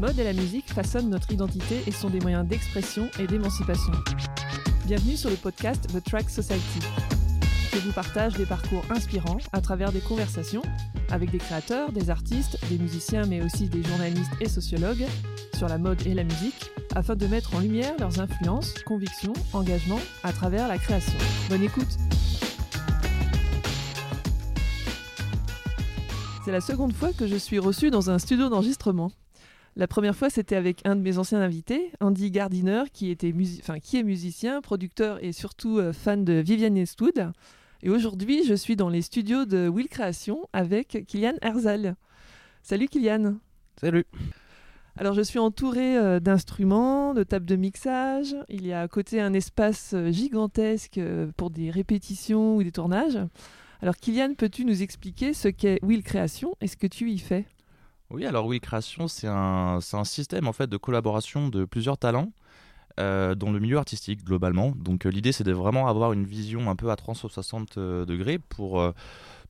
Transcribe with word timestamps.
mode 0.00 0.18
et 0.18 0.24
la 0.24 0.32
musique 0.32 0.72
façonnent 0.72 1.10
notre 1.10 1.30
identité 1.30 1.82
et 1.86 1.92
sont 1.92 2.08
des 2.08 2.20
moyens 2.20 2.48
d'expression 2.48 3.10
et 3.18 3.26
d'émancipation. 3.26 3.92
Bienvenue 4.86 5.14
sur 5.14 5.28
le 5.28 5.36
podcast 5.36 5.88
The 5.92 6.02
Track 6.02 6.30
Society. 6.30 6.80
Je 7.74 7.78
vous 7.80 7.92
partage 7.92 8.32
des 8.32 8.46
parcours 8.46 8.82
inspirants 8.88 9.36
à 9.52 9.60
travers 9.60 9.92
des 9.92 10.00
conversations 10.00 10.62
avec 11.10 11.30
des 11.30 11.36
créateurs, 11.36 11.92
des 11.92 12.08
artistes, 12.08 12.58
des 12.70 12.78
musiciens 12.78 13.26
mais 13.26 13.42
aussi 13.42 13.68
des 13.68 13.82
journalistes 13.82 14.32
et 14.40 14.48
sociologues 14.48 15.04
sur 15.54 15.68
la 15.68 15.76
mode 15.76 16.06
et 16.06 16.14
la 16.14 16.24
musique 16.24 16.70
afin 16.94 17.14
de 17.14 17.26
mettre 17.26 17.54
en 17.54 17.60
lumière 17.60 17.92
leurs 17.98 18.20
influences, 18.20 18.72
convictions, 18.86 19.34
engagements 19.52 20.00
à 20.24 20.32
travers 20.32 20.66
la 20.66 20.78
création. 20.78 21.18
Bonne 21.50 21.62
écoute 21.62 21.98
C'est 26.42 26.52
la 26.52 26.62
seconde 26.62 26.94
fois 26.94 27.12
que 27.12 27.26
je 27.26 27.36
suis 27.36 27.58
reçue 27.58 27.90
dans 27.90 28.08
un 28.08 28.18
studio 28.18 28.48
d'enregistrement. 28.48 29.12
La 29.76 29.86
première 29.86 30.16
fois, 30.16 30.30
c'était 30.30 30.56
avec 30.56 30.80
un 30.84 30.96
de 30.96 31.00
mes 31.00 31.18
anciens 31.18 31.40
invités, 31.40 31.92
Andy 32.00 32.30
Gardiner, 32.30 32.84
qui, 32.92 33.10
était 33.10 33.32
qui 33.82 33.98
est 33.98 34.02
musicien, 34.02 34.60
producteur 34.60 35.22
et 35.22 35.32
surtout 35.32 35.78
euh, 35.78 35.92
fan 35.92 36.24
de 36.24 36.34
Vivienne 36.34 36.76
Eastwood. 36.76 37.32
Et 37.82 37.88
aujourd'hui, 37.88 38.44
je 38.44 38.54
suis 38.54 38.74
dans 38.74 38.88
les 38.88 39.00
studios 39.00 39.44
de 39.44 39.68
Will 39.68 39.88
Création 39.88 40.48
avec 40.52 41.04
Kylian 41.06 41.34
Herzal. 41.40 41.94
Salut 42.62 42.88
Kylian. 42.88 43.36
Salut. 43.80 44.06
Alors, 44.96 45.14
je 45.14 45.22
suis 45.22 45.38
entourée 45.38 45.96
euh, 45.96 46.18
d'instruments, 46.18 47.14
de 47.14 47.22
tables 47.22 47.46
de 47.46 47.56
mixage. 47.56 48.34
Il 48.48 48.66
y 48.66 48.72
a 48.72 48.82
à 48.82 48.88
côté 48.88 49.20
un 49.20 49.32
espace 49.32 49.92
euh, 49.94 50.10
gigantesque 50.10 51.00
pour 51.36 51.50
des 51.50 51.70
répétitions 51.70 52.56
ou 52.56 52.64
des 52.64 52.72
tournages. 52.72 53.18
Alors 53.82 53.96
Kylian, 53.96 54.34
peux-tu 54.34 54.64
nous 54.64 54.82
expliquer 54.82 55.32
ce 55.32 55.48
qu'est 55.48 55.78
Will 55.82 56.02
Création 56.02 56.54
et 56.60 56.66
ce 56.66 56.76
que 56.76 56.88
tu 56.88 57.10
y 57.10 57.18
fais? 57.18 57.46
Oui, 58.10 58.26
alors 58.26 58.46
Will 58.46 58.60
Création, 58.60 59.06
c'est 59.06 59.28
un, 59.28 59.78
un, 59.92 60.04
système 60.04 60.48
en 60.48 60.52
fait 60.52 60.66
de 60.66 60.76
collaboration 60.76 61.48
de 61.48 61.64
plusieurs 61.64 61.96
talents 61.96 62.32
euh, 62.98 63.36
dans 63.36 63.52
le 63.52 63.60
milieu 63.60 63.78
artistique 63.78 64.24
globalement. 64.24 64.72
Donc 64.76 65.06
euh, 65.06 65.10
l'idée 65.10 65.32
c'est 65.32 65.44
de 65.44 65.52
vraiment 65.52 65.86
avoir 65.86 66.12
une 66.12 66.24
vision 66.24 66.68
un 66.70 66.76
peu 66.76 66.90
à 66.90 66.96
360 66.96 67.78
euh, 67.78 68.04
degrés 68.04 68.38
pour 68.38 68.82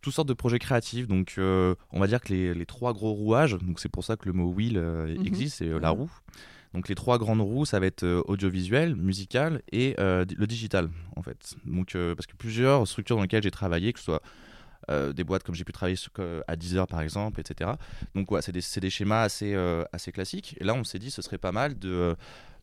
toutes 0.02 0.12
sortes 0.12 0.28
de 0.28 0.34
projets 0.34 0.58
créatifs. 0.58 1.08
Donc 1.08 1.34
on 1.38 2.00
va 2.00 2.06
dire 2.06 2.20
que 2.20 2.32
les, 2.32 2.66
trois 2.66 2.92
gros 2.92 3.12
rouages, 3.12 3.56
donc 3.58 3.80
c'est 3.80 3.88
pour 3.88 4.04
ça 4.04 4.16
que 4.16 4.26
le 4.26 4.32
mot 4.32 4.52
Will 4.52 4.78
mhm. 4.78 5.26
existe, 5.26 5.58
c'est 5.58 5.78
la 5.78 5.90
roue. 5.90 6.10
Donc 6.74 6.88
les 6.88 6.94
trois 6.94 7.18
grandes 7.18 7.40
roues, 7.40 7.64
ça 7.64 7.80
va 7.80 7.86
être 7.86 8.06
audiovisuel, 8.26 8.94
musical 8.94 9.62
et 9.72 9.94
le 9.98 10.46
digital 10.46 10.90
en 11.16 11.22
fait. 11.22 11.54
Donc 11.64 11.92
parce 11.94 12.26
que 12.26 12.36
plusieurs 12.36 12.86
structures 12.86 13.16
dans 13.16 13.22
lesquelles 13.22 13.42
j'ai 13.42 13.50
travaillé, 13.50 13.92
que 13.92 13.98
ce 13.98 14.04
soit 14.04 14.22
des 14.88 15.24
boîtes 15.24 15.44
comme 15.44 15.54
j'ai 15.54 15.64
pu 15.64 15.72
travailler 15.72 15.96
à 16.48 16.56
10 16.56 16.76
heures 16.76 16.86
par 16.86 17.00
exemple, 17.00 17.40
etc. 17.40 17.70
Donc 18.14 18.30
ouais, 18.30 18.42
c'est 18.42 18.52
des, 18.52 18.62
des, 18.80 18.90
schémas 18.90 19.22
assez, 19.22 19.54
assez 19.92 20.12
classiques. 20.12 20.56
Et 20.60 20.64
là, 20.64 20.74
on 20.74 20.84
s'est 20.84 20.98
dit 20.98 21.10
ce 21.10 21.22
serait 21.22 21.38
pas 21.38 21.52
mal 21.52 21.78
de, 21.78 22.16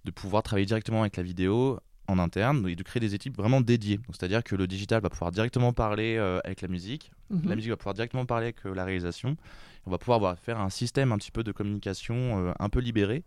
de 0.04 0.12
pouvoir 0.12 0.44
travailler 0.44 0.66
directement 0.66 1.02
avec 1.02 1.18
la 1.18 1.23
vidéo 1.23 1.80
en 2.08 2.20
interne 2.20 2.68
et 2.68 2.76
de 2.76 2.84
créer 2.84 3.00
des 3.00 3.16
équipes 3.16 3.38
vraiment 3.38 3.62
dédiées. 3.62 4.00
C'est-à-dire 4.10 4.44
que 4.44 4.56
le 4.56 4.68
digital 4.68 5.02
va 5.02 5.10
pouvoir 5.10 5.32
directement 5.32 5.73
parler 5.73 6.18
avec 6.44 6.62
la 6.62 6.68
musique, 6.68 7.12
la 7.30 7.38
mhm. 7.38 7.56
musique 7.56 7.70
va 7.70 7.78
pouvoir 7.78 7.95
directement 7.95 8.25
parler 8.25 8.45
avec 8.45 8.64
la 8.64 8.86
réalisation. 8.86 9.38
On 9.86 9.89
va 9.89 9.97
pouvoir 9.97 10.38
faire 10.39 10.59
un 10.59 10.70
système 10.70 11.14
un 11.14 11.17
petit 11.17 11.31
peu 11.31 11.44
de 11.44 11.53
communication 11.53 12.53
un 12.59 12.70
peu 12.70 12.80
libéré 12.80 13.23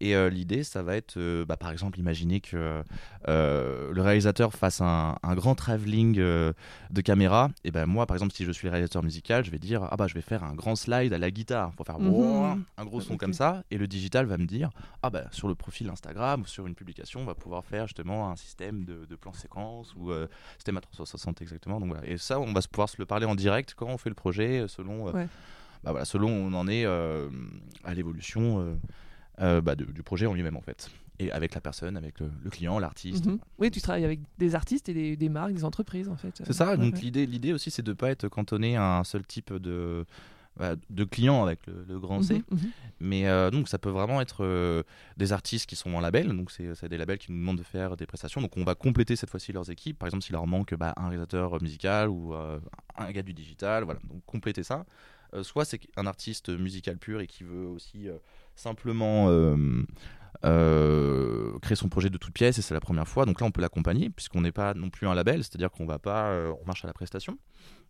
et 0.00 0.16
euh, 0.16 0.30
l'idée, 0.30 0.64
ça 0.64 0.82
va 0.82 0.96
être, 0.96 1.18
euh, 1.18 1.44
bah, 1.44 1.58
par 1.58 1.70
exemple, 1.70 1.98
imaginer 1.98 2.40
que 2.40 2.82
euh, 3.28 3.92
le 3.92 4.02
réalisateur 4.02 4.54
fasse 4.54 4.80
un, 4.80 5.16
grand 5.34 5.54
travelling 5.54 6.14
de 6.16 7.00
caméra. 7.04 7.50
Et 7.64 7.70
ben 7.70 7.86
moi, 7.86 8.06
par 8.06 8.16
exemple, 8.16 8.32
si 8.32 8.44
je 8.44 8.50
suis 8.50 8.66
le 8.66 8.72
réalisateur 8.72 9.02
musical, 9.02 9.44
je 9.44 9.50
vais 9.50 9.58
dire 9.58 9.86
ah 9.90 9.96
bah 9.96 10.06
je 10.06 10.14
vais 10.14 10.20
faire 10.22 10.42
un 10.42 10.54
grand 10.54 10.74
slide 10.74 11.12
à 11.12 11.18
la 11.18 11.30
guitare 11.30 11.72
pour 11.72 11.86
faire 11.86 11.98
mhm. 11.98 12.64
un 12.76 12.84
gros 12.84 13.00
son 13.00 13.16
comme 13.16 13.32
ça. 13.32 13.62
Et 13.70 13.78
le 13.78 13.86
digital 13.86 14.26
va 14.26 14.38
me 14.38 14.46
dire 14.46 14.70
ah 15.02 15.10
bah 15.10 15.24
sur 15.30 15.48
le 15.48 15.54
profil 15.54 15.88
Instagram 15.88 16.42
ou 16.42 16.46
sur 16.46 16.66
une 16.66 16.74
publication, 16.74 17.20
on 17.20 17.24
va 17.24 17.34
pouvoir 17.34 17.64
faire 17.64 17.86
justement 17.86 18.30
un 18.30 18.36
système 18.36 18.84
de, 18.84 19.06
de 19.08 19.16
plan 19.16 19.32
séquence 19.32 19.94
ou 19.94 20.10
système 20.56 20.76
à 20.78 20.80
360 20.80 21.42
exactement. 21.42 21.78
Donc 21.78 21.90
voilà. 21.90 22.06
Et 22.06 22.16
ça, 22.16 22.40
on 22.40 22.52
va 22.52 22.60
pouvoir 22.62 22.88
se 22.88 22.96
le 22.98 23.06
parler 23.06 23.26
en 23.26 23.34
direct 23.40 23.74
quand 23.76 23.88
on 23.88 23.98
fait 23.98 24.10
le 24.10 24.14
projet, 24.14 24.66
selon. 24.68 25.12
Bah 25.82 25.92
voilà, 25.92 26.04
selon 26.04 26.28
où 26.28 26.50
on 26.50 26.52
en 26.52 26.68
est 26.68 26.84
à 26.84 27.94
l'évolution 27.94 28.78
euh, 29.40 29.62
bah, 29.62 29.74
du 29.74 30.02
projet 30.02 30.26
en 30.26 30.34
lui-même 30.34 30.56
en 30.56 30.60
fait. 30.60 30.90
Et 31.18 31.30
avec 31.32 31.54
la 31.54 31.60
personne, 31.60 31.96
avec 31.96 32.20
le, 32.20 32.50
client, 32.50 32.78
l'artiste. 32.78 33.26
Mhm. 33.26 33.38
Oui, 33.58 33.70
tu 33.70 33.80
travailles 33.80 34.04
avec 34.04 34.20
des 34.38 34.54
artistes 34.54 34.88
et 34.88 35.16
des, 35.16 35.28
marques, 35.28 35.52
des 35.52 35.64
entreprises 35.64 36.08
en 36.08 36.16
fait. 36.16 36.42
C'est 36.44 36.52
ça, 36.52 36.76
donc 36.76 37.00
l'idée 37.00 37.26
l'idée 37.26 37.52
aussi 37.52 37.70
c'est 37.70 37.82
de 37.82 37.90
ne 37.90 37.94
pas 37.94 38.10
être 38.10 38.28
cantonné 38.28 38.76
à 38.76 38.98
un 38.98 39.04
seul 39.04 39.24
type 39.24 39.52
de, 39.54 40.04
de 40.90 41.04
clients 41.04 41.42
avec 41.42 41.60
le, 41.66 41.98
grand 41.98 42.22
C. 42.22 42.42
Mhm, 42.50 42.58
mhm. 42.58 42.70
Mais 43.00 43.26
euh, 43.26 43.50
donc 43.50 43.68
ça 43.68 43.78
peut 43.78 43.90
vraiment 43.90 44.20
être 44.20 44.44
euh, 44.44 44.82
des 45.16 45.32
artistes 45.32 45.68
qui 45.68 45.76
sont 45.76 45.94
en 45.94 46.00
label, 46.00 46.28
donc 46.28 46.50
c'est 46.50 46.88
des 46.88 46.98
labels 46.98 47.18
qui 47.18 47.32
nous 47.32 47.38
demandent 47.38 47.58
de 47.58 47.62
faire 47.62 47.96
des 47.96 48.06
prestations. 48.06 48.40
Donc 48.40 48.56
on 48.56 48.64
va 48.64 48.74
compléter 48.74 49.16
cette 49.16 49.30
fois-ci 49.30 49.52
leurs 49.52 49.70
équipes. 49.70 49.98
Par 49.98 50.06
exemple, 50.06 50.24
s'il 50.24 50.34
leur 50.34 50.46
manque 50.46 50.74
bah, 50.74 50.92
un 50.96 51.08
réalisateur 51.08 51.62
musical 51.62 52.08
ou 52.08 52.34
un 52.34 53.10
gars 53.12 53.22
du 53.22 53.32
digital, 53.32 53.84
voilà, 53.84 54.00
donc 54.04 54.24
compléter 54.26 54.62
ça. 54.62 54.84
soit 55.42 55.64
c'est 55.64 55.80
un 55.96 56.06
artiste 56.06 56.50
musical 56.50 56.98
pur 56.98 57.20
et 57.20 57.26
qui 57.26 57.44
veut 57.44 57.66
aussi 57.66 58.08
simplement 58.60 59.28
euh, 59.28 59.56
euh, 60.44 61.58
créer 61.60 61.76
son 61.76 61.88
projet 61.88 62.10
de 62.10 62.18
toute 62.18 62.32
pièce 62.32 62.58
et 62.58 62.62
c'est 62.62 62.74
la 62.74 62.80
première 62.80 63.08
fois. 63.08 63.24
Donc 63.26 63.40
là, 63.40 63.46
on 63.46 63.50
peut 63.50 63.60
l'accompagner 63.60 64.10
puisqu'on 64.10 64.42
n'est 64.42 64.52
pas 64.52 64.74
non 64.74 64.90
plus 64.90 65.06
un 65.06 65.14
label, 65.14 65.42
c'est-à-dire 65.42 65.70
qu'on 65.70 65.86
va 65.86 65.98
pas, 65.98 66.30
euh, 66.30 66.52
on 66.62 66.66
marche 66.66 66.84
à 66.84 66.86
la 66.86 66.92
prestation. 66.92 67.38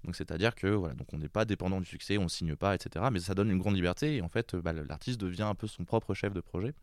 Donc 0.04 0.16
c'est-à-dire 0.16 0.54
que 0.54 0.66
voilà, 0.66 0.94
donc 0.94 1.12
on 1.12 1.18
n'est 1.18 1.28
pas 1.28 1.44
dépendant 1.44 1.80
du 1.80 1.86
succès, 1.86 2.18
on 2.18 2.28
signe 2.28 2.56
pas, 2.56 2.74
etc. 2.74 3.06
Mais 3.12 3.20
ça 3.20 3.34
donne 3.34 3.50
une 3.50 3.58
grande 3.58 3.74
liberté 3.74 4.16
et 4.16 4.22
en 4.22 4.28
fait, 4.28 4.56
bah, 4.56 4.72
l'artiste 4.72 5.20
devient 5.20 5.42
un 5.42 5.54
peu 5.54 5.66
son 5.66 5.84
propre 5.84 6.14
chef 6.14 6.32
de 6.32 6.40
projet. 6.40 6.74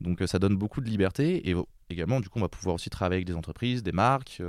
Donc 0.00 0.22
ça 0.26 0.38
donne 0.38 0.56
beaucoup 0.56 0.80
de 0.80 0.88
liberté 0.88 1.48
et 1.48 1.54
également 1.88 2.20
du 2.20 2.28
coup 2.28 2.38
on 2.38 2.42
va 2.42 2.48
pouvoir 2.48 2.74
aussi 2.74 2.90
travailler 2.90 3.18
avec 3.18 3.26
des 3.26 3.36
entreprises, 3.36 3.84
des 3.84 3.92
marques 3.92 4.42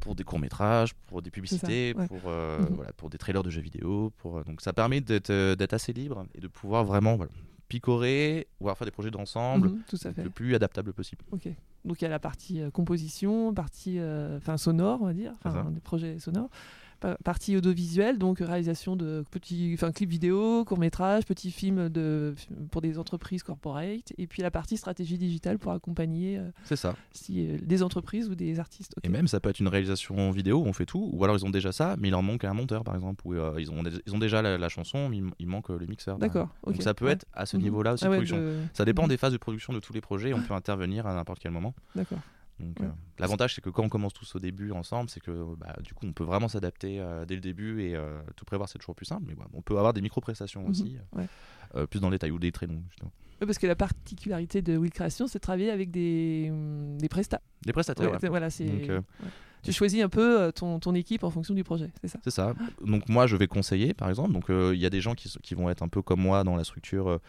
pour 0.00 0.16
des 0.16 0.24
courts 0.24 0.40
métrages, 0.40 0.92
pour 1.06 1.22
des 1.22 1.30
publicités, 1.30 1.94
pour 1.94 2.28
mhm. 2.30 2.74
voilà, 2.74 2.92
pour 2.94 3.08
des 3.08 3.16
trailers 3.16 3.44
de 3.44 3.50
jeux 3.50 3.60
vidéo. 3.60 4.12
Pour 4.18 4.44
donc 4.44 4.60
ça 4.60 4.72
permet 4.72 5.00
d'être 5.00 5.72
assez 5.72 5.92
libre 5.92 6.26
et 6.34 6.40
de 6.40 6.48
pouvoir 6.48 6.84
vraiment 6.84 7.16
voilà, 7.16 7.30
picorer, 7.68 8.48
ou 8.60 8.68
faire 8.68 8.84
des 8.84 8.90
projets 8.90 9.10
d'ensemble 9.10 9.68
mhm, 9.68 10.14
le 10.24 10.30
plus 10.30 10.54
adaptable 10.54 10.92
possible. 10.92 11.22
Ok. 11.30 11.48
Donc 11.84 12.00
il 12.00 12.04
y 12.04 12.06
a 12.06 12.10
la 12.10 12.18
partie 12.18 12.60
euh, 12.60 12.70
composition, 12.70 13.54
partie 13.54 13.98
euh, 13.98 14.38
enfin 14.38 14.56
sonore, 14.56 15.00
on 15.02 15.06
va 15.06 15.14
dire, 15.14 15.34
des 15.70 15.80
projets 15.80 16.18
sonores 16.18 16.50
partie 17.24 17.56
audiovisuelle, 17.56 18.18
donc 18.18 18.38
réalisation 18.38 18.96
de 18.96 19.24
petits 19.30 19.72
enfin, 19.74 19.92
clips 19.92 20.10
vidéo, 20.10 20.64
courts-métrages, 20.64 21.24
petits 21.24 21.50
films 21.50 21.88
de, 21.88 22.34
pour 22.70 22.80
des 22.80 22.98
entreprises 22.98 23.42
corporate, 23.42 24.12
et 24.18 24.26
puis 24.26 24.42
la 24.42 24.50
partie 24.50 24.76
stratégie 24.76 25.18
digitale 25.18 25.58
pour 25.58 25.72
accompagner 25.72 26.38
euh, 26.38 26.50
c'est 26.64 26.76
ça. 26.76 26.96
Si, 27.12 27.46
euh, 27.46 27.58
des 27.62 27.82
entreprises 27.82 28.28
ou 28.28 28.34
des 28.34 28.58
artistes. 28.58 28.94
Et 29.02 29.08
même, 29.08 29.28
ça 29.28 29.40
peut 29.40 29.50
être 29.50 29.60
une 29.60 29.68
réalisation 29.68 30.30
vidéo, 30.30 30.62
on 30.66 30.72
fait 30.72 30.86
tout, 30.86 31.10
ou 31.12 31.24
alors 31.24 31.36
ils 31.36 31.44
ont 31.44 31.50
déjà 31.50 31.72
ça, 31.72 31.96
mais 31.98 32.08
il 32.08 32.10
leur 32.10 32.22
manque 32.22 32.44
un 32.44 32.54
monteur, 32.54 32.84
par 32.84 32.94
exemple, 32.94 33.26
ou 33.26 33.34
euh, 33.34 33.54
ils, 33.58 33.70
ont, 33.70 33.82
ils 34.06 34.14
ont 34.14 34.18
déjà 34.18 34.42
la, 34.42 34.68
chanson, 34.68 35.08
mais 35.08 35.22
il, 35.38 35.46
manque 35.46 35.68
le 35.68 35.86
mixeur. 35.86 36.18
D'accord. 36.18 36.48
Donc 36.66 36.82
ça 36.82 36.94
peut 36.94 37.08
être 37.08 37.24
à 37.32 37.46
ce 37.46 37.56
mhm. 37.56 37.62
niveau-là 37.64 37.92
aussi. 37.94 38.04
Ah 38.06 38.10
ça 38.74 38.84
dépend 38.84 39.04
mhm. 39.04 39.08
des 39.08 39.16
phases 39.16 39.32
de 39.32 39.38
production 39.38 39.72
de 39.72 39.80
tous 39.80 39.92
les 39.92 40.00
projets, 40.00 40.34
on 40.34 40.40
peut 40.40 40.54
intervenir 40.54 41.06
à 41.06 41.14
n'importe 41.14 41.38
quel 41.40 41.52
moment. 41.52 41.74
D'accord. 41.94 42.18
Euh, 42.60 42.88
l'avantage, 43.18 43.54
c'est 43.54 43.60
que 43.60 43.70
quand 43.70 43.84
on 43.84 43.88
commence 43.88 44.14
tous 44.14 44.34
au 44.34 44.38
début 44.38 44.72
ensemble, 44.72 45.10
c'est 45.10 45.20
que 45.20 45.54
bah, 45.56 45.76
du 45.82 45.94
coup, 45.94 46.06
on 46.06 46.12
peut 46.12 46.24
vraiment 46.24 46.48
s'adapter 46.48 47.00
euh, 47.00 47.24
dès 47.26 47.34
le 47.34 47.40
début 47.40 47.82
et 47.82 47.94
euh, 47.94 48.18
tout 48.34 48.44
prévoir, 48.44 48.68
c'est 48.68 48.78
toujours 48.78 48.94
plus 48.94 49.06
simple. 49.06 49.24
Mais 49.26 49.34
on 49.52 49.62
peut 49.62 49.76
avoir 49.78 49.92
des 49.92 50.00
micro-prestations 50.00 50.62
mhm, 50.62 50.70
aussi, 50.70 50.96
plus 51.90 52.00
dans 52.00 52.08
les 52.08 52.16
détails 52.16 52.30
ou 52.30 52.38
des 52.38 52.52
très 52.52 52.66
longs. 52.66 52.82
parce 53.40 53.58
que 53.58 53.66
la 53.66 53.76
particularité 53.76 54.62
de 54.62 54.76
Will 54.76 54.90
Creation, 54.90 55.26
c'est 55.26 55.38
de 55.38 55.42
travailler 55.42 55.70
avec 55.70 55.90
des, 55.90 56.48
hum, 56.50 56.98
des 56.98 57.08
prestats. 57.08 57.42
Des 57.64 57.72
prestataires. 57.72 58.18
Voilà, 58.28 58.48
tu 59.62 59.72
choisis 59.72 60.00
un 60.00 60.08
peu 60.08 60.52
ton, 60.52 60.78
ton, 60.78 60.94
équipe 60.94 61.24
en 61.24 61.30
fonction 61.30 61.52
du 61.52 61.64
projet, 61.64 61.90
c'est 62.00 62.06
ça? 62.06 62.20
C'est 62.22 62.30
ça. 62.30 62.54
Donc 62.84 63.08
moi, 63.08 63.26
je 63.26 63.36
vais 63.36 63.48
conseiller, 63.48 63.94
par 63.94 64.08
exemple. 64.08 64.32
Donc 64.32 64.44
il 64.48 64.78
y 64.78 64.86
a 64.86 64.90
des 64.90 65.00
gens 65.00 65.14
qui, 65.14 65.28
qui, 65.42 65.54
vont 65.54 65.68
être 65.68 65.82
un 65.82 65.88
peu 65.88 66.02
comme 66.02 66.20
moi 66.20 66.44
dans 66.44 66.54
la 66.56 66.62
structure 66.62 67.20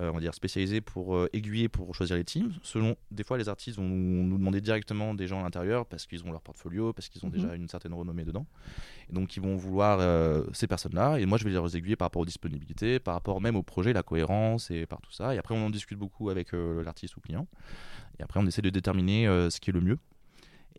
on 0.00 0.12
va 0.12 0.20
dire 0.20 0.34
spécialisés 0.34 0.80
pour 0.80 1.16
euh, 1.16 1.28
aiguiller 1.32 1.68
pour 1.68 1.94
choisir 1.94 2.16
les 2.16 2.24
teams. 2.24 2.52
Selon, 2.62 2.96
des 3.10 3.24
fois, 3.24 3.38
les 3.38 3.48
artistes 3.48 3.78
vont 3.78 3.88
nous 3.88 4.38
demander 4.38 4.60
directement 4.60 5.14
des 5.14 5.26
gens 5.26 5.40
à 5.40 5.42
l'intérieur 5.42 5.86
parce 5.86 6.06
qu'ils 6.06 6.24
ont 6.24 6.32
leur 6.32 6.42
portfolio, 6.42 6.92
parce 6.92 7.08
qu'ils 7.08 7.24
ont 7.26 7.30
déjà 7.30 7.48
mhm. 7.48 7.62
une 7.62 7.68
certaine 7.68 7.94
renommée 7.94 8.24
dedans. 8.24 8.46
Et 9.10 9.12
donc, 9.12 9.36
ils 9.36 9.42
vont 9.42 9.56
vouloir 9.56 9.98
euh, 10.00 10.44
ces 10.52 10.66
personnes-là. 10.66 11.18
Et 11.18 11.26
moi, 11.26 11.38
je 11.38 11.44
vais 11.44 11.50
les 11.50 11.76
aiguiller 11.76 11.96
par 11.96 12.06
rapport 12.06 12.22
aux 12.22 12.26
disponibilités, 12.26 12.98
par 12.98 13.14
rapport 13.14 13.40
même 13.40 13.56
au 13.56 13.62
projet, 13.62 13.92
la 13.92 14.02
cohérence 14.02 14.70
et 14.70 14.86
par 14.86 15.00
tout 15.00 15.12
ça. 15.12 15.34
Et 15.34 15.38
après, 15.38 15.54
on 15.54 15.66
en 15.66 15.70
discute 15.70 15.98
beaucoup 15.98 16.30
avec 16.30 16.52
l'artiste 16.52 17.16
ou 17.16 17.20
client. 17.20 17.46
Et 18.18 18.22
après, 18.22 18.40
on 18.40 18.46
essaie 18.46 18.62
de 18.62 18.70
déterminer 18.70 19.26
ce 19.50 19.60
qui 19.60 19.70
est 19.70 19.72
le 19.72 19.80
mieux 19.80 19.98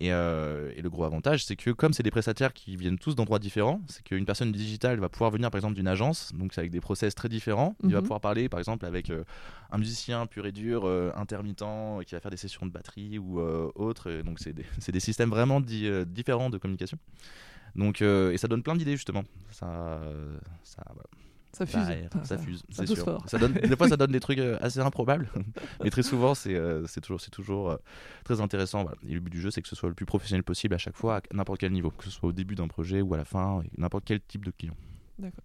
euh, 0.01 0.71
et, 0.75 0.81
le 0.81 0.89
gros 0.89 1.03
avantage, 1.03 1.43
c'est 1.45 1.55
que 1.55 1.71
comme 1.71 1.93
c'est 1.93 2.03
des 2.03 2.11
prestataires 2.11 2.53
qui 2.53 2.77
viennent 2.77 2.97
tous 2.97 3.15
d'endroits 3.15 3.39
différents, 3.39 3.81
c'est 3.87 4.03
qu'une 4.03 4.25
personne 4.25 4.51
digitale 4.51 4.99
va 4.99 5.09
pouvoir 5.09 5.31
venir 5.31 5.51
par 5.51 5.57
exemple 5.57 5.75
d'une 5.75 5.87
agence, 5.87 6.31
donc 6.33 6.53
c'est 6.53 6.61
avec 6.61 6.71
des 6.71 6.79
process 6.79 7.15
très 7.15 7.27
différents. 7.27 7.75
Il 7.83 7.91
va 7.91 7.97
mhm. 7.97 8.03
pouvoir 8.03 8.21
parler 8.21 8.47
par 8.47 8.59
exemple 8.59 8.85
avec 8.85 9.09
euh, 9.09 9.23
un 9.71 9.77
musicien 9.77 10.25
pur 10.25 10.45
et 10.45 10.51
dur, 10.51 10.83
euh, 10.85 11.11
intermittent, 11.15 11.63
qui 12.05 12.15
va 12.15 12.21
faire 12.21 12.31
des 12.31 12.37
sessions 12.37 12.65
de 12.65 12.71
batterie 12.71 13.17
ou 13.19 13.39
autre. 13.39 14.11
donc 14.23 14.39
c'est 14.39 14.53
des, 14.53 14.65
des, 14.91 14.99
systèmes 14.99 15.29
vraiment 15.29 15.59
différents 15.59 16.49
de 16.49 16.57
communication. 16.57 16.97
Donc, 17.75 18.01
et 18.01 18.37
ça 18.37 18.47
donne 18.47 18.63
plein 18.63 18.75
d'idées 18.75 18.95
justement. 18.95 19.23
Ça, 19.51 20.01
ça, 20.63 20.83
Ça 21.51 21.65
fuse. 21.65 21.75
Bah, 21.87 21.93
Enfin, 22.13 22.23
ça 22.25 22.37
fuse, 22.37 22.59
ça 22.69 22.83
c'est 22.83 22.85
pose 22.85 22.95
sûr. 22.95 23.05
fort. 23.05 23.23
Ça 23.27 23.37
donne, 23.37 23.53
des 23.53 23.75
fois, 23.75 23.87
ça 23.89 23.97
donne 23.97 24.11
des 24.13 24.19
trucs 24.19 24.37
euh, 24.39 24.57
assez 24.61 24.79
improbables, 24.79 25.29
mais 25.83 25.89
très 25.89 26.03
souvent, 26.03 26.35
c'est 26.35 26.53
euh, 26.55 26.85
c'est 26.87 27.01
toujours, 27.01 27.19
c'est 27.21 27.31
toujours 27.31 27.71
euh, 27.71 27.77
très 28.23 28.39
intéressant. 28.41 28.83
voilà. 28.83 28.97
Et 29.07 29.13
le 29.13 29.19
but 29.19 29.31
du 29.31 29.41
jeu, 29.41 29.49
c'est 29.51 29.61
que 29.61 29.67
ce 29.67 29.75
soit 29.75 29.89
le 29.89 29.95
plus 29.95 30.05
professionnel 30.05 30.43
possible 30.43 30.75
à 30.75 30.77
chaque 30.77 30.95
fois, 30.95 31.17
à 31.17 31.21
n'importe 31.33 31.59
quel 31.59 31.71
niveau, 31.71 31.89
que 31.91 32.03
ce 32.05 32.11
soit 32.11 32.29
au 32.29 32.33
début 32.33 32.55
d'un 32.55 32.67
projet 32.67 33.01
ou 33.01 33.13
à 33.13 33.17
la 33.17 33.25
fin, 33.25 33.61
n'importe 33.77 34.03
quel 34.05 34.21
type 34.21 34.45
de 34.45 34.51
client. 34.51 34.75
D'accord. 35.17 35.43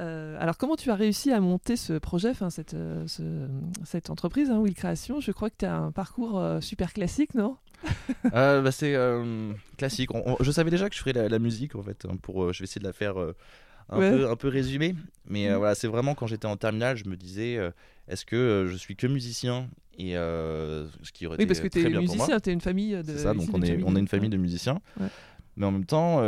Euh, 0.00 0.36
alors, 0.40 0.58
comment 0.58 0.74
tu 0.74 0.90
as 0.90 0.96
réussi 0.96 1.30
à 1.30 1.40
monter 1.40 1.76
ce 1.76 1.92
projet, 1.94 2.30
enfin, 2.30 2.50
cette, 2.50 2.74
ce- 3.06 3.48
cette 3.84 4.10
entreprise, 4.10 4.50
hein, 4.50 4.58
Will 4.58 4.74
Création 4.74 5.20
Je 5.20 5.30
crois 5.30 5.50
que 5.50 5.56
tu 5.60 5.66
as 5.66 5.76
un 5.76 5.92
parcours 5.92 6.42
super 6.60 6.92
classique, 6.92 7.34
non? 7.34 7.56
Euh, 8.34 8.60
bah, 8.60 8.72
c'est 8.72 8.94
euh, 8.96 9.52
classique. 9.76 10.12
On- 10.14 10.22
on- 10.26 10.42
je 10.42 10.50
savais 10.50 10.70
déjà 10.70 10.88
que 10.88 10.96
je 10.96 11.00
ferais 11.00 11.12
la, 11.12 11.28
la 11.28 11.38
musique 11.38 11.76
en 11.76 11.82
fait. 11.82 12.06
hein, 12.10 12.16
pour, 12.20 12.42
euh, 12.42 12.52
je 12.52 12.58
vais 12.60 12.64
essayer 12.64 12.80
de 12.80 12.86
la 12.86 12.92
faire 12.92 13.14
un, 13.88 13.98
Ouais. 13.98 14.10
peu, 14.10 14.28
un 14.30 14.36
peu 14.36 14.48
résumée. 14.48 14.94
Mais 15.26 15.48
euh, 15.48 15.54
Mm. 15.54 15.58
voilà, 15.58 15.74
c'est 15.74 15.88
vraiment 15.88 16.14
quand 16.14 16.26
j'étais 16.26 16.46
en 16.46 16.56
terminale, 16.56 16.96
je 16.96 17.06
me 17.08 17.16
disais 17.16 17.56
euh, 17.56 17.70
est-ce 18.08 18.24
que 18.26 18.36
euh, 18.36 18.66
je 18.68 18.76
suis 18.76 18.96
que 18.96 19.06
musicien? 19.06 19.68
Et 19.98 20.12
ce 20.14 21.12
qui 21.12 21.26
aurait 21.26 21.36
Oui, 21.36 21.44
été 21.44 21.46
parce 21.54 21.60
que 21.60 21.68
tu 21.68 21.78
très 21.78 21.86
es 21.86 21.90
bien 21.90 22.00
musicien, 22.00 22.40
tu 22.40 22.50
es 22.50 22.52
une 22.52 22.60
famille 22.60 22.92
de. 22.96 23.02
C'est 23.04 23.18
ça, 23.18 23.32
donc 23.34 23.48
on 23.52 23.62
est, 23.62 23.80
on 23.84 23.94
est 23.94 24.00
une 24.00 24.08
famille 24.08 24.28
de 24.30 24.36
musiciens. 24.36 24.80
Ouais. 24.98 25.06
Mais 25.56 25.66
en 25.66 25.70
même 25.70 25.84
temps, 25.86 26.18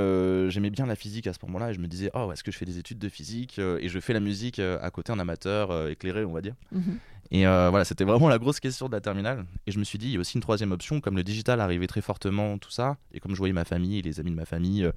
j'aimais 0.48 0.70
bien 0.70 0.86
la 0.86 0.94
physique 0.94 1.26
à 1.26 1.32
ce 1.32 1.40
moment-là 1.46 1.70
et 1.70 1.74
je 1.74 1.80
me 1.80 1.88
disais, 1.88 2.10
oh, 2.14 2.30
est-ce 2.32 2.44
que 2.44 2.52
je 2.52 2.58
fais 2.58 2.64
des 2.64 2.78
études 2.78 2.98
de 3.00 3.08
physique 3.08 3.58
et 3.58 3.88
je 3.88 3.98
fais 3.98 4.12
la 4.12 4.20
musique 4.20 4.60
à 4.60 4.88
côté 4.90 5.10
en 5.10 5.18
amateur 5.18 5.88
éclairé, 5.88 6.24
on 6.24 6.32
va 6.32 6.42
dire. 6.42 6.54
Mhm. 6.70 6.98
Et 7.30 7.46
euh, 7.46 7.70
voilà, 7.70 7.84
c'était 7.84 8.04
vraiment 8.04 8.28
la 8.28 8.38
grosse 8.38 8.60
question 8.60 8.86
de 8.88 8.92
la 8.92 9.00
terminale. 9.00 9.46
Et 9.66 9.72
je 9.72 9.78
me 9.78 9.84
suis 9.84 9.98
dit, 9.98 10.06
il 10.06 10.12
y 10.12 10.16
a 10.16 10.20
aussi 10.20 10.36
une 10.36 10.40
troisième 10.42 10.70
option, 10.72 11.00
comme 11.00 11.16
le 11.16 11.24
digital 11.24 11.60
arrivait 11.60 11.86
très 11.88 12.00
fortement, 12.00 12.56
tout 12.58 12.70
ça, 12.70 12.96
et 13.12 13.20
comme 13.20 13.32
je 13.32 13.38
voyais 13.38 13.52
ma 13.52 13.64
famille 13.64 13.98
et 13.98 14.02
les 14.02 14.20
amis 14.20 14.30
de 14.30 14.36
ma 14.36 14.44
famille 14.44 14.84
euh, 14.84 14.92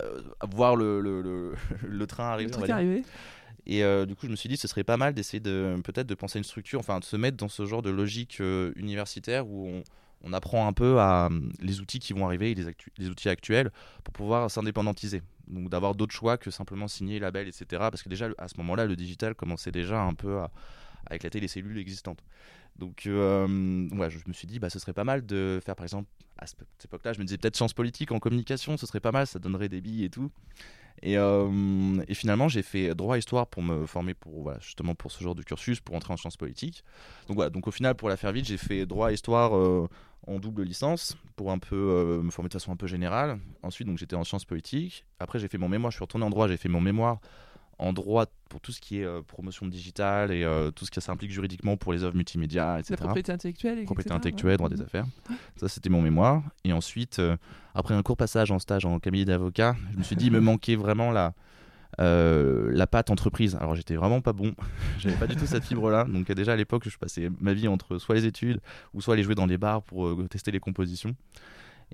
euh, 0.00 0.20
voir 0.52 0.76
le, 0.76 1.00
le, 1.00 1.20
le, 1.22 1.54
le 1.88 2.06
train 2.06 2.24
arriver. 2.30 2.50
truc. 2.52 2.70
Et 3.66 3.82
euh, 3.82 4.06
du 4.06 4.14
coup, 4.14 4.26
je 4.26 4.30
me 4.30 4.36
suis 4.36 4.48
dit, 4.48 4.56
ce 4.56 4.68
serait 4.68 4.84
pas 4.84 4.96
mal 4.96 5.14
d'essayer 5.14 5.40
de 5.40 5.74
peut-être 5.82 6.06
de 6.06 6.14
penser 6.14 6.36
à 6.36 6.40
une 6.40 6.44
structure, 6.44 6.78
enfin 6.80 7.00
de 7.00 7.04
se 7.04 7.16
mettre 7.16 7.36
dans 7.38 7.48
ce 7.48 7.64
genre 7.66 7.82
de 7.82 7.90
logique 7.90 8.40
universitaire 8.76 9.46
où 9.48 9.66
on, 9.68 9.82
on 10.22 10.32
apprend 10.32 10.66
un 10.68 10.72
peu 10.72 11.00
à 11.00 11.28
les 11.60 11.80
outils 11.80 11.98
qui 11.98 12.12
vont 12.12 12.26
arriver, 12.26 12.50
et 12.50 12.54
les, 12.54 12.68
actu- 12.68 12.92
les 12.98 13.08
outils 13.08 13.28
actuels, 13.28 13.70
pour 14.04 14.12
pouvoir 14.12 14.50
s'indépendantiser. 14.50 15.22
Donc 15.48 15.68
d'avoir 15.70 15.94
d'autres 15.94 16.14
choix 16.14 16.36
que 16.38 16.50
simplement 16.50 16.88
signer 16.88 17.18
label, 17.18 17.48
etc. 17.48 17.66
Parce 17.90 18.02
que 18.02 18.08
déjà, 18.08 18.28
à 18.38 18.48
ce 18.48 18.56
moment-là, 18.58 18.86
le 18.86 18.96
digital 18.96 19.34
commençait 19.34 19.72
déjà 19.72 20.00
un 20.00 20.14
peu 20.14 20.38
à, 20.38 20.50
à 21.06 21.16
éclater 21.16 21.40
les 21.40 21.48
cellules 21.48 21.78
existantes. 21.78 22.22
Donc 22.76 23.06
euh, 23.06 23.46
je 23.46 24.18
me 24.26 24.32
suis 24.32 24.46
dit, 24.46 24.58
bah, 24.58 24.70
ce 24.70 24.78
serait 24.78 24.92
pas 24.92 25.04
mal 25.04 25.24
de 25.24 25.60
faire, 25.64 25.76
par 25.76 25.84
exemple, 25.84 26.08
à 26.38 26.46
ce- 26.46 26.54
cette 26.78 26.86
époque-là, 26.86 27.12
je 27.12 27.20
me 27.20 27.24
disais 27.24 27.38
peut-être 27.38 27.56
sciences 27.56 27.72
politiques 27.74 28.10
en 28.12 28.18
communication, 28.18 28.76
ce 28.76 28.86
serait 28.86 29.00
pas 29.00 29.12
mal, 29.12 29.26
ça 29.26 29.38
donnerait 29.38 29.68
des 29.68 29.80
billes 29.80 30.04
et 30.04 30.10
tout. 30.10 30.30
Et, 31.02 31.18
euh, 31.18 32.02
et 32.08 32.14
finalement, 32.14 32.48
j'ai 32.48 32.62
fait 32.62 32.94
droit 32.94 33.18
histoire 33.18 33.46
pour 33.46 33.62
me 33.62 33.84
former 33.86 34.14
pour 34.14 34.42
voilà, 34.42 34.58
justement 34.60 34.94
pour 34.94 35.10
ce 35.12 35.22
genre 35.22 35.34
de 35.34 35.42
cursus, 35.42 35.80
pour 35.80 35.94
entrer 35.94 36.12
en 36.12 36.16
sciences 36.16 36.36
politiques. 36.36 36.82
Donc 37.28 37.36
voilà, 37.36 37.50
donc 37.50 37.66
au 37.68 37.70
final, 37.70 37.94
pour 37.94 38.08
la 38.08 38.16
faire 38.16 38.32
vite, 38.32 38.46
j'ai 38.46 38.56
fait 38.56 38.86
droit 38.86 39.12
histoire 39.12 39.56
euh, 39.56 39.88
en 40.26 40.38
double 40.38 40.62
licence 40.62 41.16
pour 41.36 41.50
un 41.50 41.58
peu 41.58 41.76
euh, 41.76 42.22
me 42.22 42.30
former 42.30 42.48
de 42.48 42.54
façon 42.54 42.72
un 42.72 42.76
peu 42.76 42.86
générale. 42.86 43.38
Ensuite, 43.62 43.86
donc 43.86 43.98
j'étais 43.98 44.16
en 44.16 44.24
sciences 44.24 44.44
politiques. 44.44 45.04
Après, 45.18 45.38
j'ai 45.38 45.48
fait 45.48 45.58
mon 45.58 45.68
mémoire. 45.68 45.90
Je 45.90 45.96
suis 45.96 46.04
retourné 46.04 46.24
en 46.24 46.30
droit. 46.30 46.48
J'ai 46.48 46.56
fait 46.56 46.68
mon 46.70 46.80
mémoire 46.80 47.20
en 47.78 47.92
droit 47.92 48.26
pour 48.48 48.60
tout 48.60 48.70
ce 48.72 48.80
qui 48.80 49.00
est 49.00 49.04
euh, 49.04 49.20
promotion 49.22 49.66
digitale 49.66 50.30
et 50.32 50.44
euh, 50.44 50.70
tout 50.70 50.84
ce 50.86 50.90
que 50.90 51.00
ça 51.00 51.10
implique 51.12 51.32
juridiquement 51.32 51.76
pour 51.76 51.92
les 51.92 52.04
œuvres 52.04 52.14
multimédia, 52.16 52.78
etc 52.78 52.90
La 52.92 52.96
propriété 52.98 53.32
intellectuelle. 53.32 53.78
et 53.80 53.84
propriété 53.84 54.08
etc., 54.10 54.16
intellectuelle, 54.16 54.50
ouais. 54.52 54.56
droit 54.56 54.68
des 54.68 54.76
Mhm. 54.76 54.82
affaires. 54.82 55.06
Ça, 55.56 55.68
c'était 55.68 55.88
mon 55.90 56.00
mémoire. 56.02 56.42
Et 56.64 56.72
ensuite, 56.72 57.18
euh, 57.18 57.36
après 57.74 57.94
un 57.94 58.02
court 58.02 58.16
passage 58.16 58.50
en 58.52 58.58
stage 58.58 58.84
en 58.84 58.98
cabinet 59.00 59.24
d'avocat, 59.24 59.74
je 59.92 59.98
me 59.98 60.02
suis 60.02 60.16
dit, 60.16 60.26
il 60.26 60.32
me 60.32 60.40
manquait 60.40 60.76
vraiment 60.76 61.10
la, 61.10 61.34
la 61.98 62.86
patte 62.86 63.10
entreprise. 63.10 63.56
Alors, 63.56 63.74
j'étais 63.74 63.96
vraiment 63.96 64.20
pas 64.20 64.32
bon. 64.32 64.54
J'avais 64.98 65.16
pas 65.16 65.26
du 65.26 65.36
tout 65.36 65.46
cette 65.46 65.64
fibre-là. 65.64 66.04
Donc, 66.04 66.30
déjà 66.32 66.52
à 66.52 66.56
l'époque, 66.56 66.88
je 66.88 66.96
passais 66.98 67.30
ma 67.40 67.52
vie 67.54 67.68
entre 67.68 67.98
soit 67.98 68.14
les 68.14 68.26
études 68.26 68.60
ou 68.92 69.00
soit 69.00 69.14
aller 69.14 69.22
jouer 69.22 69.34
dans 69.34 69.46
des 69.46 69.58
bars 69.58 69.82
pour 69.82 70.16
tester 70.28 70.50
les 70.50 70.60
compositions. 70.60 71.14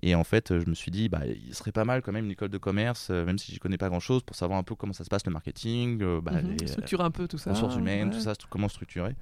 Et 0.02 0.14
en 0.14 0.24
fait, 0.24 0.58
je 0.58 0.68
me 0.68 0.74
suis 0.74 0.90
dit, 0.90 1.08
bah, 1.08 1.22
il 1.26 1.54
serait 1.54 1.72
pas 1.72 1.84
mal 1.84 2.00
quand 2.02 2.12
même 2.12 2.24
une 2.24 2.30
école 2.30 2.48
de 2.48 2.58
commerce, 2.58 3.08
euh, 3.10 3.24
même 3.24 3.38
si 3.38 3.52
j'y 3.52 3.58
connais 3.58 3.76
pas 3.78 3.88
grand-chose, 3.88 4.22
pour 4.22 4.34
savoir 4.36 4.58
un 4.58 4.62
peu 4.62 4.74
comment 4.74 4.92
ça 4.94 5.04
se 5.04 5.08
passe 5.10 5.26
le 5.26 5.32
marketing, 5.32 6.00
euh, 6.02 6.20
bah, 6.20 6.40
Mhm. 6.42 6.56
les, 6.58 6.66
Structurer 6.68 7.02
un 7.04 7.10
peu 7.10 7.28
tout 7.28 7.38
ça. 7.38 7.50
ressources 7.52 7.76
humaines, 7.76 8.08
ouais. 8.08 8.14
tout 8.14 8.20
ça, 8.20 8.32
comment 8.48 8.68
structurer. 8.68 9.14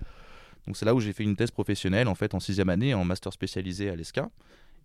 Donc 0.67 0.77
c'est 0.77 0.85
là 0.85 0.95
où 0.95 1.01
j'ai 1.01 1.13
fait 1.13 1.25
une 1.25 1.35
thèse 1.37 1.51
professionnelle 1.51 2.09
en 2.09 2.15
fait 2.15 2.35
en 2.35 2.41
sixième 2.41 2.69
année 2.69 2.93
en 2.93 3.03
master 3.05 3.33
spécialisé 3.33 3.89
à 3.89 3.97
l'ESCA. 3.97 4.29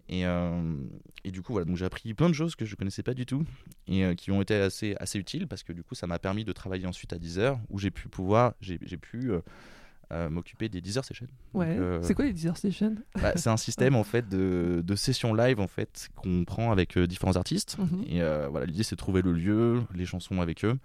Et, 0.09 0.25
euh, 0.25 0.75
et 1.23 1.31
du 1.31 1.41
coup 1.41 1.53
voilà, 1.53 1.65
donc 1.65 1.77
j'ai 1.77 1.85
appris 1.85 2.13
plein 2.13 2.27
de 2.29 2.33
choses 2.33 2.55
que 2.55 2.65
je 2.65 2.75
connaissais 2.75 3.03
pas 3.03 3.13
du 3.13 3.25
tout 3.25 3.45
et 3.87 4.03
euh, 4.03 4.15
qui 4.15 4.31
ont 4.31 4.41
été 4.41 4.53
assez, 4.55 4.95
assez 4.99 5.17
utiles 5.19 5.47
parce 5.47 5.63
que 5.63 5.71
du 5.73 5.81
coup 5.83 5.95
ça 5.95 6.07
m'a 6.07 6.19
permis 6.19 6.43
de 6.43 6.51
travailler 6.51 6.85
ensuite 6.87 7.13
à 7.13 7.17
10 7.17 7.39
heures 7.39 7.59
où 7.69 7.79
j'ai 7.79 7.91
pu 7.91 8.07
pouvoir, 8.09 8.53
j'ai 8.61 8.79
j'ai 8.81 8.97
pu 8.97 9.31
euh, 9.31 9.39
euh, 10.13 10.29
m'occuper 10.29 10.69
des 10.69 10.79
10 10.81 10.97
heures 10.97 11.05
sessions. 11.05 11.27
Ouais. 11.53 11.75
euh, 11.77 11.99
C'est 12.03 12.13
quoi 12.13 12.25
les 12.25 12.33
Deezer 12.33 12.55
Station 12.55 12.95
bah, 13.21 13.33
C'est 13.35 13.49
un 13.49 13.57
système 13.57 13.95
en 13.95 14.03
fait 14.03 14.27
de, 14.29 14.81
de 14.85 14.95
sessions 14.95 15.33
live 15.33 15.59
en 15.59 15.67
fait 15.67 16.09
qu'on 16.15 16.45
prend 16.45 16.71
avec 16.71 16.97
euh, 16.97 17.07
différents 17.07 17.35
artistes 17.35 17.77
Mhm. 17.79 18.03
et 18.07 18.21
euh, 18.21 18.47
voilà, 18.49 18.65
l'idée 18.65 18.83
c'est 18.83 18.95
de 18.95 18.99
trouver 18.99 19.21
le 19.21 19.33
lieu, 19.33 19.81
les 19.95 20.05
chansons 20.05 20.39
avec 20.41 20.63
eux, 20.65 20.77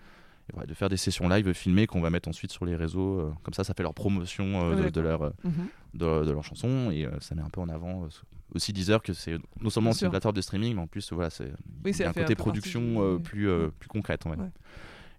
et 0.49 0.53
voilà, 0.55 0.67
de 0.67 0.75
faire 0.75 0.89
des 0.89 0.97
sessions 0.97 1.29
live 1.29 1.53
filmées 1.53 1.87
qu'on 1.87 2.01
va 2.01 2.11
mettre 2.11 2.29
ensuite 2.29 2.51
sur 2.53 2.65
les 2.65 2.75
réseaux. 2.77 3.33
comme 3.43 3.55
ça, 3.55 3.65
ça 3.65 3.75
fait 3.75 3.83
leur 3.83 3.95
promotion 3.95 4.75
de, 4.75 4.89
de 4.89 5.01
leur, 5.01 5.23
Mhm. 5.45 5.53
de, 5.95 6.25
de 6.25 6.31
leurs 6.33 6.45
chansons 6.45 6.91
et 6.91 7.07
ça 7.21 7.35
met 7.35 7.43
un 7.43 7.51
peu 7.51 7.61
en 7.61 7.69
avant 7.69 8.09
aussi 8.55 8.73
Deezer 8.73 9.03
que 9.03 9.13
c'est 9.13 9.37
non 9.61 9.69
seulement 9.69 9.93
c'est 9.93 10.07
une 10.07 10.11
plateforme 10.11 10.35
de 10.37 10.41
streaming, 10.41 10.75
mais 10.75 10.81
en 10.81 10.87
plus 10.87 11.13
voilà, 11.13 11.29
c'est 11.29 11.53
Oui, 11.85 11.93
un 12.03 12.13
côté 12.15 12.35
production 12.35 13.17
du- 13.17 13.23
plus, 13.23 13.49
plus 13.79 13.89
concrète. 13.89 14.25
Ouais. 14.25 14.37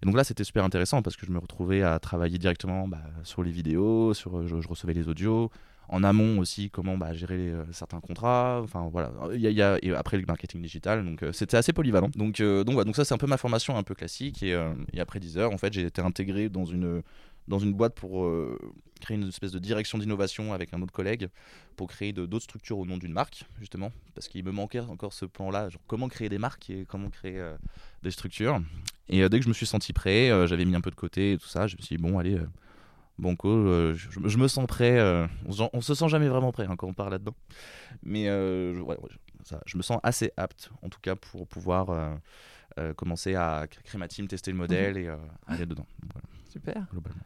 Et 0.02 0.06
donc 0.06 0.16
là, 0.16 0.24
c'était 0.24 0.44
super 0.44 0.64
intéressant 0.64 1.02
parce 1.02 1.18
que 1.18 1.26
je 1.26 1.32
me 1.32 1.40
retrouvais 1.40 1.82
à 1.82 2.00
travailler 2.00 2.38
directement 2.38 2.88
bah, 2.88 3.02
sur 3.24 3.44
les 3.44 3.52
vidéos, 3.52 4.14
sur, 4.14 4.38
euh, 4.38 4.48
je, 4.48 4.68
recevais 4.68 4.94
les 4.94 5.10
audios. 5.10 5.52
En 5.92 6.04
amont 6.04 6.38
aussi, 6.38 6.70
comment 6.70 6.98
bah, 6.98 7.14
gérer 7.14 7.50
euh, 7.50 7.64
certains 7.72 8.00
contrats. 8.00 8.62
Enfin 8.64 8.88
voilà. 8.92 9.12
Il 9.34 9.42
y 9.42 9.62
a, 9.62 9.78
et 9.82 9.92
après 9.92 10.18
le 10.18 10.26
marketing 10.26 10.62
digital, 10.62 11.04
donc 11.04 11.24
euh, 11.24 11.32
c'était 11.32 11.58
assez 11.58 11.74
polyvalent. 11.74 12.10
Donc 12.16 12.42
donc, 12.42 12.86
donc 12.86 12.96
ça 12.96 13.04
c'est 13.04 13.14
un 13.14 13.18
peu 13.18 13.26
ma 13.26 13.38
formation 13.38 13.76
un 13.76 13.84
peu 13.84 13.96
classique. 13.96 14.44
Et, 14.44 14.56
et 14.94 15.02
après 15.02 15.20
10 15.20 15.38
heures, 15.40 15.52
en 15.52 15.58
fait, 15.58 15.74
j'ai 15.74 15.86
été 15.86 16.02
intégré 16.02 16.48
dans 16.48 16.66
une 16.66 17.02
dans 17.50 17.60
une 17.60 17.74
boîte 17.74 17.96
pour 17.96 18.24
euh, 18.24 18.58
créer 19.02 19.18
une 19.18 19.28
espèce 19.28 19.52
de 19.52 19.60
direction 19.60 19.98
d'innovation 19.98 20.54
avec 20.54 20.74
un 20.74 20.82
autre 20.82 20.94
collègue 20.94 21.30
pour 21.76 21.88
créer 21.88 22.14
d'autres 22.14 22.40
structures 22.40 22.78
au 22.78 22.86
nom 22.86 22.98
d'une 22.98 23.12
marque 23.12 23.44
justement 23.60 23.92
parce 24.14 24.28
qu'il 24.28 24.46
me 24.46 24.52
manquait 24.52 24.80
encore 24.80 25.14
ce 25.14 25.26
plan-là, 25.26 25.70
genre 25.70 25.82
comment 25.88 26.08
créer 26.08 26.30
des 26.30 26.38
marques 26.38 26.70
et 26.70 26.86
comment 26.88 27.10
créer 27.10 27.40
euh, 27.40 27.58
des 28.04 28.12
structures. 28.12 28.62
Et 29.10 29.24
euh, 29.24 29.30
dès 29.30 29.40
que 29.40 29.44
je 29.44 29.50
me 29.50 29.54
suis 29.54 29.66
senti 29.66 29.92
prêt, 29.92 30.30
j'avais 30.48 30.64
mis 30.64 30.76
un 30.76 30.82
peu 30.82 30.92
de 30.92 30.96
côté 30.96 31.34
et 31.34 31.38
tout 31.38 31.48
ça, 31.48 31.68
je 31.68 31.76
me 31.76 31.82
suis 31.82 31.98
dit, 31.98 32.02
bon, 32.02 32.20
allez, 32.20 32.40
Banco, 33.18 33.50
je, 33.94 34.10
je 34.24 34.38
me 34.38 34.48
sens 34.48 34.66
prêt. 34.68 35.02
on, 35.48 35.70
on 35.74 35.82
se 35.82 35.96
sent 35.96 36.08
jamais 36.08 36.28
vraiment 36.30 36.52
prêt 36.52 36.68
hein, 36.70 36.76
quand 36.78 36.88
on 36.88 36.94
part 36.94 37.10
là-dedans. 37.10 37.36
Mais 38.04 38.26
je, 38.26 38.80
ouais, 38.80 38.98
ouais, 38.98 39.10
ça, 39.44 39.60
je 39.66 39.78
me 39.78 39.82
sens 39.82 40.00
assez 40.04 40.32
apte, 40.38 40.70
en 40.84 40.90
tout 40.90 41.00
cas, 41.02 41.16
pour 41.16 41.48
pouvoir 41.48 42.20
commencer 42.96 43.34
à 43.36 43.66
créer 43.68 43.98
ma 44.00 44.08
team, 44.08 44.28
tester 44.28 44.52
le 44.52 44.58
modèle 44.58 44.98
et 44.98 45.08
euh, 45.08 45.18
aller 45.48 45.66
dedans, 45.66 45.88
voilà, 46.14 46.28
Super. 46.50 46.88
globalement. 46.92 47.24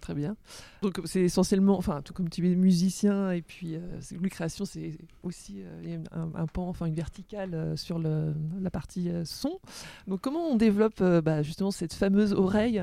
Très 0.00 0.14
bien. 0.14 0.36
Donc 0.82 0.98
c'est 1.04 1.20
essentiellement, 1.20 1.76
enfin 1.76 2.00
tout 2.02 2.12
comme 2.14 2.28
tu 2.30 2.50
es 2.50 2.54
musicien 2.54 3.30
et 3.32 3.42
puis 3.42 3.74
euh, 3.74 3.80
c'est- 4.00 4.16
Louis 4.16 4.30
Création, 4.30 4.64
c'est 4.64 4.96
aussi 5.22 5.62
euh, 5.62 5.98
un, 6.12 6.30
un 6.34 6.46
pan, 6.46 6.68
enfin 6.68 6.86
une 6.86 6.94
verticale 6.94 7.54
euh, 7.54 7.76
sur 7.76 7.98
le, 7.98 8.32
la 8.62 8.70
partie 8.70 9.10
euh, 9.10 9.24
son. 9.26 9.60
Donc 10.06 10.20
comment 10.22 10.40
on 10.48 10.56
développe 10.56 11.02
bah, 11.02 11.42
justement 11.42 11.70
cette 11.70 11.92
fameuse 11.92 12.32
oreille 12.32 12.82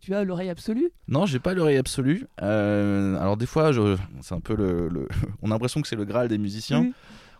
tu 0.00 0.14
as, 0.14 0.22
l'oreille 0.24 0.50
absolue? 0.50 0.90
Non, 1.08 1.26
j'ai 1.26 1.40
pas 1.40 1.54
l'oreille 1.54 1.78
absolue. 1.78 2.26
Alors 2.38 3.36
des 3.36 3.46
fois, 3.46 3.70
c'est 4.20 4.34
un 4.34 4.40
peu 4.40 4.54
le, 4.54 4.88
le- 4.88 5.08
on 5.42 5.46
a 5.50 5.54
l'impression 5.54 5.80
que 5.82 5.88
c'est 5.88 5.96
le 5.96 6.04
graal 6.04 6.28
des 6.28 6.38
musiciens. 6.38 6.82
Oui. 6.82 6.92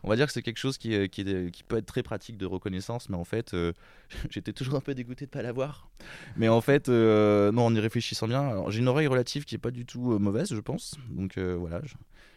On 0.05 0.09
va 0.09 0.17
dire 0.17 0.27
que 0.27 0.33
c'est 0.33 0.43
quelque 0.43 0.59
chose 0.59 0.79
qui, 0.79 0.95
est- 0.95 1.09
qui, 1.09 1.23
est- 1.23 1.51
qui 1.51 1.63
peut 1.63 1.77
être 1.77 1.87
très 1.87 2.03
pratique 2.03 2.37
de 2.37 2.47
reconnaissance, 2.47 3.09
mais 3.09 3.17
en 3.17 3.25
fait, 3.25 3.55
euh, 3.55 3.73
j'étais 4.31 4.53
toujours 4.53 4.75
un 4.77 4.81
peu 4.81 4.95
dégoûté 4.95 5.27
de 5.27 5.31
pas 5.31 5.43
l'avoir. 5.43 5.89
Mais 6.37 6.49
en 6.49 6.61
fait, 6.61 6.89
euh, 6.89 7.51
non, 7.53 7.67
en 7.67 7.75
y 7.75 7.81
réfléchissant 7.81 8.29
bien, 8.29 8.65
j'ai 8.69 8.79
une 8.81 8.89
oreille 8.89 9.07
relative 9.09 9.45
qui 9.45 9.55
est 9.55 9.59
pas 9.59 9.71
du 9.71 9.85
tout 9.87 10.13
euh, 10.13 10.19
mauvaise, 10.19 10.55
je 10.55 10.61
pense. 10.61 10.97
Donc 11.11 11.37
euh, 11.39 11.57
voilà, 11.59 11.81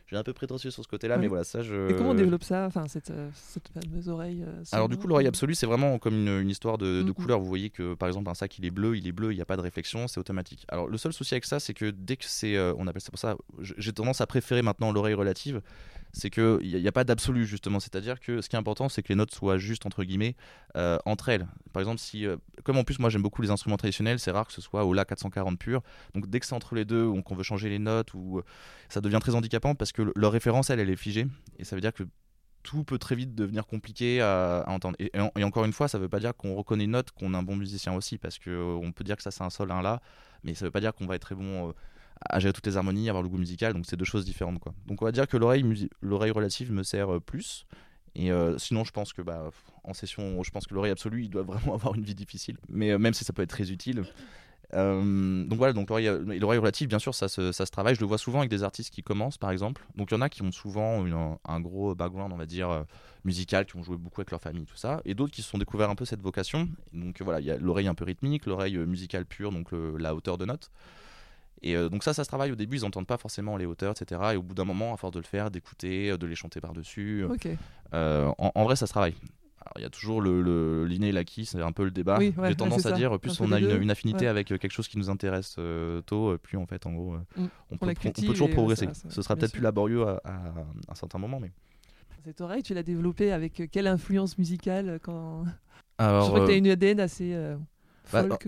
suis 0.08 0.18
un 0.18 0.24
peu 0.24 0.34
prétentieux 0.34 0.72
sur 0.72 0.84
ce 0.84 0.89
côté-là, 0.89 1.15
Ouais. 1.15 1.22
mais 1.22 1.27
voilà, 1.27 1.46
ça, 1.46 1.62
je. 1.63 1.89
Et 1.89 1.96
comment 1.96 2.10
on 2.10 2.13
développe 2.15 2.44
ça, 2.44 2.65
enfin 2.65 2.86
cette, 2.89 3.12
euh, 3.12 3.30
cette 3.34 3.70
fameuse 3.70 4.10
oreille 4.10 4.44
euh, 4.46 4.63
Alors 4.74 4.89
du 4.89 4.98
coup, 4.98 5.08
l'oreille 5.08 5.27
absolue, 5.27 5.56
c'est 5.56 5.65
vraiment 5.68 6.00
comme 6.00 6.15
une, 6.15 6.41
une 6.41 6.50
histoire 6.50 6.77
de, 6.77 7.01
de 7.01 7.08
Mhm. 7.08 7.13
couleur. 7.13 7.39
Vous 7.39 7.46
voyez 7.48 7.70
que 7.70 7.94
par 7.94 8.10
exemple 8.10 8.30
un 8.30 8.34
sac, 8.34 8.58
il 8.60 8.65
est 8.65 8.72
bleu, 8.72 8.98
il 8.98 9.08
est 9.08 9.13
bleu, 9.13 9.32
il 9.32 9.36
n'y 9.38 9.41
a 9.41 9.46
pas 9.46 9.56
de 9.56 9.62
réflexion, 9.62 10.10
c'est 10.10 10.20
automatique. 10.20 10.65
Alors 10.68 10.88
le 10.89 10.98
seul 10.98 11.13
souci 11.13 11.34
avec 11.34 11.46
ça, 11.46 11.62
c'est 11.62 11.74
que 11.74 11.91
dès 11.91 12.18
que 12.18 12.25
c'est, 12.27 12.58
euh, 12.58 12.74
on 12.77 12.88
appelle 12.88 13.01
ça 13.01 13.10
pour 13.12 13.20
ça, 13.20 13.38
j'ai 13.62 13.94
tendance 13.94 14.20
à 14.20 14.27
préférer 14.27 14.62
maintenant 14.63 14.91
l'oreille 14.91 15.13
relative, 15.13 15.62
c'est 16.13 16.30
qu'il 16.30 16.60
n'y 16.62 16.86
a, 16.86 16.89
a 16.89 16.91
pas 16.91 17.03
d'absolu 17.03 17.46
justement. 17.46 17.80
C'est-à-dire 17.80 18.20
que 18.20 18.41
ce 18.41 18.50
qui 18.50 18.56
est 18.56 18.60
important, 18.60 18.89
c'est 18.89 19.01
que 19.01 19.10
les 19.10 19.15
notes 19.15 19.34
soient 19.34 19.58
justes 19.58 19.86
entre 19.86 20.03
guillemets 20.03 20.36
euh, 20.75 20.98
entre 21.06 21.30
elles. 21.30 21.48
Par 21.74 21.82
exemple, 21.82 22.00
si, 22.00 22.25
euh, 22.25 22.38
comme 22.63 22.77
en 22.77 22.84
plus 22.84 23.00
moi 23.00 23.10
j'aime 23.10 23.22
beaucoup 23.22 23.41
les 23.41 23.50
instruments 23.50 23.77
traditionnels, 23.77 24.20
c'est 24.20 24.32
rare 24.32 24.48
que 24.48 24.53
ce 24.53 24.62
soit 24.62 24.86
au 24.86 24.94
La 24.94 25.06
440 25.06 25.58
pur. 25.58 25.82
Donc 26.13 26.30
dès 26.30 26.39
que 26.39 26.46
c'est 26.46 26.56
entre 26.56 26.75
les 26.75 26.86
deux, 26.86 27.06
ou 27.06 27.22
qu'on 27.22 27.36
veut 27.36 27.44
changer 27.44 27.70
les 27.70 27.80
notes, 27.80 28.13
ou 28.13 28.39
euh, 28.39 28.44
ça 28.89 29.01
devient 29.01 29.20
très 29.22 29.36
handicapant 29.36 29.75
parce 29.75 29.91
que 29.91 30.01
le- 30.01 30.13
leur 30.15 30.32
référence, 30.32 30.70
elle, 30.70 30.80
elle 30.80 30.89
est 30.89 30.96
figée, 30.96 31.27
et 31.58 31.63
ça 31.63 31.75
veut 31.75 31.82
dire 31.82 31.94
que 31.94 32.03
tout 32.63 32.84
peut 32.84 33.00
très 33.00 33.15
vite 33.15 33.34
devenir 33.34 33.65
compliqué 33.65 34.22
à, 34.22 34.63
entendre. 34.68 34.96
Et, 35.00 35.44
encore 35.44 35.65
une 35.65 35.74
fois, 35.74 35.88
ça 35.88 35.98
ne 35.98 36.03
veut 36.03 36.10
pas 36.10 36.20
dire 36.20 36.36
qu'on 36.36 36.53
reconnaît 36.53 36.84
une 36.84 36.91
note, 36.91 37.10
qu'on 37.10 37.34
est 37.34 37.38
un 37.38 37.41
bon 37.41 37.56
musicien 37.56 37.94
aussi, 37.94 38.20
parce 38.20 38.38
qu'on 38.38 38.91
peut 38.96 39.03
dire 39.03 39.15
que 39.15 39.24
ça 39.24 39.32
c'est 39.32 39.44
un 39.44 39.50
sol, 39.50 39.72
un 39.72 39.82
là, 39.82 40.00
mais 40.44 40.53
ça 40.53 40.65
ne 40.65 40.68
veut 40.68 40.72
pas 40.72 40.80
dire 40.80 40.94
qu'on 40.94 41.08
va 41.08 41.15
être 41.15 41.24
très 41.24 41.36
bon 41.36 41.74
à 42.30 42.40
gérer 42.40 42.54
toutes 42.54 42.68
les 42.68 42.78
harmonies, 42.78 43.10
avoir 43.10 43.24
le 43.24 43.30
goût 43.30 43.38
musical, 43.38 43.74
donc 43.74 43.86
c'est 43.86 43.98
deux 43.98 44.06
choses 44.06 44.25
différentes. 44.25 44.60
Quoi. 44.60 44.74
Donc 44.86 45.01
on 45.01 45.06
va 45.06 45.12
dire 45.12 45.28
que 45.28 45.38
l'oreille, 45.38 45.63
relative 46.32 46.72
me 46.72 46.84
sert 46.84 47.22
plus. 47.22 47.66
Et 48.13 48.30
sinon, 48.58 48.84
je 48.84 48.92
pense 48.92 49.13
que 49.13 49.22
bah, 49.22 49.50
en 49.84 49.94
session, 49.94 50.44
je 50.44 50.51
pense 50.51 50.68
que 50.68 50.74
l'oreille 50.74 50.92
absolue, 50.92 51.24
il 51.24 51.30
doit 51.30 51.44
vraiment 51.44 51.74
avoir 51.74 51.96
une 51.96 52.04
vie 52.04 52.16
difficile. 52.16 52.58
Mais 52.70 52.98
même 52.98 53.13
si 53.13 53.24
ça 53.24 53.34
peut 53.34 53.42
être 53.42 53.50
très 53.50 53.72
utile, 53.72 54.04
euh, 54.74 55.46
donc 55.46 55.58
voilà, 55.58 55.74
donc 55.74 55.90
l'oreille 55.90 56.08
relative, 56.60 56.88
bien 56.88 57.00
sûr, 57.00 57.13
ça 57.13 57.28
se, 57.28 57.51
ça 57.51 57.66
se, 57.66 57.72
travaille. 57.72 57.96
Je 57.96 58.01
le 58.01 58.06
vois 58.06 58.18
souvent 58.18 58.40
avec 58.40 58.50
des 58.50 58.63
artistes 58.63 58.94
qui 58.94 59.04
commencent, 59.04 59.38
par 59.38 59.51
exemple. 59.51 59.86
Donc 59.96 60.12
il 60.12 60.16
y 60.16 60.18
en 60.18 60.22
a 60.22 60.30
qui 60.30 60.42
ont 60.42 60.51
souvent 60.51 61.06
un, 61.46 61.60
gros 61.60 61.96
background, 61.96 62.32
on 62.34 62.38
va 62.38 62.46
dire, 62.46 62.70
euh, 62.70 62.84
musical, 63.24 63.66
qui 63.66 63.75
ont 63.75 63.84
joué 63.84 63.98
beaucoup 63.98 64.22
avec 64.22 64.32
leur 64.32 64.42
famille, 64.42 64.66
tout 64.66 64.78
ça. 64.78 65.01
Et 65.06 65.13
d'autres 65.13 65.34
qui 65.34 65.42
se 65.42 65.50
sont 65.50 65.58
découverts 65.58 65.90
un 65.90 65.96
peu 65.96 66.06
cette 66.06 66.22
vocation. 66.22 66.70
Donc 66.94 67.22
voilà, 67.22 67.40
il 67.40 67.46
y 67.46 67.51
a 67.51 67.58
l'oreille 67.58 67.88
un 67.88 67.96
peu 67.96 68.06
rythmique, 68.06 68.46
l'oreille 68.46 68.78
euh, 68.78 68.86
musicale 68.86 69.25
pure, 69.25 69.51
donc 69.51 69.70
la 69.72 70.16
hauteur 70.16 70.38
de 70.38 70.46
notes. 70.46 70.72
Et 71.63 71.75
donc 71.89 72.03
ça, 72.03 72.13
ça 72.13 72.24
se 72.24 72.27
travaille 72.27 72.51
au 72.51 72.56
début, 72.56 72.77
ils 72.77 72.82
n'entendent 72.82 73.08
pas 73.08 73.18
forcément 73.18 73.56
les 73.56 73.65
hauteurs, 73.65 73.94
etc. 74.00 74.22
Et 74.34 74.36
au 74.36 74.41
bout 74.41 74.56
d'un 74.56 74.65
moment, 74.65 74.94
à 74.94 74.98
force 74.98 75.13
de 75.13 75.20
le 75.20 75.25
faire, 75.25 75.51
d'écouter, 75.51 76.18
de 76.18 76.25
les 76.25 76.36
chanter 76.36 76.60
par-dessus, 76.60 77.25
en, 77.94 78.34
en, 78.38 78.63
vrai, 78.63 78.75
ça 78.75 78.88
se 78.88 78.91
travaille 78.91 79.15
il 79.77 79.82
y 79.82 79.86
a 79.86 79.89
toujours 79.89 80.22
le, 80.22 80.86
l'inné 80.86 81.10
et 81.10 81.12
l'acquis, 81.12 81.46
c'est 81.46 81.62
un 81.62 81.72
peu 81.72 81.84
le 81.84 81.91
débat. 81.91 82.20
J'ai 82.20 82.56
tendance 82.56 82.86
à 82.86 82.91
dire, 82.91 83.20
plus 83.20 83.39
on 83.39 83.51
a 83.51 83.60
une, 83.60 83.91
affinité 83.91 84.27
avec 84.27 84.51
euh, 84.51 84.58
quelque 84.58 84.72
chose 84.72 84.88
qui 84.88 84.98
nous 84.98 85.10
intéresse 85.10 85.56
euh, 85.60 86.01
tôt, 86.01 86.32
euh, 86.32 86.38
plus 86.38 86.58
en 86.58 86.65
fait, 86.65 86.86
en 86.86 86.94
gros, 86.94 87.15
mm. 87.36 87.46
on, 87.72 87.77
peut, 87.77 87.94
toujours 88.25 88.50
progresser. 88.50 88.88
Ce 89.10 89.22
sera 89.22 89.36
peut-être 89.36 89.53
plus 89.53 89.62
laborieux 89.62 90.06
à, 90.08 90.22
un 90.88 90.96
certain 90.96 91.20
moment, 91.20 91.39
mais. 91.39 91.51
Cette 92.24 92.41
oreille, 92.41 92.62
tu 92.62 92.75
l'as 92.75 92.84
développée 92.84 93.32
avec 93.32 93.63
quelle 93.72 93.88
influence 93.88 94.38
musicale 94.38 95.00
quand... 95.01 95.44
je 96.00 96.06
crois 96.06 96.41
que 96.41 96.46
tu 96.46 96.51
as 96.51 96.58
une 96.58 96.68
ADN 96.68 97.00
assez 97.00 97.36
bah, 98.13 98.24
folk. 98.24 98.48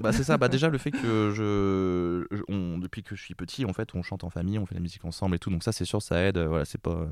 Bah, 0.00 0.12
c'est 0.12 0.24
ça, 0.24 0.36
bah, 0.38 0.48
déjà 0.48 0.68
le 0.68 0.78
fait 0.78 0.90
que 0.90 1.30
je, 1.32 2.26
depuis 2.80 3.02
que 3.02 3.14
je 3.14 3.22
suis 3.22 3.34
petit, 3.34 3.64
en 3.64 3.72
fait, 3.72 3.94
on 3.94 4.02
chante 4.02 4.24
en 4.24 4.30
famille, 4.30 4.58
on 4.58 4.66
fait 4.66 4.74
la 4.74 4.80
musique 4.80 5.04
ensemble 5.04 5.36
et 5.36 5.38
tout, 5.38 5.50
donc 5.50 5.62
ça 5.62 5.72
c'est 5.72 5.84
sûr, 5.84 6.02
ça 6.02 6.20
aide. 6.20 6.38
Voilà, 6.38 6.64
c'est 6.64 6.80
pas. 6.80 7.06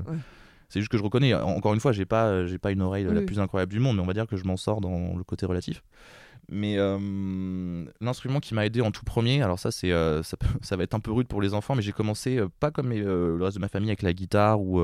C'est 0.69 0.79
juste 0.79 0.91
que 0.91 0.97
je 0.97 1.03
reconnais, 1.03 1.33
encore 1.35 1.73
une 1.75 1.79
fois, 1.79 1.91
j'ai 1.91 2.05
pas, 2.05 2.45
j'ai 2.45 2.57
pas 2.57 2.71
une 2.71 2.81
oreille 2.81 3.05
la 3.05 3.21
plus 3.21 3.39
incroyable 3.39 3.71
du 3.71 3.79
monde, 3.79 3.97
mais 3.97 4.01
on 4.01 4.07
va 4.07 4.13
dire 4.13 4.25
que 4.25 4.37
je 4.37 4.43
m'en 4.43 4.57
sors 4.57 4.81
dans 4.81 5.15
le 5.15 5.23
côté 5.23 5.45
relatif. 5.45 5.83
Mais 6.49 6.77
euh, 6.77 7.85
l'instrument 8.01 8.39
qui 8.39 8.53
m'a 8.53 8.65
aidé 8.65 8.81
en 8.81 8.91
tout 8.91 9.05
premier, 9.05 9.41
alors 9.41 9.59
ça, 9.59 9.71
c'est, 9.71 9.91
euh, 9.91 10.21
ça, 10.23 10.75
va 10.75 10.83
être 10.83 10.93
un 10.93 10.99
peu 10.99 11.11
rude 11.11 11.27
pour 11.27 11.41
les 11.41 11.53
enfants, 11.53 11.75
mais 11.75 11.81
j'ai 11.81 11.93
commencé 11.93 12.37
euh, 12.37 12.49
pas 12.59 12.71
comme 12.71 12.91
le 12.91 13.39
reste 13.41 13.57
de 13.57 13.61
ma 13.61 13.69
famille 13.69 13.89
avec 13.89 14.01
la 14.01 14.13
guitare 14.13 14.61
ou 14.61 14.81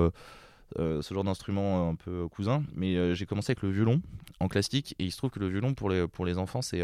ce 0.77 1.13
genre 1.13 1.23
d'instrument 1.23 1.89
un 1.89 1.95
peu 1.95 2.27
cousin, 2.27 2.63
mais 2.75 3.15
j'ai 3.15 3.25
commencé 3.25 3.51
avec 3.51 3.63
le 3.63 3.71
violon 3.71 4.01
en 4.39 4.47
classique, 4.47 4.95
et 4.99 5.05
il 5.05 5.11
se 5.11 5.17
trouve 5.17 5.31
que 5.31 5.39
le 5.39 5.47
violon 5.47 5.73
pour 5.73 5.89
les, 5.89 6.07
pour 6.07 6.25
les 6.25 6.37
enfants, 6.37 6.61
c'est 6.61 6.83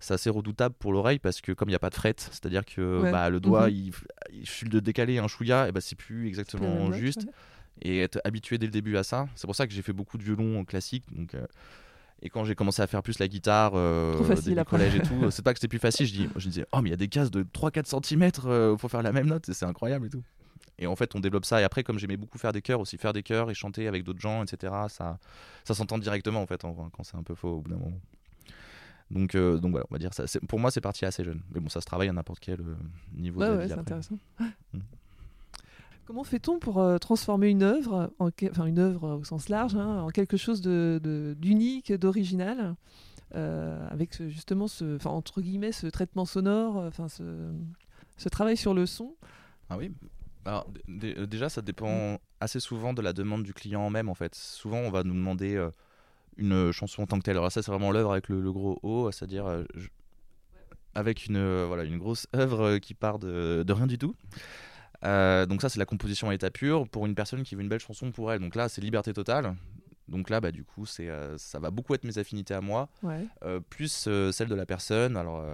c'est 0.00 0.14
assez 0.14 0.30
redoutable 0.30 0.74
pour 0.78 0.92
l'oreille 0.92 1.18
parce 1.18 1.40
que 1.40 1.52
comme 1.52 1.68
il 1.68 1.72
n'y 1.72 1.76
a 1.76 1.80
pas 1.80 1.90
de 1.90 1.94
fret, 1.94 2.14
c'est-à-dire 2.16 2.64
que 2.64 3.10
bah, 3.10 3.30
le 3.30 3.40
doigt, 3.40 3.68
mhm. 3.68 3.74
il, 4.32 4.44
il, 4.62 4.68
de 4.68 4.80
décaler 4.80 5.18
un 5.18 5.28
chouïa, 5.28 5.68
et 5.68 5.72
bah, 5.72 5.80
c'est 5.80 5.96
plus 5.96 6.28
exactement 6.28 6.92
juste 6.92 7.26
et 7.82 8.00
être 8.00 8.20
habitué 8.24 8.58
dès 8.58 8.66
le 8.66 8.72
début 8.72 8.96
à 8.96 9.02
ça. 9.02 9.28
C'est 9.34 9.46
pour 9.46 9.56
ça 9.56 9.66
que 9.66 9.72
j'ai 9.72 9.82
fait 9.82 9.92
beaucoup 9.92 10.18
de 10.18 10.22
violon 10.22 10.64
classique. 10.64 11.04
Donc, 11.12 11.34
euh, 11.34 11.46
et 12.22 12.30
quand 12.30 12.44
j'ai 12.44 12.54
commencé 12.54 12.82
à 12.82 12.86
faire 12.86 13.02
plus 13.02 13.18
la 13.18 13.28
guitare, 13.28 13.72
euh, 13.74 14.34
début 14.34 14.64
collège 14.64 14.96
et 14.96 15.02
tout, 15.02 15.14
c'est 15.30 15.42
pas 15.42 15.52
que 15.52 15.58
c'était 15.60 15.68
plus 15.68 15.78
facile. 15.78 16.06
Je, 16.06 16.12
dis, 16.12 16.28
je 16.36 16.48
disais, 16.48 16.66
oh, 16.72 16.80
mais 16.80 16.88
il 16.88 16.92
y 16.92 16.94
a 16.94 16.98
des 16.98 17.08
cases 17.08 17.30
de 17.30 17.42
3-4 17.42 18.04
cm 18.04 18.30
euh, 18.46 18.76
pour 18.76 18.90
faire 18.90 19.02
la 19.02 19.12
même 19.12 19.26
note, 19.26 19.50
c'est 19.52 19.66
incroyable 19.66 20.06
et 20.06 20.10
tout. 20.10 20.22
Et 20.80 20.86
en 20.86 20.94
fait, 20.94 21.14
on 21.16 21.20
développe 21.20 21.44
ça. 21.44 21.60
Et 21.60 21.64
après, 21.64 21.82
comme 21.82 21.98
j'aimais 21.98 22.16
beaucoup 22.16 22.38
faire 22.38 22.52
des 22.52 22.62
chœurs, 22.62 22.80
aussi 22.80 22.98
faire 22.98 23.12
des 23.12 23.24
chœurs 23.24 23.50
et 23.50 23.54
chanter 23.54 23.88
avec 23.88 24.04
d'autres 24.04 24.20
gens, 24.20 24.44
etc., 24.44 24.72
ça, 24.88 25.18
ça 25.64 25.74
s'entend 25.74 25.98
directement 25.98 26.40
en 26.40 26.46
fait 26.46 26.62
quand 26.62 27.02
c'est 27.02 27.16
un 27.16 27.24
peu 27.24 27.34
faux 27.34 27.56
au 27.56 27.60
bout 27.60 27.70
d'un 27.70 27.78
moment. 27.78 28.00
Donc, 29.10 29.34
euh, 29.34 29.58
donc 29.58 29.72
voilà, 29.72 29.86
on 29.90 29.94
va 29.94 29.98
dire 29.98 30.12
ça. 30.12 30.24
Pour 30.48 30.58
moi, 30.58 30.70
c'est 30.70 30.80
parti 30.80 31.04
assez 31.04 31.24
jeune. 31.24 31.40
Mais 31.52 31.60
bon, 31.60 31.68
ça 31.68 31.80
se 31.80 31.86
travaille 31.86 32.08
à 32.08 32.12
n'importe 32.12 32.40
quel 32.40 32.60
niveau 33.14 33.40
de 33.40 33.62
vie. 33.62 33.68
c'est 33.68 33.78
intéressant. 33.78 34.18
Mm. 34.72 34.80
Comment 36.08 36.24
fait-on 36.24 36.58
pour 36.58 36.78
euh, 36.78 36.96
transformer 36.96 37.48
une 37.48 37.62
œuvre, 37.62 38.10
en 38.18 38.30
enfin 38.50 38.64
une 38.64 38.78
œuvre 38.78 39.18
au 39.18 39.24
sens 39.24 39.50
large, 39.50 39.76
hein, 39.76 40.00
en 40.00 40.08
quelque 40.08 40.38
chose 40.38 40.62
d'unique, 40.62 41.92
d'original, 41.92 42.76
euh, 43.34 43.86
avec 43.90 44.26
justement 44.28 44.68
ce, 44.68 45.06
entre 45.06 45.42
guillemets, 45.42 45.70
ce 45.70 45.86
traitement 45.86 46.24
sonore, 46.24 46.78
euh, 46.78 46.88
enfin 46.88 47.10
ce, 47.10 47.52
ce, 48.16 48.30
travail 48.30 48.56
sur 48.56 48.72
le 48.72 48.86
son? 48.86 49.16
Ah 49.68 49.76
oui. 49.76 49.92
Alors, 50.46 50.66
déjà, 50.88 51.50
ça 51.50 51.60
dépend 51.60 52.14
mm. 52.14 52.18
assez 52.40 52.60
souvent 52.60 52.94
de 52.94 53.02
la 53.02 53.12
demande 53.12 53.42
du 53.42 53.52
client 53.52 53.90
même, 53.90 54.08
en 54.08 54.14
fait. 54.14 54.34
Souvent, 54.34 54.78
on 54.78 54.90
va 54.90 55.04
nous 55.04 55.12
demander 55.12 55.62
une 56.38 56.72
chanson 56.72 57.02
en 57.02 57.06
tant 57.06 57.18
que 57.18 57.24
telle. 57.24 57.36
Alors 57.36 57.52
ça, 57.52 57.62
c'est 57.62 57.70
vraiment 57.70 57.92
l'œuvre 57.92 58.12
avec 58.12 58.28
le, 58.28 58.52
gros 58.52 58.78
O, 58.82 59.10
c'est-à-dire 59.12 59.64
avec 60.94 61.26
une, 61.26 61.64
voilà, 61.64 61.84
une 61.84 61.98
grosse 61.98 62.26
œuvre 62.34 62.78
qui 62.78 62.94
part 62.94 63.18
de, 63.18 63.62
de 63.66 63.72
rien 63.72 63.86
du 63.86 63.98
tout. 63.98 64.14
Euh, 65.04 65.46
donc 65.46 65.62
ça 65.62 65.68
c'est 65.68 65.78
la 65.78 65.84
composition 65.84 66.28
à 66.28 66.32
l'état 66.32 66.50
pur 66.50 66.88
pour 66.88 67.06
une 67.06 67.14
personne 67.14 67.44
qui 67.44 67.54
veut 67.54 67.62
une 67.62 67.68
belle 67.68 67.80
chanson 67.80 68.10
pour 68.10 68.32
elle. 68.32 68.40
Donc 68.40 68.54
là 68.54 68.68
c'est 68.68 68.80
liberté 68.80 69.12
totale. 69.12 69.54
Donc 70.08 70.30
là 70.30 70.40
bah 70.40 70.50
du 70.50 70.64
coup 70.64 70.86
c'est 70.86 71.08
euh, 71.08 71.36
ça 71.38 71.58
va 71.58 71.70
beaucoup 71.70 71.94
être 71.94 72.04
mes 72.04 72.18
affinités 72.18 72.54
à 72.54 72.60
moi, 72.60 72.88
euh, 73.42 73.60
plus 73.60 74.08
celle 74.32 74.48
de 74.48 74.54
la 74.54 74.66
personne. 74.66 75.16
Alors 75.16 75.44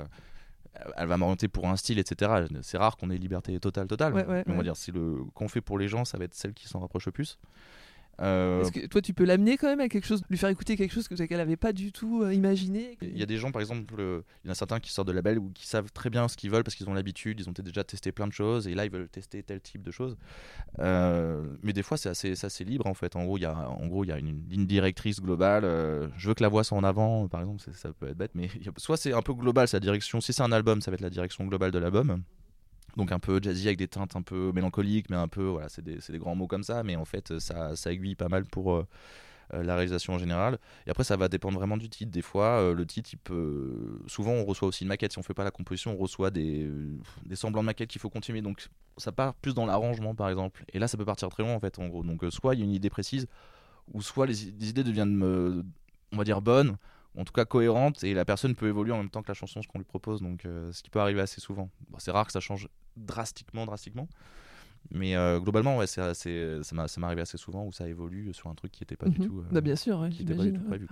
elle 0.96 1.06
va 1.06 1.16
m'orienter 1.16 1.48
pour 1.48 1.68
un 1.68 1.76
style 1.76 1.98
etc. 1.98 2.46
C'est 2.62 2.78
rare 2.78 2.96
qu'on 2.96 3.10
ait 3.10 3.18
liberté 3.18 3.58
totale 3.60 3.86
totale. 3.86 4.44
on 4.46 4.56
va 4.56 4.62
dire 4.62 4.76
si 4.76 4.92
le 4.92 5.18
qu'on 5.34 5.48
fait 5.48 5.60
pour 5.60 5.78
les 5.78 5.88
gens 5.88 6.04
ça 6.04 6.18
va 6.18 6.24
être 6.24 6.34
celle 6.34 6.54
qui 6.54 6.68
s'en 6.68 6.80
rapproche 6.80 7.06
le 7.06 7.12
plus. 7.12 7.38
Euh, 8.20 8.68
que 8.70 8.86
toi, 8.86 9.00
tu 9.00 9.14
peux 9.14 9.24
l'amener 9.24 9.56
quand 9.56 9.68
même 9.68 9.80
à 9.80 9.88
quelque 9.88 10.06
chose, 10.06 10.22
lui 10.30 10.38
faire 10.38 10.48
écouter 10.48 10.76
quelque 10.76 10.92
chose 10.92 11.08
qu'elle 11.08 11.38
n'avait 11.38 11.56
pas 11.56 11.72
du 11.72 11.92
tout 11.92 12.22
euh, 12.22 12.32
imaginé 12.32 12.96
Il 13.02 13.18
y 13.18 13.22
a 13.22 13.26
des 13.26 13.36
gens, 13.36 13.50
par 13.50 13.60
exemple, 13.60 13.94
il 13.98 14.46
y 14.46 14.48
en 14.48 14.52
a 14.52 14.54
certains 14.54 14.80
qui 14.80 14.92
sortent 14.92 15.08
de 15.08 15.12
label 15.12 15.38
ou 15.38 15.50
qui 15.54 15.66
savent 15.66 15.90
très 15.92 16.10
bien 16.10 16.28
ce 16.28 16.36
qu'ils 16.36 16.50
veulent 16.50 16.64
parce 16.64 16.74
qu'ils 16.74 16.88
ont 16.88 16.94
l'habitude, 16.94 17.40
ils 17.40 17.48
ont 17.48 17.52
déjà 17.52 17.84
testé 17.84 18.12
plein 18.12 18.26
de 18.26 18.32
choses 18.32 18.68
et 18.68 18.74
là, 18.74 18.84
ils 18.84 18.90
veulent 18.90 19.08
tester 19.08 19.42
tel 19.42 19.60
type 19.60 19.82
de 19.82 19.90
choses. 19.90 20.16
Euh, 20.78 21.44
mais 21.62 21.72
des 21.72 21.82
fois, 21.82 21.96
c'est 21.96 22.08
assez, 22.08 22.44
assez, 22.44 22.64
libre 22.64 22.86
en 22.86 22.94
fait. 22.94 23.16
En 23.16 23.24
gros, 23.24 23.38
il 23.38 23.42
y 23.42 23.46
a, 23.46 23.68
en 23.68 23.86
gros, 23.86 24.04
il 24.04 24.08
y 24.08 24.12
a 24.12 24.18
une 24.18 24.44
ligne 24.48 24.66
directrice 24.66 25.20
globale. 25.20 25.64
je 26.16 26.28
veux 26.28 26.34
que 26.34 26.42
la 26.42 26.48
voix 26.48 26.64
soit 26.64 26.78
en 26.78 26.84
avant, 26.84 27.28
par 27.28 27.40
exemple, 27.40 27.62
ça 27.72 27.92
peut 27.92 28.08
être 28.08 28.16
bête, 28.16 28.32
mais 28.34 28.48
soit 28.76 28.96
c'est 28.96 29.12
un 29.12 29.22
peu 29.22 29.34
global, 29.34 29.68
sa 29.68 29.80
direction. 29.80 30.20
Si 30.20 30.32
c'est 30.32 30.42
un 30.42 30.52
album, 30.52 30.80
ça 30.80 30.90
va 30.90 30.96
être 30.96 31.00
la 31.00 31.10
direction 31.10 31.44
globale 31.44 31.70
de 31.70 31.78
l'album 31.78 32.22
donc 32.96 33.12
un 33.12 33.18
peu 33.18 33.40
jazzy 33.42 33.66
avec 33.66 33.78
des 33.78 33.88
teintes 33.88 34.16
un 34.16 34.22
peu 34.22 34.52
mélancoliques, 34.52 35.10
mais 35.10 35.16
un 35.16 35.28
peu, 35.28 35.44
voilà, 35.44 35.68
c'est 35.68 35.82
des, 35.82 36.18
grands 36.18 36.34
mots 36.34 36.46
comme 36.46 36.62
ça, 36.62 36.82
mais 36.82 36.96
en 36.96 37.04
fait, 37.04 37.38
ça, 37.38 37.76
ça 37.76 37.92
aiguille 37.92 38.14
pas 38.14 38.28
mal 38.28 38.44
pour 38.44 38.74
euh, 38.74 38.86
euh, 39.52 39.62
la 39.62 39.74
réalisation 39.74 40.14
en 40.14 40.18
général. 40.18 40.58
Et 40.86 40.90
après, 40.90 41.04
ça 41.04 41.16
va 41.16 41.28
dépendre 41.28 41.58
vraiment 41.58 41.76
du 41.76 41.88
titre. 41.88 42.12
Des 42.12 42.22
fois, 42.22 42.60
euh, 42.60 42.74
le 42.74 42.86
titre, 42.86 43.10
il 43.12 43.18
peut. 43.18 44.00
Souvent, 44.06 44.32
on 44.32 44.44
reçoit 44.44 44.68
aussi 44.68 44.84
une 44.84 44.88
maquette. 44.88 45.12
Si 45.12 45.18
on 45.18 45.22
fait 45.22 45.34
pas 45.34 45.44
la 45.44 45.50
composition, 45.50 45.92
on 45.92 45.96
reçoit 45.96 46.30
des, 46.30 46.70
semblants 47.34 47.62
de 47.62 47.66
maquette 47.66 47.90
qu'il 47.90 48.00
faut 48.00 48.10
continuer. 48.10 48.42
Donc, 48.42 48.68
ça 48.96 49.12
part 49.12 49.34
plus 49.34 49.54
dans 49.54 49.66
l'arrangement, 49.66 50.14
par 50.14 50.28
exemple. 50.28 50.64
Et 50.72 50.78
là, 50.78 50.88
ça 50.88 50.96
peut 50.96 51.04
partir 51.04 51.28
très 51.28 51.42
loin, 51.42 51.54
en 51.54 51.60
fait, 51.60 51.78
en 51.78 51.88
gros. 51.88 52.04
Donc, 52.04 52.24
soit 52.30 52.54
il 52.54 52.60
y 52.60 52.62
a 52.62 52.64
une 52.64 52.72
idée 52.72 52.90
précise, 52.90 53.26
ou 53.92 54.02
soit 54.02 54.26
les, 54.26 54.34
les 54.58 54.70
idées 54.70 54.84
deviennent, 54.84 55.22
on 56.12 56.16
va 56.16 56.24
dire, 56.24 56.40
bonnes 56.40 56.76
en 57.16 57.24
tout 57.24 57.32
cas 57.32 57.44
cohérente 57.44 58.02
et 58.04 58.14
la 58.14 58.24
personne 58.24 58.54
peut 58.54 58.68
évoluer 58.68 58.92
en 58.92 58.98
même 58.98 59.10
temps 59.10 59.22
que 59.22 59.28
la 59.28 59.34
chanson 59.34 59.62
ce 59.62 59.68
qu'on 59.68 59.78
lui 59.78 59.84
propose 59.84 60.20
donc 60.20 60.44
euh, 60.44 60.72
ce 60.72 60.82
qui 60.82 60.90
peut 60.90 61.00
arriver 61.00 61.20
assez 61.20 61.40
souvent. 61.40 61.70
C'est 61.98 62.10
rare 62.10 62.26
que 62.26 62.32
ça 62.32 62.40
change 62.40 62.68
drastiquement 62.96 63.66
drastiquement 63.66 64.08
mais 64.90 65.16
euh, 65.16 65.40
globalement 65.40 65.78
ouais 65.78 65.86
c'est 65.86 66.02
ça 66.12 66.74
m'est 66.74 67.06
arrivé 67.06 67.22
assez 67.22 67.38
souvent 67.38 67.64
où 67.64 67.72
ça 67.72 67.88
évolue 67.88 68.34
sur 68.34 68.50
un 68.50 68.54
truc 68.54 68.70
qui 68.70 68.82
n'était 68.82 68.96
pas 68.96 69.08
du 69.08 69.18
mhm. 69.20 69.26
tout 69.26 69.38
euh, 69.40 69.44
bah, 69.50 69.60
bien 69.60 69.76
sûr 69.76 70.06
qui 70.10 70.24
pas 70.24 70.34
du 70.34 70.52
tout 70.52 70.64
prévu, 70.64 70.88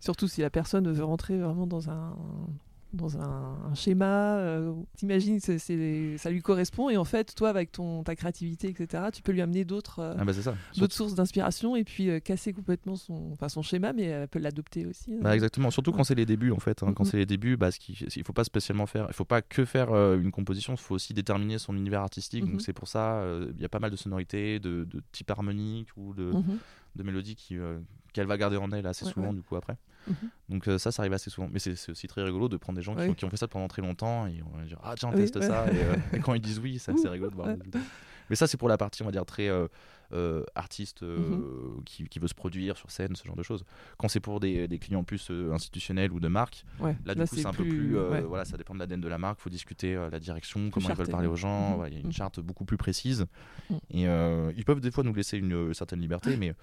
surtout 0.00 0.26
si 0.26 0.40
la 0.40 0.50
personne 0.50 0.90
veut 0.90 1.04
rentrer 1.04 1.38
vraiment 1.38 1.66
dans 1.66 1.90
un 1.90 2.16
dans 2.96 3.18
un, 3.18 3.74
schéma, 3.74 4.38
euh, 4.38 4.72
t'imagines 4.96 5.38
c'est, 5.40 6.16
ça 6.18 6.30
lui 6.30 6.40
correspond 6.40 6.88
et 6.88 6.96
en 6.96 7.04
fait 7.04 7.34
toi 7.34 7.48
avec 7.48 7.72
ton 7.72 8.02
ta 8.02 8.16
créativité 8.16 8.68
etc 8.68 9.04
tu 9.12 9.22
peux 9.22 9.32
lui 9.32 9.42
amener 9.42 9.64
d'autres 9.64 10.00
euh, 10.00 10.14
ah 10.18 10.24
bah 10.24 10.32
d'autres 10.76 10.94
sources 10.94 11.14
d'inspiration 11.14 11.76
et 11.76 11.84
puis 11.84 12.08
euh, 12.08 12.20
casser 12.20 12.52
complètement 12.52 12.96
son 12.96 13.30
enfin 13.32 13.48
son 13.48 13.62
schéma 13.62 13.92
mais 13.92 14.04
elle 14.04 14.28
peut 14.28 14.38
l'adopter 14.38 14.86
aussi. 14.86 15.14
Hein. 15.14 15.20
Bah 15.22 15.34
exactement 15.34 15.70
surtout 15.70 15.92
quand 15.92 16.04
c'est 16.04 16.14
les 16.14 16.26
débuts 16.26 16.50
en 16.50 16.58
fait 16.58 16.82
hein. 16.82 16.92
quand 16.94 17.04
mm-hmm. 17.04 17.10
c'est 17.10 17.16
les 17.18 17.26
débuts 17.26 17.56
bah, 17.56 17.70
ce 17.70 17.78
il 18.16 18.24
faut 18.24 18.32
pas 18.32 18.44
spécialement 18.44 18.86
faire 18.86 19.06
il 19.08 19.14
faut 19.14 19.24
pas 19.24 19.42
que 19.42 19.64
faire 19.64 19.94
une 20.14 20.30
composition 20.30 20.74
il 20.74 20.78
faut 20.78 20.94
aussi 20.94 21.14
déterminer 21.14 21.58
son 21.58 21.76
univers 21.76 22.00
artistique 22.00 22.44
donc 22.44 22.56
mm-hmm. 22.56 22.64
c'est 22.64 22.72
pour 22.72 22.88
ça 22.88 23.22
il 23.54 23.60
y 23.60 23.64
a 23.64 23.68
pas 23.68 23.78
mal 23.78 23.90
de 23.90 23.96
sonorités 23.96 24.58
de, 24.58 24.84
de 24.84 25.02
type 25.12 25.30
harmonique 25.30 25.88
ou 25.96 26.14
de, 26.14 26.32
mm-hmm. 26.32 26.96
de 26.96 27.02
mélodies 27.02 27.36
qui 27.36 27.56
qu'elle 28.16 28.26
va 28.26 28.38
garder 28.38 28.56
en 28.56 28.72
elle 28.72 28.86
assez 28.86 29.04
souvent 29.04 29.32
du 29.32 29.42
coup 29.42 29.56
après. 29.56 29.76
Mhm. 30.08 30.16
Donc 30.48 30.68
euh, 30.68 30.78
ça, 30.78 30.90
ça 30.90 31.02
arrive 31.02 31.12
assez 31.12 31.28
souvent. 31.28 31.48
Mais 31.52 31.58
c'est 31.58 31.90
aussi 31.90 32.06
très 32.06 32.22
rigolo 32.22 32.48
de 32.48 32.56
prendre 32.56 32.76
des 32.76 32.82
gens 32.82 32.94
qui, 33.14 33.24
ont, 33.24 33.30
fait 33.30 33.36
ça 33.36 33.46
pendant 33.46 33.68
très 33.68 33.82
longtemps 33.82 34.26
et 34.26 34.42
on 34.42 34.56
va 34.56 34.64
dire 34.64 34.78
ah 34.82 34.94
tiens 34.96 35.12
teste 35.12 35.40
ça 35.42 35.64
euh, 35.64 35.96
et, 36.14 36.20
quand 36.20 36.34
ils 36.34 36.40
disent 36.40 36.58
oui, 36.58 36.78
c'est 36.78 36.92
rigolo 37.08 37.30
de 37.30 37.36
voir. 37.36 37.48
Mais 38.30 38.34
ça 38.36 38.46
c'est 38.46 38.56
pour 38.56 38.68
la 38.68 38.78
partie 38.78 39.02
on 39.02 39.06
va 39.06 39.12
dire 39.12 39.26
très 39.26 39.48
euh, 39.48 40.44
artiste 40.54 41.02
mhm. 41.02 41.82
qui, 41.84 42.08
qui, 42.08 42.18
veut 42.18 42.28
se 42.28 42.34
produire 42.34 42.76
sur 42.78 42.90
scène, 42.90 43.14
ce 43.14 43.24
genre 43.24 43.36
de 43.36 43.42
choses. 43.42 43.64
Quand 43.98 44.08
c'est 44.08 44.20
pour 44.20 44.40
des, 44.40 44.66
des, 44.66 44.78
clients 44.78 45.04
plus 45.04 45.30
institutionnels 45.52 46.10
ou 46.10 46.20
de 46.20 46.28
marque, 46.28 46.64
là 47.04 47.14
du 47.14 47.20
coup 47.20 47.36
c'est 47.36 47.46
un 47.46 47.52
peu 47.52 47.64
plus 47.64 47.96
voilà 48.24 48.46
ça 48.46 48.56
dépend 48.56 48.74
de 48.74 48.78
l'ADN 48.78 49.00
de 49.00 49.08
la 49.08 49.18
marque. 49.18 49.40
Faut 49.40 49.50
discuter 49.50 49.94
la 50.10 50.18
direction, 50.18 50.70
comment 50.70 50.88
ils 50.88 50.94
veulent 50.94 51.08
parler 51.08 51.28
aux 51.28 51.36
gens. 51.36 51.78
Mhm. 51.78 51.86
Il 51.88 51.94
y 51.94 51.96
a 51.98 52.00
une 52.00 52.12
charte 52.12 52.40
beaucoup 52.40 52.64
plus 52.64 52.78
précise 52.78 53.26
et 53.90 54.04
ils 54.04 54.64
peuvent 54.64 54.80
des 54.80 54.90
fois 54.90 55.04
nous 55.04 55.14
laisser 55.14 55.36
une 55.36 55.74
certaine 55.74 56.00
liberté, 56.00 56.36
mais 56.38 56.54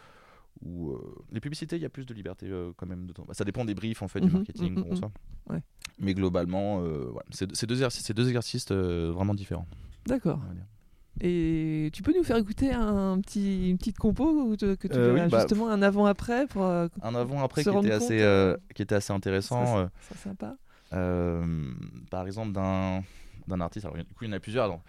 où 0.62 0.92
euh, 0.92 1.16
les 1.32 1.40
publicités, 1.40 1.76
il 1.76 1.82
y 1.82 1.86
a 1.86 1.90
plus 1.90 2.06
de 2.06 2.14
liberté 2.14 2.48
euh, 2.50 2.72
quand 2.78 2.86
même. 2.86 3.06
De 3.08 3.14
temps. 3.14 3.26
Bah, 3.28 3.34
ça 3.34 3.44
dépend 3.44 3.66
des 3.66 3.74
briefs 3.76 4.02
en 4.02 4.08
fait 4.08 4.22
du 4.22 4.28
Mhm, 4.28 4.34
marketing 4.34 4.74
mhm, 4.76 4.84
qu'on 4.84 4.90
reçoit. 4.92 5.12
Ouais. 5.50 5.62
Mais 6.00 6.14
globalement, 6.14 6.82
euh, 6.84 7.08
voilà, 7.12 7.26
c'est 7.32 7.56
c'est 7.56 7.68
deux 7.68 7.76
exercices, 7.76 8.04
c'est 8.06 8.14
deux 8.14 8.28
exercices 8.28 8.68
euh, 8.72 9.12
vraiment 9.14 9.34
différents. 9.34 9.68
D'accord. 10.06 10.40
Et 11.22 11.90
tu 11.94 12.02
peux 12.02 12.12
nous 12.18 12.24
faire 12.24 12.38
écouter 12.38 12.72
un 12.74 13.20
petit, 13.22 13.70
une 13.70 13.78
petite 13.78 13.98
compo 14.00 14.56
que 14.58 14.88
tu 14.88 14.94
Euh, 14.96 15.14
oui, 15.14 15.30
bah, 15.30 15.40
justement 15.40 15.70
un 15.70 15.82
avant-après 15.84 16.48
pour 16.48 16.64
euh, 16.64 16.88
Un 17.04 17.14
avant 17.14 17.44
après 17.44 17.64
Se 17.64 17.70
qui 17.70 17.78
était 17.78 17.92
assez, 17.92 18.22
euh, 18.22 18.58
qui 18.74 18.82
était 18.82 18.96
assez 18.96 19.08
ça, 19.08 19.14
intéressant. 19.14 19.88
c'est- 20.08 20.16
ça 20.16 20.30
sympa. 20.30 20.58
euh, 20.94 21.72
par 22.10 22.26
exemple 22.26 22.52
d'un 22.54 23.04
d'un 23.48 23.60
artiste. 23.62 23.86
Alors, 23.86 23.98
du 23.98 24.06
coup, 24.06 24.24
il 24.24 24.28
y 24.28 24.34
en 24.34 24.38
a 24.38 24.40
plusieurs. 24.40 24.80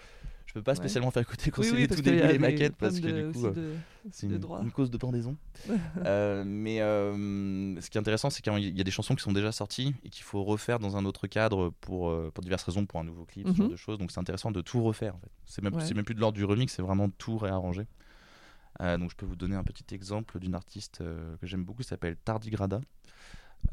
Peux 0.55 0.63
pas 0.63 0.75
spécialement 0.75 1.11
faire 1.11 1.23
écouter 1.23 1.51
quand 1.51 1.63
Oui, 1.63 1.73
les 1.77 1.89
tout 1.89 2.01
début 2.03 2.39
maquettes 2.39 2.77
parce 2.77 2.99
que 3.01 3.07
de- 3.09 3.27
du 3.27 3.33
coup, 3.33 3.47
euh, 3.47 3.77
c'est 4.11 4.27
une, 4.27 4.71
cause 4.73 4.91
de 4.91 4.97
pendaison. 4.97 5.37
Euh, 6.07 6.45
mais 6.47 6.81
euh, 6.81 7.81
ce 7.81 7.91
qui 7.91 7.99
est 7.99 8.01
intéressant, 8.01 8.31
c'est 8.31 8.43
qu'il 8.43 8.77
y 8.77 8.81
a 8.81 8.85
des 8.85 8.91
chansons 8.91 9.15
qui 9.15 9.23
sont 9.23 9.33
déjà 9.33 9.53
sorties 9.53 9.95
et 10.05 10.09
qu'il 10.11 10.23
faut 10.25 10.43
refaire 10.45 10.79
dans 10.79 10.97
un 10.97 11.05
autre 11.05 11.27
cadre 11.27 11.71
pour, 11.81 12.13
pour 12.33 12.43
diverses 12.43 12.63
raisons, 12.65 12.87
pour 12.87 13.01
un 13.01 13.05
nouveau 13.05 13.25
clip, 13.25 13.47
ce 13.49 13.55
genre 13.55 13.67
Mhm. 13.67 13.73
de 13.73 13.77
choses. 13.77 13.99
Donc 13.99 14.11
c'est 14.11 14.21
intéressant 14.21 14.51
de 14.51 14.61
tout 14.61 14.83
refaire. 14.83 15.15
En 15.17 15.19
fait. 15.19 15.31
C'est 15.47 15.63
même, 15.63 15.75
Ouais. 15.75 15.85
c'est 15.85 15.95
même 15.95 16.05
plus 16.05 16.15
de 16.15 16.21
l'ordre 16.21 16.37
du 16.37 16.45
remix, 16.45 16.73
c'est 16.73 16.83
vraiment 16.83 17.09
tout 17.11 17.37
réarranger. 17.39 17.87
Donc 18.81 19.11
je 19.11 19.17
peux 19.17 19.27
vous 19.27 19.37
donner 19.37 19.55
un 19.57 19.65
petit 19.65 19.95
exemple 19.95 20.39
d'une 20.41 20.55
artiste 20.55 20.99
que 20.99 21.47
j'aime 21.47 21.65
beaucoup, 21.65 21.83
qui 21.83 21.89
s'appelle 21.89 22.17
Tardigrada. 22.25 22.81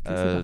Euh. 0.08 0.44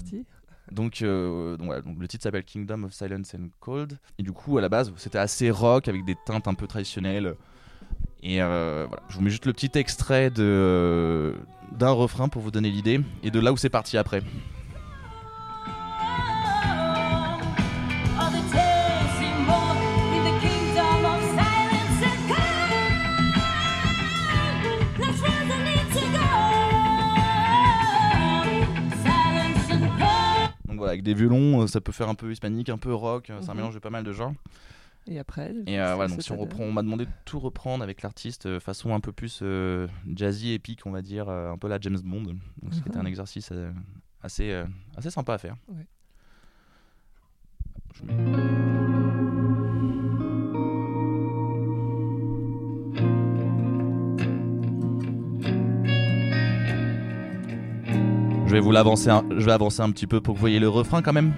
Donc, 0.71 1.01
euh, 1.01 1.57
donc, 1.57 1.71
le 1.99 2.07
titre 2.07 2.23
s'appelle 2.23 2.43
Kingdom 2.43 2.83
of 2.83 2.93
Silence 2.93 3.33
and 3.35 3.49
Cold. 3.59 3.97
Et 4.19 4.23
du 4.23 4.31
coup, 4.31 4.57
à 4.57 4.61
la 4.61 4.69
base, 4.69 4.91
c'était 4.97 5.17
assez 5.17 5.49
rock 5.49 5.87
avec 5.87 6.05
des 6.05 6.15
teintes 6.25 6.47
un 6.47 6.53
peu 6.53 6.67
traditionnelles. 6.67 7.35
Et 8.23 8.41
euh, 8.41 8.85
voilà, 8.87 9.03
je 9.09 9.15
vous 9.15 9.21
mets 9.21 9.29
juste 9.29 9.45
le 9.45 9.53
petit 9.53 9.71
extrait 9.75 10.29
de 10.29 11.35
d'un 11.77 11.91
refrain 11.91 12.29
pour 12.29 12.41
vous 12.41 12.49
donner 12.49 12.69
l'idée 12.69 13.01
et 13.23 13.29
de 13.29 13.39
là 13.39 13.51
où 13.51 13.57
c'est 13.57 13.69
parti 13.69 13.97
après. 13.97 14.21
Voilà, 30.87 30.93
avec 30.93 31.03
des 31.03 31.13
violons, 31.13 31.61
euh, 31.63 31.67
ça 31.67 31.81
peut 31.81 31.91
faire 31.91 32.09
un 32.09 32.15
peu 32.15 32.31
hispanique, 32.31 32.69
un 32.69 32.77
peu 32.77 32.93
rock, 32.93 33.29
euh, 33.29 33.39
c'est 33.41 33.49
un 33.49 33.53
Mhm. 33.53 33.57
mélange 33.59 33.73
de 33.75 33.79
pas 33.79 33.89
mal 33.89 34.03
de 34.03 34.11
genres. 34.13 34.33
Et 35.09 35.19
après 35.19 35.53
Et 35.67 35.79
euh, 35.79 35.95
voilà, 35.95 36.09
donc 36.09 36.21
si 36.21 36.31
on 36.31 36.37
reprend, 36.37 36.63
on 36.63 36.71
m'a 36.73 36.81
demandé 36.83 37.05
de 37.05 37.11
tout 37.25 37.39
reprendre 37.39 37.81
avec 37.83 38.01
l'artiste 38.01 38.45
euh, 38.45 38.59
façon 38.59 38.93
un 38.93 38.99
peu 38.99 39.11
plus 39.13 39.39
euh, 39.41 39.87
jazzy, 40.15 40.51
épique, 40.53 40.85
on 40.85 40.91
va 40.91 41.01
dire, 41.01 41.29
un 41.29 41.57
peu 41.57 41.67
la 41.69 41.79
James 41.79 41.99
Bond. 42.03 42.23
Donc 42.23 42.39
c'était 42.73 42.97
Mhm. 42.97 43.01
un 43.01 43.05
exercice 43.05 43.49
euh, 43.53 43.71
assez, 44.21 44.63
assez 44.97 45.09
sympa 45.09 45.33
à 45.35 45.37
faire. 45.37 45.55
Ouais. 45.69 45.85
Je 47.95 48.03
mets- 48.03 49.16
Je 58.47 58.53
vais 58.53 58.61
vous 58.61 58.71
l'avancer, 58.71 59.11
je 59.37 59.45
vais 59.45 59.51
avancer 59.51 59.81
un 59.81 59.91
petit 59.91 60.07
peu 60.07 60.21
pour 60.21 60.33
que 60.33 60.37
vous 60.37 60.41
voyez 60.41 60.59
le 60.59 60.69
refrain 60.69 61.01
quand 61.01 61.11
même. 61.11 61.33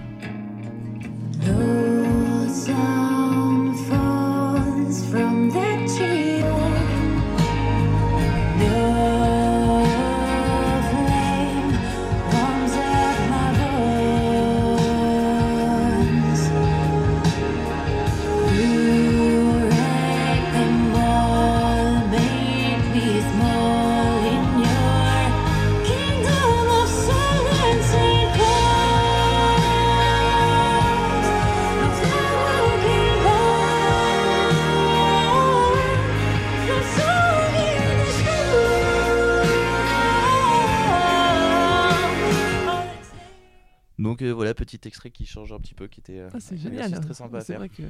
Donc 44.00 44.22
euh, 44.22 44.31
voilà, 44.31 44.53
petit 44.53 44.79
extrait 44.85 45.12
qui 45.12 45.25
change 45.25 45.51
un 45.53 45.59
petit 45.59 45.74
peu, 45.75 45.88
qui 45.88 46.00
était 46.00 46.20
euh, 46.20 46.29
Ah, 46.33 46.38
c'est 46.40 46.57
génial. 46.57 47.00
très 47.01 47.14
sympa 47.14 47.38
à 47.38 47.42
C'est 47.42 47.48
faire. 47.53 47.59
vrai 47.59 47.70
que 47.70 47.83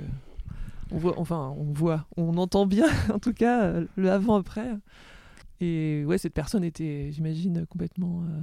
on 0.91 0.97
voit, 0.97 1.19
enfin, 1.19 1.53
on 1.57 1.71
voit, 1.71 2.07
on 2.17 2.35
entend 2.37 2.65
bien, 2.65 2.87
en 3.13 3.19
tout 3.19 3.33
cas, 3.33 3.73
le 3.95 4.11
avant-après. 4.11 4.71
Et 5.61 6.03
ouais, 6.07 6.17
cette 6.17 6.33
personne 6.33 6.63
était, 6.63 7.11
j'imagine, 7.11 7.65
complètement 7.67 8.23
euh, 8.23 8.39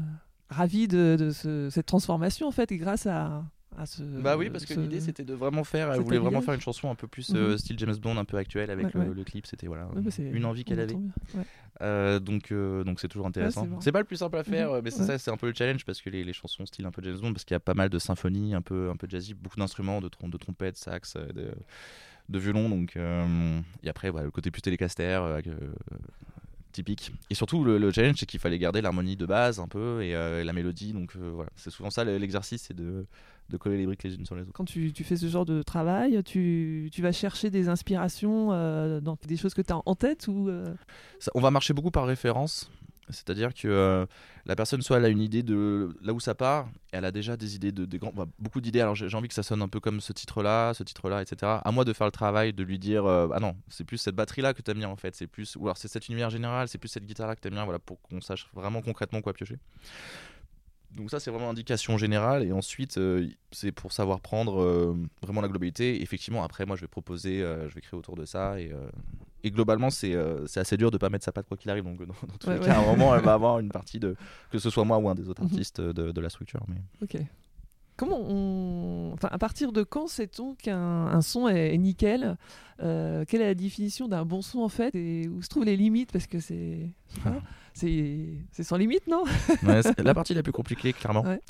ravie 0.50 0.86
de, 0.86 1.16
de 1.18 1.30
ce- 1.30 1.68
cette 1.70 1.86
transformation, 1.86 2.46
en 2.46 2.52
fait, 2.52 2.70
et 2.72 2.76
grâce 2.76 3.06
à, 3.06 3.44
à 3.76 3.86
ce. 3.86 4.02
Bah 4.02 4.36
oui, 4.36 4.48
parce 4.50 4.64
que 4.64 4.74
l'idée 4.74 5.00
c'était 5.00 5.24
de 5.24 5.34
vraiment 5.34 5.64
faire, 5.64 5.92
elle 5.92 6.00
voulait 6.00 6.18
vraiment 6.18 6.40
faire 6.40 6.54
une 6.54 6.60
chanson 6.60 6.90
un 6.90 6.94
peu 6.94 7.06
plus 7.06 7.34
euh, 7.34 7.52
Mhm. 7.52 7.58
style 7.58 7.78
James 7.78 7.96
Bond, 7.96 8.16
un 8.16 8.24
peu 8.24 8.36
actuel 8.38 8.70
avec 8.70 8.86
Ouais, 8.86 8.92
le, 8.94 9.08
ouais. 9.08 9.14
le 9.14 9.24
clip, 9.24 9.46
c'était 9.46 9.66
voilà, 9.66 9.86
Ouais, 9.88 10.00
bah, 10.02 10.10
une 10.18 10.44
envie 10.44 10.64
qu'elle 10.64 10.80
avait. 10.80 10.96
Euh, 11.82 12.18
donc 12.20 12.52
euh, 12.52 12.84
donc 12.84 13.00
c'est 13.00 13.08
toujours 13.08 13.26
intéressant. 13.26 13.68
c'est 13.80 13.92
pas 13.92 13.98
le 13.98 14.06
plus 14.06 14.16
simple 14.16 14.38
à 14.38 14.44
faire, 14.44 14.68
Mhm. 14.70 14.74
euh, 14.76 14.80
mais 14.82 14.90
c'est 14.90 15.04
ça, 15.04 15.18
c'est 15.18 15.30
un 15.30 15.36
peu 15.36 15.46
le 15.48 15.54
challenge 15.54 15.84
parce 15.84 16.00
que 16.00 16.08
les, 16.08 16.24
les 16.24 16.32
chansons 16.32 16.64
style 16.64 16.86
un 16.86 16.90
peu 16.90 17.02
James 17.02 17.18
Bond, 17.20 17.32
parce 17.34 17.44
qu'il 17.44 17.54
y 17.54 17.56
a 17.56 17.60
pas 17.60 17.74
mal 17.74 17.90
de 17.90 17.98
symphonies, 17.98 18.54
un 18.54 18.62
peu 18.62 18.88
un 18.90 18.96
peu 18.96 19.06
jazzy, 19.10 19.34
beaucoup 19.34 19.58
d'instruments, 19.58 20.00
de, 20.00 20.08
trom- 20.08 20.30
de 20.30 20.38
trompettes, 20.38 20.76
sax, 20.78 21.16
euh, 21.16 21.26
de, 21.32 21.52
de 22.30 22.38
violon, 22.38 22.70
donc 22.70 22.96
euh, 22.96 23.60
et 23.82 23.88
après 23.90 24.08
voilà, 24.08 24.24
le 24.24 24.30
côté 24.30 24.50
plus 24.50 24.62
télécaster. 24.62 25.04
euh, 25.04 25.40
euh, 25.46 25.72
typique. 26.76 27.10
Et 27.30 27.34
surtout 27.34 27.64
le, 27.64 27.78
le 27.78 27.90
challenge 27.90 28.16
c'est 28.18 28.26
qu'il 28.26 28.38
fallait 28.40 28.58
garder 28.58 28.80
l'harmonie 28.80 29.16
de 29.16 29.26
base 29.26 29.58
un 29.58 29.66
peu 29.68 30.02
et 30.02 30.14
euh, 30.14 30.44
la 30.44 30.52
mélodie. 30.52 30.92
Donc 30.92 31.16
euh, 31.16 31.30
voilà. 31.34 31.50
C'est 31.56 31.70
souvent 31.70 31.90
ça 31.90 32.04
le- 32.04 32.18
l'exercice 32.18 32.62
c'est 32.62 32.74
de, 32.76 33.06
de 33.50 33.56
coller 33.56 33.76
les 33.78 33.86
briques 33.86 34.02
les 34.04 34.14
unes 34.14 34.24
sur 34.26 34.36
les 34.36 34.42
autres. 34.42 34.52
Quand 34.54 34.64
tu, 34.64 34.92
tu 34.92 35.02
fais 35.04 35.16
ce 35.16 35.26
genre 35.26 35.44
de 35.46 35.62
travail, 35.62 36.22
tu, 36.24 36.88
tu 36.92 37.02
vas 37.02 37.12
chercher 37.12 37.50
des 37.50 37.68
inspirations 37.68 38.52
euh, 38.52 39.00
dans 39.00 39.16
des 39.26 39.36
choses 39.36 39.54
que 39.54 39.62
tu 39.62 39.72
as 39.72 39.80
en 39.84 39.94
tête 39.94 40.28
ou 40.28 40.48
Ça- 41.18 41.32
on 41.34 41.40
va 41.40 41.50
marcher 41.50 41.72
beaucoup 41.74 41.90
par 41.90 42.06
référence. 42.06 42.70
C'est-à-dire 43.10 43.54
que 43.54 43.68
euh, 43.68 44.06
la 44.46 44.56
personne, 44.56 44.82
soit 44.82 44.98
elle 44.98 45.04
a 45.04 45.08
une 45.08 45.20
idée 45.20 45.42
de 45.42 45.96
là 46.02 46.12
où 46.12 46.20
ça 46.20 46.34
part, 46.34 46.68
elle 46.92 47.04
a 47.04 47.12
déjà 47.12 47.36
des 47.36 47.54
idées, 47.54 47.72
de, 47.72 47.84
des 47.84 47.98
grands, 47.98 48.12
beaucoup 48.38 48.60
d'idées. 48.60 48.80
Alors 48.80 48.94
j'ai 48.94 49.14
envie 49.14 49.28
que 49.28 49.34
ça 49.34 49.42
sonne 49.42 49.62
un 49.62 49.68
peu 49.68 49.80
comme 49.80 50.00
ce 50.00 50.12
titre-là, 50.12 50.74
ce 50.74 50.82
titre-là, 50.82 51.22
etc. 51.22 51.60
À 51.64 51.70
moi 51.72 51.84
de 51.84 51.92
faire 51.92 52.06
le 52.06 52.12
travail, 52.12 52.52
de 52.52 52.62
lui 52.62 52.78
dire 52.78 53.04
euh, 53.04 53.28
Ah 53.32 53.40
non, 53.40 53.56
c'est 53.68 53.84
plus 53.84 53.98
cette 53.98 54.14
batterie-là 54.16 54.54
que 54.54 54.62
tu 54.62 54.70
aimes 54.70 54.78
bien 54.78 54.88
en 54.88 54.96
fait, 54.96 55.14
c'est 55.14 55.26
plus, 55.26 55.56
ou 55.56 55.64
alors 55.64 55.76
c'est 55.76 55.88
cet 55.88 56.08
univers 56.08 56.30
général, 56.30 56.68
c'est 56.68 56.78
plus 56.78 56.88
cette 56.88 57.06
guitare-là 57.06 57.36
que 57.36 57.40
tu 57.40 57.48
aimes 57.48 57.54
bien, 57.54 57.64
voilà, 57.64 57.78
pour 57.78 58.00
qu'on 58.02 58.20
sache 58.20 58.48
vraiment 58.54 58.82
concrètement 58.82 59.20
quoi 59.22 59.32
piocher. 59.32 59.58
Donc 60.96 61.10
ça 61.10 61.20
c'est 61.20 61.30
vraiment 61.30 61.50
indication 61.50 61.98
générale 61.98 62.42
et 62.42 62.52
ensuite 62.52 62.96
euh, 62.96 63.28
c'est 63.52 63.70
pour 63.70 63.92
savoir 63.92 64.20
prendre 64.20 64.62
euh, 64.62 64.96
vraiment 65.22 65.42
la 65.42 65.48
globalité. 65.48 66.02
Effectivement 66.02 66.42
après 66.42 66.64
moi 66.66 66.74
je 66.76 66.80
vais 66.80 66.88
proposer, 66.88 67.42
euh, 67.42 67.68
je 67.68 67.74
vais 67.74 67.80
créer 67.82 67.98
autour 67.98 68.16
de 68.16 68.24
ça 68.24 68.58
et, 68.58 68.72
et 69.44 69.50
globalement 69.50 69.90
c'est 69.90 70.16
assez 70.56 70.76
dur 70.76 70.90
de 70.90 70.98
pas 70.98 71.10
mettre 71.10 71.24
sa 71.24 71.32
patte 71.32 71.46
quoi 71.48 71.56
qu'il 71.56 71.70
arrive. 71.70 71.84
Donc 71.84 71.98
dans, 71.98 72.06
dans 72.26 72.36
tous 72.38 72.46
Ouais, 72.48 72.54
les 72.54 72.60
ouais. 72.60 72.66
cas 72.66 72.76
à 72.76 72.80
un 72.80 72.86
moment 72.86 73.14
elle 73.14 73.22
va 73.24 73.34
avoir 73.40 73.58
une 73.58 73.70
partie 73.70 74.00
de 74.00 74.16
que 74.50 74.58
ce 74.58 74.70
soit 74.70 74.84
moi 74.84 74.98
ou 74.98 75.08
un 75.08 75.14
des 75.14 75.28
autres 75.28 75.42
Mhm. 75.42 75.50
artistes 75.50 75.80
de, 75.82 76.12
de 76.12 76.20
la 76.20 76.30
structure. 76.30 76.64
Mais 76.68 76.80
Ok. 77.02 77.16
Comment 77.98 78.20
on. 78.20 79.12
Enfin, 79.14 79.28
à 79.32 79.38
partir 79.38 79.72
de 79.72 79.82
quand 79.82 80.06
sait-on 80.06 80.54
qu'un 80.54 80.76
un 81.06 81.22
son 81.22 81.48
est, 81.48 81.74
nickel 81.78 82.36
Quelle 82.78 83.40
est 83.40 83.46
la 83.46 83.54
définition 83.54 84.06
d'un 84.06 84.26
bon 84.26 84.42
son 84.42 84.58
en 84.60 84.68
fait? 84.68 84.94
Et 84.94 85.26
où 85.28 85.40
se 85.40 85.48
trouvent 85.48 85.64
les 85.64 85.78
limites? 85.78 86.12
Parce 86.12 86.26
que 86.26 86.38
c'est. 86.38 86.90
C'est 87.76 88.62
sans 88.62 88.76
limite, 88.76 89.06
non? 89.06 89.24
Ouais, 89.62 89.82
c'est 89.82 90.00
la 90.00 90.14
partie 90.14 90.34
la 90.34 90.42
plus 90.42 90.52
compliquée 90.52 90.92
clairement. 90.92 91.22
Ouais. 91.22 91.40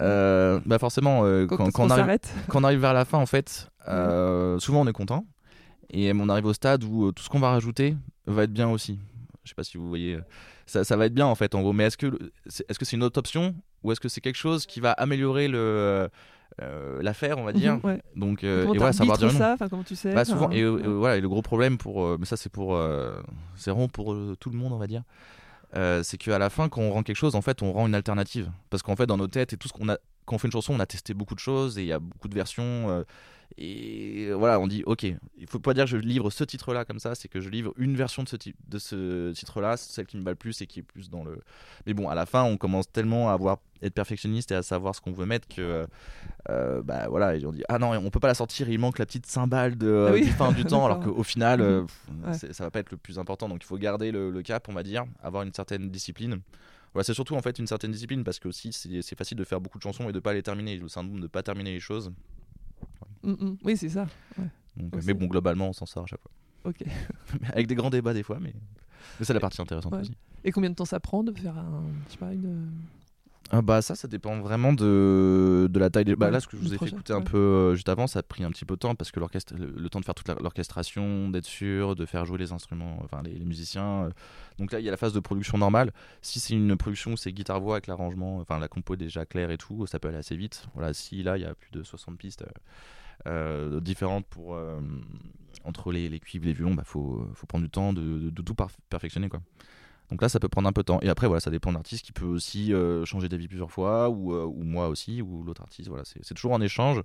Euh, 0.00 0.58
bah 0.64 0.78
forcément 0.78 1.20
euh, 1.24 1.46
quand, 1.46 1.70
quand 1.70 1.84
on 1.84 1.86
on 1.86 1.90
arrive 1.90 2.18
quand 2.48 2.60
on 2.60 2.64
arrive 2.64 2.80
vers 2.80 2.94
la 2.94 3.04
fin, 3.04 3.18
en 3.18 3.26
fait, 3.26 3.70
euh, 3.88 4.58
souvent 4.58 4.80
on 4.82 4.86
est 4.86 4.92
content. 4.92 5.24
Et 5.90 6.10
on 6.14 6.28
arrive 6.28 6.46
au 6.46 6.54
stade 6.54 6.84
où 6.84 7.12
tout 7.12 7.22
ce 7.22 7.28
qu'on 7.28 7.40
va 7.40 7.50
rajouter 7.50 7.96
va 8.26 8.44
être 8.44 8.52
bien 8.52 8.70
aussi. 8.70 8.98
Je 9.44 9.50
sais 9.50 9.54
pas 9.54 9.64
si 9.64 9.76
vous 9.76 9.88
voyez. 9.88 10.18
Ça, 10.64 10.84
ça 10.84 10.96
va 10.96 11.06
être 11.06 11.14
bien 11.14 11.26
en 11.26 11.34
fait, 11.34 11.54
en 11.54 11.60
gros. 11.60 11.72
Mais 11.74 11.84
est-ce 11.84 11.98
que 11.98 12.18
c'est 12.46 12.66
que 12.78 12.84
c'est 12.84 12.96
une 12.96 13.02
autre 13.02 13.18
option 13.18 13.54
ou 13.82 13.92
est-ce 13.92 14.00
que 14.00 14.08
c'est 14.08 14.22
quelque 14.22 14.36
chose 14.36 14.64
qui 14.64 14.80
va 14.80 14.92
améliorer 14.92 15.48
le 15.48 16.08
euh, 16.60 17.02
l'affaire, 17.02 17.38
on 17.38 17.44
va 17.44 17.52
dire? 17.52 17.74
Mhm, 17.74 17.80
ouais. 17.84 18.02
Donc, 18.14 18.44
euh, 18.44 18.72
et 18.72 18.76
voilà, 18.76 18.92
savoir 18.92 19.18
dire 19.18 19.30
ça? 19.30 19.56
Comment 19.70 19.82
tu 19.82 19.96
sais? 19.96 20.14
Bah, 20.14 20.24
souvent, 20.24 20.50
et, 20.50 20.66
ouais. 20.66 20.82
voilà, 20.82 21.16
et 21.16 21.20
le 21.20 21.28
gros 21.28 21.42
problème 21.42 21.78
pour, 21.78 22.04
euh, 22.04 22.16
mais 22.18 22.26
ça 22.26 22.36
c'est 22.36 22.50
pour, 22.50 22.78
c'est 23.56 23.70
vraiment 23.70 23.88
pour 23.88 24.14
tout 24.38 24.50
le 24.50 24.56
monde, 24.56 24.72
on 24.72 24.78
va 24.78 24.86
dire, 24.86 25.02
euh, 25.76 26.02
c'est 26.02 26.18
qu'à 26.18 26.38
la 26.38 26.50
fin, 26.50 26.68
quand 26.68 26.82
on 26.82 26.90
rend 26.92 27.02
quelque 27.02 27.16
chose, 27.16 27.34
en 27.34 27.42
fait, 27.42 27.62
on 27.62 27.72
rend 27.72 27.86
une 27.86 27.94
alternative, 27.94 28.50
parce 28.70 28.82
qu'en 28.82 28.96
fait, 28.96 29.06
dans 29.06 29.16
nos 29.16 29.28
têtes 29.28 29.52
et 29.52 29.56
tout 29.56 29.68
ce 29.68 29.72
qu'on 29.72 29.88
a, 29.88 29.98
quand 30.24 30.36
on 30.36 30.38
fait 30.38 30.48
une 30.48 30.52
chanson, 30.52 30.74
on 30.74 30.80
a 30.80 30.86
testé 30.86 31.14
beaucoup 31.14 31.34
de 31.34 31.40
choses 31.40 31.78
et 31.78 31.82
il 31.82 31.88
y 31.88 31.92
a 31.92 31.98
beaucoup 31.98 32.28
de 32.28 32.34
versions, 32.34 32.90
euh, 32.90 33.04
Et 33.58 34.30
voilà, 34.32 34.58
on 34.60 34.66
dit 34.66 34.82
ok, 34.86 35.02
il 35.04 35.46
faut 35.46 35.58
pas 35.58 35.74
dire 35.74 35.84
que 35.84 35.90
je 35.90 35.96
livre 35.96 36.30
ce 36.30 36.44
titre-là 36.44 36.84
comme 36.84 36.98
ça, 36.98 37.14
c'est 37.14 37.28
que 37.28 37.40
je 37.40 37.48
livre 37.50 37.72
une 37.76 37.96
version 37.96 38.22
de 38.22 38.28
ce, 38.28 38.36
type, 38.36 38.56
de 38.68 38.78
ce 38.78 39.32
titre-là, 39.32 39.76
celle 39.76 40.06
qui 40.06 40.16
me 40.16 40.22
va 40.24 40.30
le 40.30 40.36
plus 40.36 40.60
et 40.62 40.66
qui 40.66 40.80
est 40.80 40.82
plus 40.82 41.10
dans 41.10 41.24
le. 41.24 41.40
Mais 41.86 41.94
bon, 41.94 42.08
à 42.08 42.14
la 42.14 42.26
fin, 42.26 42.42
on 42.44 42.56
commence 42.56 42.90
tellement 42.90 43.30
à 43.30 43.32
avoir 43.34 43.58
être 43.82 43.94
perfectionniste 43.94 44.52
et 44.52 44.54
à 44.54 44.62
savoir 44.62 44.94
ce 44.94 45.00
qu'on 45.00 45.12
veut 45.12 45.26
mettre 45.26 45.48
que 45.48 45.86
euh, 46.50 46.82
bah 46.82 47.08
voilà, 47.08 47.36
et 47.36 47.44
on 47.44 47.52
dit 47.52 47.62
ah 47.68 47.78
non, 47.78 47.92
on 47.92 48.10
peut 48.10 48.20
pas 48.20 48.28
la 48.28 48.34
sortir, 48.34 48.68
il 48.68 48.78
manque 48.78 48.98
la 48.98 49.06
petite 49.06 49.26
cymbale 49.26 49.76
de 49.76 50.06
Ah 50.08 50.12
oui. 50.12 50.22
du 50.22 50.30
fin 50.30 50.52
du 50.52 50.64
temps, 50.64 50.84
alors 50.86 51.00
qu'au 51.00 51.22
final, 51.22 51.60
euh, 51.60 51.80
Mhm. 51.82 51.86
pff, 52.32 52.42
Ouais. 52.44 52.52
ça 52.52 52.64
va 52.64 52.70
pas 52.70 52.78
être 52.80 52.90
le 52.92 52.96
plus 52.96 53.18
important. 53.18 53.48
Donc 53.48 53.62
il 53.62 53.66
faut 53.66 53.76
garder 53.78 54.12
le, 54.12 54.30
le 54.30 54.42
cap, 54.42 54.68
on 54.68 54.72
va 54.72 54.82
dire, 54.82 55.04
avoir 55.22 55.42
une 55.42 55.52
certaine 55.52 55.90
discipline. 55.90 56.40
Voilà, 56.94 57.04
c'est 57.04 57.14
surtout 57.14 57.34
en 57.36 57.40
fait 57.42 57.58
une 57.58 57.66
certaine 57.66 57.90
discipline 57.90 58.22
parce 58.22 58.38
que 58.38 58.48
aussi 58.48 58.70
c'est 58.72 59.00
c'est 59.02 59.16
facile 59.16 59.38
de 59.38 59.44
faire 59.44 59.60
beaucoup 59.62 59.78
de 59.78 59.82
chansons 59.82 60.08
et 60.10 60.12
de 60.12 60.20
pas 60.20 60.34
les 60.34 60.42
terminer. 60.42 60.76
Le 60.76 60.88
syndrome 60.88 61.20
de 61.20 61.26
pas 61.26 61.42
terminer 61.42 61.72
les 61.72 61.80
choses. 61.80 62.12
Mm, 63.22 63.30
mm. 63.32 63.56
Oui, 63.64 63.76
c'est 63.76 63.88
ça. 63.88 64.06
Donc, 64.76 64.94
mais 65.04 65.14
bon, 65.14 65.26
globalement, 65.26 65.68
on 65.68 65.72
s'en 65.72 65.86
sort 65.86 66.04
à 66.04 66.06
chaque 66.06 66.20
fois. 66.22 66.30
Ok. 66.64 66.82
Avec 67.52 67.66
des 67.66 67.74
grands 67.74 67.90
débats 67.90 68.14
des 68.14 68.22
fois, 68.22 68.38
mais, 68.40 68.54
mais 69.18 69.26
c'est 69.26 69.34
la 69.34 69.40
partie 69.40 69.60
intéressante 69.60 69.92
Ouais. 69.92 70.00
aussi. 70.00 70.16
Et 70.44 70.50
combien 70.50 70.70
de 70.70 70.74
temps 70.74 70.84
ça 70.84 70.98
prend 71.00 71.22
de 71.22 71.32
faire 71.32 71.56
un, 71.58 71.84
je 72.06 72.12
sais 72.12 72.18
pas, 72.18 72.32
une. 72.32 72.70
Ah 73.54 73.60
bah 73.60 73.82
ça, 73.82 73.94
ça 73.94 74.08
dépend 74.08 74.40
vraiment 74.40 74.72
de, 74.72 75.68
de 75.70 75.78
la 75.78 75.90
taille. 75.90 76.04
Des... 76.06 76.16
Bah, 76.16 76.26
Ouais, 76.26 76.32
là, 76.32 76.40
ce 76.40 76.46
que 76.46 76.56
je 76.56 76.62
vous 76.62 76.72
ai 76.72 76.76
projet, 76.76 76.90
fait 76.92 76.96
écouter 76.96 77.12
un 77.12 77.20
peu 77.20 77.36
euh, 77.36 77.74
juste 77.74 77.88
avant, 77.90 78.06
ça 78.06 78.20
a 78.20 78.22
pris 78.22 78.44
un 78.44 78.50
petit 78.50 78.64
peu 78.64 78.74
de 78.74 78.78
temps 78.78 78.94
parce 78.94 79.10
que 79.10 79.20
l'orchestre, 79.20 79.54
le, 79.54 79.66
le 79.76 79.88
temps 79.90 80.00
de 80.00 80.04
faire 80.06 80.14
toute 80.14 80.28
l'orchestration, 80.40 81.28
d'être 81.28 81.44
sûr, 81.44 81.94
de 81.94 82.06
faire 82.06 82.24
jouer 82.24 82.38
les 82.38 82.52
instruments, 82.52 82.98
enfin 83.04 83.20
les, 83.22 83.34
les 83.34 83.44
musiciens. 83.44 84.04
euh. 84.04 84.10
Donc 84.58 84.72
là, 84.72 84.80
il 84.80 84.84
y 84.86 84.88
a 84.88 84.90
la 84.90 84.96
phase 84.96 85.12
de 85.12 85.20
production 85.20 85.58
normale. 85.58 85.92
Si 86.22 86.40
c'est 86.40 86.54
une 86.54 86.76
production 86.76 87.12
où 87.12 87.16
c'est 87.18 87.32
guitare-voix 87.32 87.74
avec 87.74 87.88
l'arrangement, 87.88 88.38
enfin 88.38 88.58
la 88.58 88.68
compo 88.68 88.94
est 88.94 88.96
déjà 88.96 89.26
claire 89.26 89.50
et 89.50 89.58
tout, 89.58 89.86
ça 89.86 89.98
peut 89.98 90.08
aller 90.08 90.16
assez 90.18 90.36
vite. 90.36 90.66
Voilà, 90.74 90.94
si 90.94 91.22
là, 91.22 91.36
il 91.36 91.42
y 91.42 91.46
a 91.46 91.54
plus 91.54 91.72
de 91.72 91.82
60 91.82 92.16
pistes 92.16 92.42
euh, 92.42 92.46
euh, 93.26 93.80
différentes 93.80 94.26
pour 94.26 94.54
euh, 94.54 94.80
entre 95.64 95.92
les, 95.92 96.08
les 96.08 96.18
cuivres, 96.20 96.46
les 96.46 96.52
violons, 96.52 96.74
bah 96.74 96.82
faut, 96.84 97.26
faut 97.34 97.46
prendre 97.46 97.64
du 97.64 97.70
temps 97.70 97.92
de, 97.92 98.00
de- 98.00 98.30
de 98.30 98.42
tout 98.42 98.54
perfectionner 98.88 99.28
quoi. 99.28 99.40
Donc 100.10 100.20
là, 100.20 100.28
ça 100.28 100.38
peut 100.40 100.48
prendre 100.48 100.68
un 100.68 100.72
peu 100.72 100.82
de 100.82 100.86
temps. 100.86 100.98
Et 101.00 101.08
après, 101.08 101.26
voilà, 101.26 101.40
ça 101.40 101.50
dépend 101.50 101.70
de 101.70 101.76
l'artiste 101.76 102.04
qui 102.04 102.12
peut 102.12 102.26
aussi 102.26 102.74
euh, 102.74 103.04
changer 103.06 103.30
d'avis 103.30 103.48
plusieurs 103.48 103.70
fois, 103.70 104.10
ou, 104.10 104.34
euh, 104.34 104.44
ou 104.44 104.62
moi 104.62 104.88
aussi, 104.88 105.22
ou 105.22 105.42
l'autre 105.42 105.62
artiste. 105.62 105.88
Voilà, 105.88 106.02
c'est 106.04 106.34
toujours 106.34 106.54
un 106.54 106.60
échange. 106.60 107.00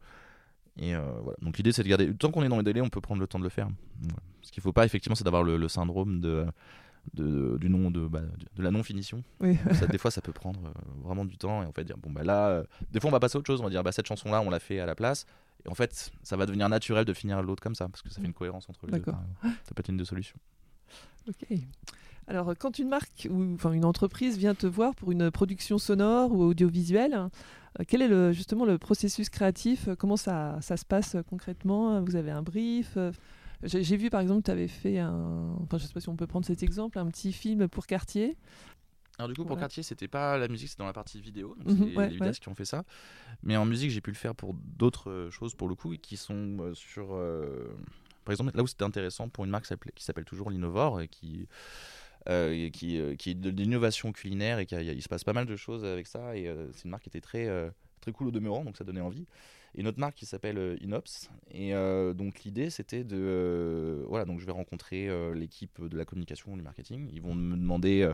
Et 0.77 0.93
voilà. 0.93 1.38
Donc 1.41 1.58
l'idée, 1.58 1.71
c'est 1.71 1.84
de 1.84 1.88
garder. 1.88 2.13
Tant 2.13 2.32
qu'on 2.32 2.43
est 2.43 2.49
dans 2.49 2.58
les 2.58 2.63
délais, 2.63 2.82
on 2.82 2.89
peut 2.89 2.99
prendre 2.99 3.21
le 3.21 3.27
temps 3.27 3.39
de 3.39 3.43
le 3.45 3.49
faire. 3.49 3.67
Voilà. 4.01 4.17
Ce 4.41 4.51
qu'il 4.51 4.62
faut 4.62 4.73
pas, 4.73 4.86
effectivement, 4.86 5.15
c'est 5.15 5.23
d'avoir 5.23 5.43
le, 5.43 5.56
le 5.58 5.67
syndrome 5.69 6.19
de, 6.19 6.45
de- 7.13 7.58
du 7.62 7.69
nom 7.69 7.89
de, 7.91 8.08
bah, 8.08 8.21
de 8.56 8.62
la 8.63 8.71
non 8.71 8.84
finition. 8.84 9.23
Oui. 9.39 9.58
Ça, 9.73 9.88
des 9.88 9.97
fois, 9.97 10.12
ça 10.12 10.21
peut 10.21 10.34
prendre 10.34 10.60
euh, 10.65 10.71
vraiment 11.03 11.23
du 11.25 11.38
temps. 11.38 11.63
Et 11.63 11.65
en 11.65 11.71
fait, 11.71 11.86
dire 11.86 11.97
bon 11.97 12.12
bah 12.12 12.23
là, 12.23 12.49
euh, 12.49 12.63
des 12.91 12.99
fois, 12.99 13.08
on 13.08 13.12
va 13.13 13.19
passer 13.21 13.38
à 13.38 13.39
autre 13.39 13.47
chose. 13.47 13.62
On 13.62 13.63
va 13.63 13.69
dire 13.69 13.84
bah 13.84 13.91
cette 13.93 14.08
chanson-là, 14.08 14.41
on 14.41 14.49
l'a 14.49 14.60
fait 14.60 14.80
à 14.80 14.86
la 14.86 14.95
place. 14.95 15.25
En 15.67 15.75
fait, 15.75 16.12
ça 16.23 16.38
va 16.38 16.45
devenir 16.45 16.69
naturel 16.69 17.06
de 17.06 17.13
finir 17.13 17.41
l'autre 17.41 17.62
comme 17.62 17.75
ça, 17.75 17.88
parce 17.89 18.01
que 18.01 18.10
ça 18.10 18.21
fait 18.21 18.27
une 18.27 18.34
cohérence 18.34 18.69
entre 18.69 18.88
les 18.88 18.99
deux. 18.99 19.12
Ça 19.41 19.73
peut 19.75 19.80
être 19.80 19.89
une 19.89 19.97
des 19.97 20.06
solutions. 20.06 20.38
Ok. 21.27 21.45
Alors, 22.27 22.53
quand 22.60 22.77
une 22.77 22.89
marque 22.89 23.27
ou 23.32 23.53
enfin 23.53 23.71
une 23.71 23.86
entreprise 23.86 24.38
vient 24.38 24.53
te 24.53 24.67
voir 24.67 24.95
pour 24.95 25.12
une 25.12 25.32
production 25.32 25.77
sonore 25.77 26.34
ou 26.34 26.43
audiovisuelle, 26.43 27.13
euh, 27.80 27.84
quel 27.88 28.01
est 28.01 28.08
le, 28.08 28.34
justement 28.34 28.65
le 28.65 28.77
processus 28.77 29.30
créatif? 29.30 29.88
Comment 29.97 30.17
ça, 30.17 30.58
ça 30.62 30.75
se 30.75 30.86
passe 30.86 31.15
euh, 31.15 31.21
concrètement? 31.23 32.01
Vous 32.01 32.17
avez 32.17 32.32
un 32.32 32.41
brief 32.41 32.97
euh, 32.97 33.12
J'ai 33.63 33.95
vu 33.95 34.10
par 34.10 34.19
exemple, 34.19 34.43
tu 34.43 34.51
avais 34.51 34.67
fait 34.67 34.99
un. 34.99 35.56
Enfin, 35.63 35.77
je 35.77 35.86
sais 35.86 35.93
pas 35.93 36.01
si 36.01 36.10
on 36.10 36.17
peut 36.17 36.27
prendre 36.27 36.45
cet 36.45 36.63
exemple, 36.63 36.99
un 36.99 37.08
petit 37.08 37.32
film 37.32 37.69
pour 37.69 37.88
quartier. 37.88 38.36
Alors 39.19 39.30
du 39.30 39.34
coup 39.36 39.41
pour 39.41 39.56
Voilà. 39.56 39.62
Cartier 39.62 39.82
c'était 39.84 40.08
pas 40.08 40.38
la 40.38 40.47
musique, 40.47 40.69
c'était 40.69 40.82
dans 40.84 40.88
la 40.88 40.93
partie 40.93 41.19
vidéo, 41.21 41.56
donc 41.58 41.71
Mhm, 41.71 41.84
c'est 41.89 41.95
ouais, 41.97 42.08
les 42.10 42.15
vidéastes 42.15 42.41
qui 42.41 42.49
ont 42.49 42.56
fait 42.56 42.65
ça. 42.65 42.84
Mais 43.43 43.58
en 43.58 43.65
musique 43.65 43.91
j'ai 43.91 44.01
pu 44.01 44.12
le 44.12 44.15
faire 44.17 44.36
pour 44.36 44.53
d'autres 44.53 45.10
euh, 45.10 45.32
choses 45.32 45.56
pour 45.56 45.69
le 45.69 45.75
coup 45.75 45.95
qui 46.01 46.17
sont 46.17 46.58
euh, 46.60 46.73
sur, 46.75 47.10
euh, 47.15 47.67
par 48.25 48.34
exemple 48.34 48.56
là 48.56 48.63
où 48.63 48.67
c'était 48.67 48.84
intéressant 48.84 49.30
pour 49.30 49.45
une 49.45 49.51
marque 49.51 49.67
qui 49.95 50.03
s'appelle 50.03 50.25
toujours 50.25 50.49
Linovor 50.51 51.01
et 51.01 51.08
qui 51.08 51.47
euh, 52.30 52.69
qui, 52.69 52.99
qui 53.17 53.32
est 53.32 53.36
de 53.36 53.49
l'innovation 53.49 54.12
culinaire 54.12 54.60
et 54.60 54.65
qui 54.65 54.75
a- 54.75 54.82
il 54.82 55.01
se 55.01 55.10
passe 55.10 55.23
pas 55.23 55.34
mal 55.34 55.45
de 55.45 55.56
choses 55.56 55.86
avec 55.86 56.08
ça 56.08 56.36
et 56.38 56.47
euh, 56.47 56.67
c'est 56.73 56.86
une 56.86 56.91
marque 56.91 57.03
qui 57.03 57.10
était 57.10 57.21
très 57.21 57.71
très 58.01 58.12
cool 58.12 58.27
au 58.27 58.32
demeurant 58.32 58.63
donc 58.65 58.77
ça 58.77 58.84
donnait 58.84 59.01
envie. 59.01 59.25
Et 59.75 59.82
une 59.82 59.88
autre 59.88 59.99
marque 59.99 60.15
qui 60.15 60.25
s'appelle 60.25 60.77
Inops 60.82 61.30
et 61.51 61.73
euh, 61.73 62.13
donc 62.13 62.43
l'idée 62.43 62.69
c'était 62.69 63.03
de 63.03 63.17
euh, 63.19 64.03
voilà 64.08 64.25
donc 64.25 64.39
je 64.39 64.45
vais 64.45 64.51
rencontrer 64.51 65.10
euh, 65.10 65.34
l'équipe 65.34 65.82
de 65.84 65.97
la 65.97 66.06
communication 66.06 66.56
du 66.56 66.62
marketing 66.63 67.10
ils 67.13 67.21
vont 67.21 67.34
me 67.36 67.56
demander 67.58 68.10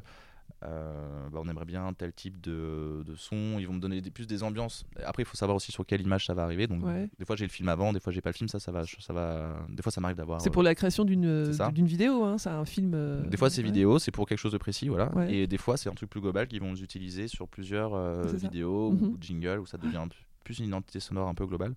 euh, 0.63 0.65
euh, 0.65 1.29
bah, 1.29 1.39
on 1.43 1.49
aimerait 1.49 1.65
bien 1.65 1.91
tel 1.93 2.13
type 2.13 2.39
de, 2.41 3.03
de 3.05 3.15
son. 3.15 3.57
Ils 3.59 3.65
vont 3.67 3.73
me 3.73 3.79
donner 3.79 4.01
des, 4.01 4.11
plus 4.11 4.27
des 4.27 4.43
ambiances. 4.43 4.85
Après, 5.05 5.23
il 5.23 5.25
faut 5.25 5.35
savoir 5.35 5.55
aussi 5.55 5.71
sur 5.71 5.85
quelle 5.85 6.01
image 6.01 6.25
ça 6.25 6.33
va 6.33 6.43
arriver. 6.43 6.67
Donc, 6.67 6.83
Ouais. 6.85 7.09
des 7.19 7.25
fois, 7.25 7.35
j'ai 7.35 7.45
le 7.45 7.51
film 7.51 7.67
avant, 7.69 7.91
des 7.93 7.99
fois, 7.99 8.13
j'ai 8.13 8.21
pas 8.21 8.29
le 8.29 8.35
film. 8.35 8.47
Ça, 8.47 8.59
ça 8.59 8.71
va, 8.71 8.83
ça 8.85 9.13
va. 9.13 9.57
Des 9.69 9.81
fois, 9.81 9.91
ça 9.91 9.99
m'arrive 10.01 10.17
d'avoir. 10.17 10.39
C'est 10.41 10.49
euh, 10.49 10.51
pour 10.53 10.63
la 10.63 10.73
création 10.75 11.03
d'une 11.05 11.51
vidéo, 11.85 12.23
hein, 12.23 12.37
c'est 12.37 12.49
un 12.49 12.65
film. 12.65 12.93
euh, 12.95 13.25
Des 13.27 13.37
fois, 13.37 13.49
c'est 13.49 13.61
ouais. 13.61 13.65
vidéo, 13.67 13.99
c'est 13.99 14.11
pour 14.11 14.25
quelque 14.27 14.37
chose 14.39 14.53
de 14.53 14.57
précis, 14.57 14.87
voilà. 14.89 15.13
Ouais. 15.15 15.33
Et 15.33 15.47
des 15.47 15.57
fois, 15.57 15.75
c'est 15.77 15.89
un 15.89 15.93
truc 15.93 16.09
plus 16.09 16.21
global 16.21 16.47
qu'ils 16.47 16.61
vont 16.61 16.75
utiliser 16.75 17.27
sur 17.27 17.47
plusieurs 17.47 17.93
euh, 17.93 18.23
vidéos 18.33 18.91
Mhm. 18.91 19.03
ou 19.09 19.17
jingles 19.19 19.59
où 19.59 19.65
ça 19.65 19.77
devient 19.77 20.03
plus 20.43 20.59
une 20.59 20.65
identité 20.65 20.99
sonore 20.99 21.27
un 21.27 21.33
peu 21.35 21.45
globale. 21.45 21.73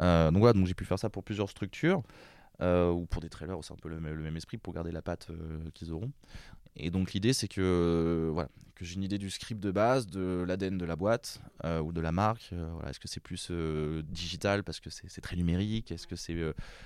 Euh, 0.00 0.30
donc 0.30 0.40
voilà, 0.40 0.52
donc 0.54 0.66
j'ai 0.66 0.74
pu 0.74 0.84
faire 0.84 0.98
ça 0.98 1.08
pour 1.08 1.22
plusieurs 1.22 1.48
structures 1.48 2.02
euh, 2.60 2.90
ou 2.90 3.06
pour 3.06 3.20
des 3.22 3.28
trailers, 3.28 3.56
c'est 3.62 3.72
un 3.72 3.76
peu 3.76 3.88
le, 3.88 4.00
même- 4.00 4.14
le 4.14 4.22
même 4.22 4.36
esprit 4.36 4.56
pour 4.58 4.72
garder 4.72 4.90
la 4.92 5.02
patte 5.02 5.28
euh, 5.30 5.58
qu'ils 5.74 5.92
auront. 5.92 6.10
Et 6.76 6.90
donc 6.90 7.12
l'idée, 7.12 7.32
c'est 7.32 7.46
que 7.48 7.60
euh, 7.60 8.30
voilà, 8.32 8.48
que 8.74 8.84
j'ai 8.84 8.96
une 8.96 9.04
idée 9.04 9.18
du 9.18 9.30
script 9.30 9.62
de 9.62 9.70
base, 9.70 10.08
de 10.08 10.44
l'ADN 10.46 10.76
de 10.76 10.84
la 10.84 10.96
boîte 10.96 11.40
euh, 11.64 11.80
ou 11.80 11.92
de 11.92 12.00
la 12.00 12.10
marque. 12.10 12.50
Euh, 12.52 12.68
voilà, 12.72 12.90
est-ce 12.90 12.98
que 12.98 13.06
c'est 13.06 13.20
plus 13.20 13.52
digital 14.08 14.64
parce 14.64 14.80
que 14.80 14.90
c'est 14.90 15.20
très 15.20 15.36
numérique? 15.36 15.92
Est-ce 15.92 16.08
que 16.08 16.16
c'est 16.16 16.36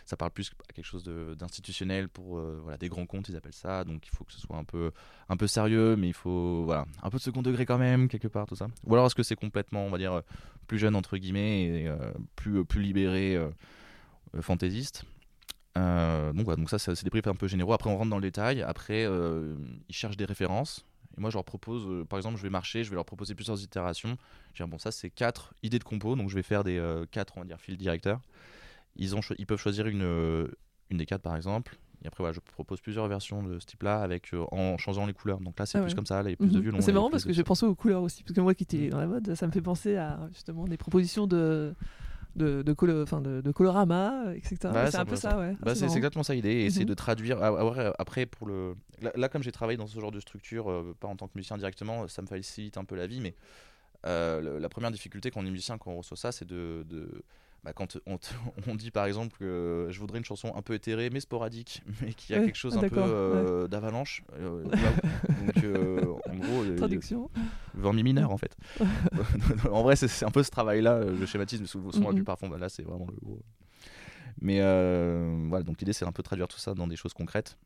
ça 0.05 0.16
parle 0.16 0.31
plus 0.31 0.53
à 0.68 0.72
quelque 0.72 0.85
chose 0.85 1.05
d'institutionnel 1.38 2.09
pour 2.09 2.38
voilà 2.38 2.77
des 2.77 2.88
grands 2.88 3.07
comptes, 3.07 3.29
ils 3.31 3.37
appellent 3.37 3.53
ça. 3.53 3.85
Donc 3.85 4.07
il 4.07 4.14
faut 4.14 4.24
que 4.24 4.33
ce 4.33 4.40
soit 4.40 4.57
un 4.57 4.64
peu 4.64 4.92
un 5.31 5.37
peu 5.37 5.46
sérieux, 5.46 5.96
mais 5.96 6.09
il 6.09 6.14
faut 6.14 6.64
voilà 6.64 6.85
un 7.03 7.09
peu 7.09 7.16
de 7.16 7.22
second 7.22 7.40
degré 7.40 7.64
quand 7.64 7.79
même 7.79 8.09
quelque 8.09 8.29
part 8.29 8.46
tout 8.46 8.57
ça. 8.57 8.68
Ou 8.85 8.94
alors 8.94 9.07
est-ce 9.07 9.14
que 9.14 9.22
c'est 9.22 9.37
complètement, 9.37 9.87
on 9.87 9.90
va 9.90 9.98
dire, 9.98 10.22
plus 10.66 10.79
jeune 10.79 10.94
entre 10.94 11.16
guillemets 11.16 11.64
et 11.64 11.92
plus 12.37 12.62
plus 12.66 12.83
libéré, 12.83 13.38
fantaisiste? 14.42 15.07
Euh, 15.77 16.33
donc 16.33 16.45
voilà, 16.45 16.57
donc 16.57 16.71
ça 16.71 16.79
c'est 16.79 17.05
des 17.05 17.11
briefs 17.11 17.27
un 17.27 17.35
peu 17.35 17.47
généraux. 17.47 17.73
Après 17.73 17.91
on 17.91 17.97
rentre 17.97 18.11
dans 18.11 18.17
le 18.17 18.23
détail. 18.23 18.63
Après 18.63 19.05
euh, 19.05 19.55
ils 19.89 19.95
cherchent 19.95 20.17
des 20.17 20.25
références. 20.25 20.85
Et 21.17 21.21
moi 21.21 21.31
je 21.31 21.37
leur 21.37 21.45
propose, 21.45 21.87
euh, 21.87 22.05
par 22.05 22.19
exemple 22.19 22.37
je 22.37 22.43
vais 22.43 22.51
marcher, 22.51 22.85
je 22.85 22.91
vais 22.91 22.95
leur 22.97 23.05
proposer 23.05 23.35
plusieurs 23.35 23.63
itérations. 23.63 24.17
Je 24.55 24.63
vais 24.63 24.67
dire 24.67 24.69
bon 24.69 24.79
ça 24.79 24.91
c'est 24.91 25.11
quatre 25.11 25.55
idées 25.63 25.79
de 25.79 25.85
compo, 25.85 26.17
donc 26.17 26.31
je 26.31 26.35
vais 26.35 26.43
faire 26.43 26.65
des 26.65 26.83
quatre 27.11 27.35
on 27.37 27.41
va 27.41 27.47
dire 27.47 27.61
fil 27.61 27.77
directeurs. 27.77 28.21
Ils 28.97 29.15
ont 29.15 29.21
ils 29.39 29.47
peuvent 29.47 29.61
choisir 29.61 29.87
une 29.87 30.49
une 30.91 30.97
des 30.99 31.07
quatre 31.07 31.23
par 31.23 31.37
exemple. 31.37 31.77
Et 32.05 32.07
après 32.07 32.23
voilà, 32.23 32.33
je 32.33 32.39
propose 32.39 32.81
plusieurs 32.81 33.09
versions 33.09 33.43
de 33.43 33.59
ce 33.59 33.67
type-là 33.67 34.01
avec 34.01 34.33
euh, 34.33 34.45
en 34.53 34.79
changeant 34.79 35.05
les 35.05 35.13
couleurs. 35.13 35.41
Donc 35.41 35.59
là 35.59 35.67
c'est 35.67 35.79
Ah 35.79 35.83
plus 35.83 35.91
ouais. 35.91 35.95
comme 35.97 36.07
ça, 36.07 36.23
là 36.23 36.29
il 36.31 36.33
y 36.33 36.35
a 36.35 36.37
plus 36.37 36.49
de 36.53 36.57
Mhm. 36.57 36.63
violon. 36.63 36.81
C'est 36.81 36.93
marrant 36.93 37.11
parce 37.11 37.25
que 37.25 37.33
j'ai 37.33 37.43
pensé 37.43 37.67
aux 37.67 37.75
couleurs 37.75 38.03
aussi, 38.03 38.23
parce 38.23 38.35
que 38.35 38.41
moi 38.41 38.55
qui 38.55 38.63
étais 38.63 38.89
dans 38.89 38.99
la 39.01 39.09
mode, 39.09 39.35
ça 39.35 39.47
me 39.49 39.53
fait 39.53 39.61
penser 39.61 39.97
à 39.97 40.21
justement 40.33 40.67
des 40.67 40.77
propositions 40.77 41.27
de 41.27 41.75
de, 42.38 42.62
de, 42.62 42.72
colo- 42.72 43.05
de, 43.20 43.40
de 43.40 43.53
colorama, 43.53 44.35
etc. 44.35 44.72
Ouais, 44.72 44.87
c'est 44.87 44.92
c'est 44.92 44.98
un 44.98 45.05
peu 45.05 45.16
ça, 45.16 45.31
ça. 45.33 45.38
ouais. 45.38 45.53
Ah, 45.57 45.64
Bah, 45.64 45.74
c'est 45.74 45.88
c'est 45.88 45.96
exactement 45.96 46.22
ça 46.22 46.35
l'idée, 46.35 46.51
et 46.51 46.64
essayer 46.66 46.85
Mhm. 46.85 46.88
de 46.90 46.94
traduire. 46.94 47.42
ah, 47.42 47.92
après, 47.98 48.27
pour 48.27 48.46
le. 48.46 48.74
Là, 49.03 49.12
là, 49.14 49.29
comme 49.29 49.42
j'ai 49.42 49.53
travaillé 49.53 49.77
dans 49.77 49.87
ce 49.87 49.98
genre 50.01 50.11
de 50.12 50.20
structure, 50.20 50.70
euh, 50.70 50.94
pas 50.98 51.09
en 51.09 51.16
tant 51.16 51.27
que 51.29 51.33
musicien 51.37 51.57
directement, 51.57 52.09
ça 52.09 52.22
me 52.22 52.27
facilite 52.27 52.77
un 52.79 52.85
peu 52.85 52.96
la 52.96 53.07
vie, 53.07 53.20
mais 53.20 53.35
euh, 54.07 54.40
le- 54.40 54.59
la 54.59 54.68
première 54.68 54.90
difficulté 54.90 55.31
quand 55.31 55.40
on 55.40 55.46
est 55.46 55.51
musicien, 55.51 55.77
quand 55.79 55.90
on 55.92 55.98
reçoit 55.98 56.16
ça, 56.16 56.33
c'est 56.33 56.46
de. 56.46 56.85
de- 56.88 57.22
bah, 57.64 57.72
quand 57.72 57.98
on, 58.07 58.18
dit 58.77 58.92
par 58.92 59.07
exemple 59.07 59.37
que 59.37 59.88
je 59.90 59.98
voudrais 59.98 60.18
une 60.18 60.24
chanson 60.24 60.53
un 60.55 60.62
peu 60.62 60.74
éthérée 60.74 61.11
mais 61.11 61.18
sporadique, 61.18 61.83
mais 62.03 62.12
qui 62.12 62.33
a 62.33 62.38
Ouais, 62.38 62.44
quelque 62.46 62.55
chose 62.55 62.74
ah, 62.74 62.79
un 62.79 62.81
peu 62.83 62.96
d'accord, 62.96 63.09
euh, 63.12 63.66
d'avalanche. 63.66 64.22
donc 64.64 65.64
en 66.31 66.37
gros, 66.37 66.64
Traduction. 66.77 67.31
Vers 67.79 67.93
mi 67.93 68.03
mineur 68.03 68.31
en 68.31 68.38
fait. 68.38 68.57
en 69.71 69.83
vrai, 69.83 69.97
c'est 69.97 70.25
un 70.25 70.31
peu 70.31 70.43
ce 70.43 70.51
travail-là, 70.51 70.95
euh, 70.95 71.17
le 71.19 71.27
schématisme, 71.27 71.67
souvent 71.67 71.91
la 71.93 72.09
Mhm. 72.09 72.14
plupart 72.14 72.38
font, 72.38 72.49
bah, 72.49 72.59
là 72.59 72.69
c'est 72.69 72.83
vraiment 72.83 73.07
le 73.11 73.17
gros. 73.25 73.41
Mais 74.41 74.61
euh, 74.61 75.47
voilà, 75.49 75.64
donc 75.64 75.81
l'idée 75.81 75.93
c'est 75.93 76.05
un 76.05 76.12
peu 76.12 76.23
de 76.23 76.27
traduire 76.27 76.49
tout 76.49 76.59
ça 76.59 76.75
dans 76.75 76.87
des 76.87 76.97
choses 76.97 77.12
concrètes. 77.14 77.57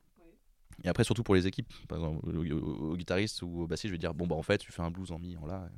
Et 0.85 0.89
après, 0.89 1.05
surtout 1.05 1.23
pour 1.23 1.35
les 1.35 1.47
équipes, 1.47 1.73
par 1.87 1.99
exemple, 1.99 2.27
au, 2.29 2.43
au- 2.45 2.93
au 2.93 2.97
guitariste 2.97 3.43
ou 3.43 3.63
au 3.63 3.67
bassiste, 3.67 3.89
je 3.89 3.93
vais 3.93 3.99
dire 3.99 4.15
bon, 4.15 4.27
bah 4.27 4.35
en 4.37 4.43
fait, 4.43 4.59
tu 4.59 4.73
fais 4.73 4.83
un 4.83 4.91
blues 4.91 5.13
en 5.13 5.19
mi, 5.19 5.37
en 5.37 5.47
la. 5.47 5.69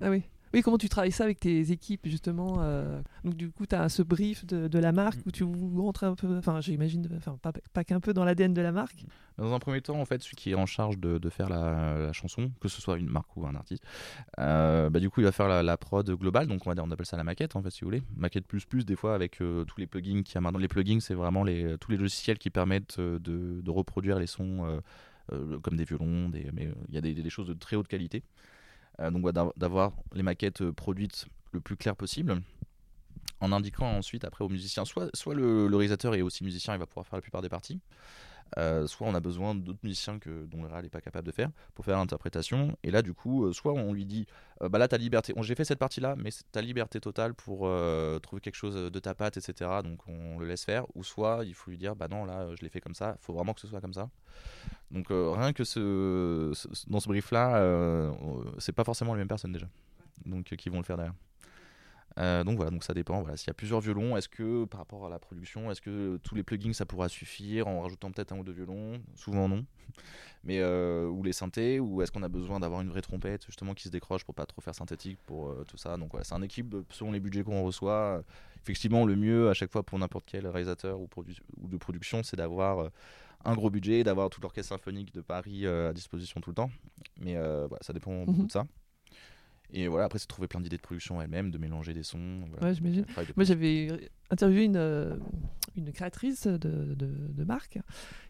Ah 0.00 0.10
oui. 0.10 0.22
Oui, 0.54 0.62
comment 0.62 0.78
tu 0.78 0.88
travailles 0.88 1.10
ça 1.12 1.24
avec 1.24 1.40
tes 1.40 1.72
équipes, 1.72 2.06
justement 2.06 2.58
euh, 2.60 3.02
Donc, 3.24 3.34
du 3.34 3.50
coup, 3.50 3.66
tu 3.66 3.74
as 3.74 3.88
ce 3.88 4.02
brief 4.02 4.46
de, 4.46 4.68
de 4.68 4.78
la 4.78 4.92
marque 4.92 5.18
Mm. 5.18 5.22
où 5.26 5.30
tu 5.32 5.44
rentres 5.44 6.04
un 6.04 6.14
peu, 6.14 6.38
enfin, 6.38 6.60
j'imagine, 6.60 7.08
enfin, 7.16 7.36
pas, 7.42 7.52
pas 7.72 7.82
qu'un 7.82 7.98
peu 8.00 8.14
dans 8.14 8.24
l'ADN 8.24 8.54
de 8.54 8.62
la 8.62 8.70
marque? 8.70 9.04
Dans 9.36 9.52
un 9.52 9.58
premier 9.58 9.80
temps, 9.80 10.00
en 10.00 10.04
fait, 10.04 10.22
celui 10.22 10.36
qui 10.36 10.52
est 10.52 10.54
en 10.54 10.66
charge 10.66 10.98
de, 10.98 11.18
de 11.18 11.28
faire 11.28 11.48
la, 11.48 11.98
la 11.98 12.12
chanson, 12.12 12.52
que 12.60 12.68
ce 12.68 12.80
soit 12.80 12.98
une 12.98 13.08
marque 13.08 13.36
ou 13.36 13.46
un 13.46 13.54
artiste, 13.56 13.84
euh, 14.38 14.90
bah, 14.90 15.00
du 15.00 15.10
coup, 15.10 15.20
il 15.20 15.24
va 15.24 15.32
faire 15.32 15.48
la, 15.48 15.62
la 15.64 15.76
prod 15.76 16.08
globale. 16.08 16.46
Donc, 16.46 16.66
on 16.66 16.70
va 16.70 16.74
dire, 16.76 16.84
on 16.84 16.90
appelle 16.92 17.04
ça 17.06 17.16
la 17.16 17.24
maquette, 17.24 17.56
en 17.56 17.62
fait, 17.62 17.70
si 17.70 17.80
vous 17.80 17.88
voulez. 17.88 18.02
Maquette 18.16 18.46
plus 18.46 18.64
plus, 18.64 18.84
des 18.84 18.96
fois, 18.96 19.14
avec 19.16 19.42
euh, 19.42 19.64
tous 19.64 19.80
les 19.80 19.88
plugins 19.88 20.22
qu'il 20.22 20.36
y 20.36 20.38
a 20.38 20.40
maintenant. 20.40 20.60
Les 20.60 20.68
plugins, 20.68 21.00
c'est 21.00 21.14
vraiment 21.14 21.42
les, 21.42 21.76
tous 21.78 21.90
les 21.90 21.96
logiciels 21.96 22.38
qui 22.38 22.50
permettent 22.50 23.00
de, 23.00 23.18
de 23.60 23.70
reproduire 23.70 24.20
les 24.20 24.28
sons 24.28 24.80
euh, 25.32 25.58
comme 25.60 25.76
des 25.76 25.84
violons, 25.84 26.28
des, 26.28 26.50
mais 26.52 26.66
euh, 26.66 26.74
il 26.88 26.94
y 26.94 26.98
a 26.98 27.00
des, 27.00 27.14
des 27.14 27.30
choses 27.30 27.46
de 27.46 27.54
très 27.54 27.76
haute 27.76 27.88
qualité. 27.88 28.22
Euh, 29.00 29.10
donc, 29.10 29.30
d'av- 29.32 29.52
d'avoir 29.56 29.92
les 30.14 30.22
maquettes 30.22 30.62
euh, 30.62 30.72
produites 30.72 31.26
le 31.52 31.60
plus 31.60 31.76
clair 31.76 31.96
possible. 31.96 32.40
en 33.40 33.52
indiquant 33.52 33.86
ensuite 33.98 34.24
après 34.24 34.44
au 34.44 34.48
musicien, 34.48 34.84
soit, 34.84 35.10
soit 35.14 35.34
le, 35.34 35.66
le 35.68 35.76
réalisateur 35.76 36.14
est 36.14 36.22
aussi 36.22 36.44
musicien, 36.44 36.74
il 36.74 36.78
va 36.78 36.86
pouvoir 36.86 37.06
faire 37.06 37.16
la 37.16 37.22
plupart 37.22 37.42
des 37.42 37.48
parties, 37.48 37.80
euh, 38.58 38.86
soit 38.86 39.06
on 39.06 39.14
a 39.14 39.20
besoin 39.20 39.54
d'autres 39.54 39.80
musiciens 39.82 40.18
que, 40.18 40.46
dont 40.46 40.62
le 40.62 40.68
réal 40.68 40.84
n'est 40.84 40.90
pas 40.90 41.00
capable 41.00 41.26
de 41.26 41.32
faire 41.32 41.50
pour 41.74 41.84
faire 41.84 41.96
l'interprétation. 41.96 42.76
Et 42.82 42.90
là, 42.90 43.02
du 43.02 43.14
coup, 43.14 43.44
euh, 43.44 43.52
soit 43.52 43.72
on 43.72 43.92
lui 43.92 44.04
dit, 44.04 44.26
euh, 44.62 44.68
bah 44.68 44.78
là, 44.78 44.88
ta 44.88 44.96
liberté, 44.96 45.34
j'ai 45.40 45.54
fait 45.54 45.64
cette 45.64 45.78
partie-là, 45.78 46.14
mais 46.16 46.30
ta 46.52 46.60
liberté 46.60 47.00
totale 47.00 47.34
pour 47.34 47.68
trouver 48.22 48.40
quelque 48.40 48.54
chose 48.54 48.74
de 48.74 48.98
ta 48.98 49.14
patte, 49.14 49.36
etc. 49.36 49.70
Donc 49.82 50.00
on 50.06 50.38
le 50.38 50.46
laisse 50.46 50.64
faire. 50.64 50.84
Ou 50.94 51.02
soit 51.02 51.44
il 51.44 51.54
faut 51.54 51.70
lui 51.70 51.78
dire, 51.78 51.96
bah 51.96 52.08
non, 52.08 52.24
là, 52.24 52.54
je 52.54 52.62
l'ai 52.62 52.68
fait 52.68 52.80
comme 52.80 52.94
ça, 52.94 53.16
faut 53.20 53.32
vraiment 53.32 53.54
que 53.54 53.60
ce 53.60 53.66
soit 53.66 53.80
comme 53.80 53.94
ça. 53.94 54.08
Donc 54.90 55.08
rien 55.10 55.52
que 55.52 55.64
ce, 55.64 56.52
dans 56.88 57.00
ce 57.00 57.08
brief-là, 57.08 58.12
c'est 58.58 58.72
pas 58.72 58.84
forcément 58.84 59.14
les 59.14 59.18
mêmes 59.18 59.28
personnes 59.28 59.52
déjà, 59.52 59.66
donc 60.26 60.44
qui 60.44 60.68
vont 60.68 60.78
le 60.78 60.84
faire 60.84 60.96
derrière. 60.96 61.14
Euh, 62.18 62.44
donc 62.44 62.56
voilà, 62.56 62.70
donc 62.70 62.84
ça 62.84 62.94
dépend. 62.94 63.20
Voilà, 63.22 63.36
s'il 63.36 63.48
y 63.48 63.50
a 63.50 63.54
plusieurs 63.54 63.80
violons, 63.80 64.16
est-ce 64.16 64.28
que 64.28 64.64
par 64.66 64.78
rapport 64.78 65.04
à 65.06 65.08
la 65.08 65.18
production, 65.18 65.70
est-ce 65.70 65.80
que 65.80 66.16
tous 66.22 66.34
les 66.34 66.42
plugins 66.44 66.72
ça 66.72 66.86
pourra 66.86 67.08
suffire 67.08 67.66
en 67.66 67.80
rajoutant 67.80 68.10
peut-être 68.12 68.32
un 68.32 68.38
ou 68.38 68.44
deux 68.44 68.52
violons? 68.52 69.00
Souvent 69.14 69.48
non. 69.48 69.64
Mais 70.44 70.60
euh, 70.60 71.06
ou 71.08 71.22
les 71.22 71.32
synthés, 71.32 71.80
ou 71.80 72.02
est-ce 72.02 72.12
qu'on 72.12 72.22
a 72.22 72.28
besoin 72.28 72.60
d'avoir 72.60 72.82
une 72.82 72.88
vraie 72.90 73.00
trompette 73.00 73.44
justement 73.46 73.74
qui 73.74 73.84
se 73.84 73.88
décroche 73.88 74.24
pour 74.24 74.34
pas 74.34 74.46
trop 74.46 74.60
faire 74.60 74.74
synthétique 74.74 75.18
pour 75.26 75.48
euh, 75.48 75.64
tout 75.66 75.76
ça? 75.78 75.96
Donc 75.96 76.10
voilà, 76.10 76.24
c'est 76.24 76.34
un 76.34 76.42
équipe 76.42 76.76
selon 76.90 77.10
les 77.12 77.20
budgets 77.20 77.42
qu'on 77.42 77.64
reçoit. 77.64 78.22
Effectivement, 78.62 79.04
le 79.06 79.16
mieux 79.16 79.48
à 79.50 79.54
chaque 79.54 79.72
fois 79.72 79.82
pour 79.82 79.98
n'importe 79.98 80.24
quel 80.26 80.46
réalisateur 80.46 81.00
ou, 81.00 81.08
de 81.68 81.76
production, 81.76 82.22
c'est 82.22 82.36
d'avoir 82.36 82.90
un 83.44 83.54
gros 83.54 83.70
budget, 83.70 84.04
d'avoir 84.04 84.30
tout 84.30 84.40
l'orchestre 84.40 84.70
symphonique 84.74 85.12
de 85.12 85.20
Paris 85.20 85.66
à 85.66 85.92
disposition 85.92 86.40
tout 86.40 86.50
le 86.50 86.54
temps. 86.54 86.70
Mais 87.20 87.34
voilà, 87.34 87.78
ça 87.82 87.92
dépend 87.92 88.24
beaucoup 88.24 88.40
Mhm. 88.42 88.46
de 88.46 88.52
ça. 88.52 88.66
Et 89.74 89.88
voilà, 89.88 90.06
après, 90.06 90.20
c'est 90.20 90.28
trouver 90.28 90.46
plein 90.46 90.60
d'idées 90.60 90.76
de 90.76 90.82
production 90.82 91.20
elle-même, 91.20 91.50
de 91.50 91.58
mélanger 91.58 91.92
des 91.94 92.04
sons. 92.04 92.42
Voilà. 92.48 92.68
Ouais, 92.68 92.74
j'imagine. 92.74 93.02
De 93.02 93.32
Moi, 93.34 93.44
j'avais 93.44 94.08
interviewé 94.30 94.64
une, 94.64 94.76
euh, 94.76 95.16
une 95.76 95.92
créatrice 95.92 96.46
de, 96.46 96.94
de, 96.94 97.08
de 97.28 97.44
marque 97.44 97.80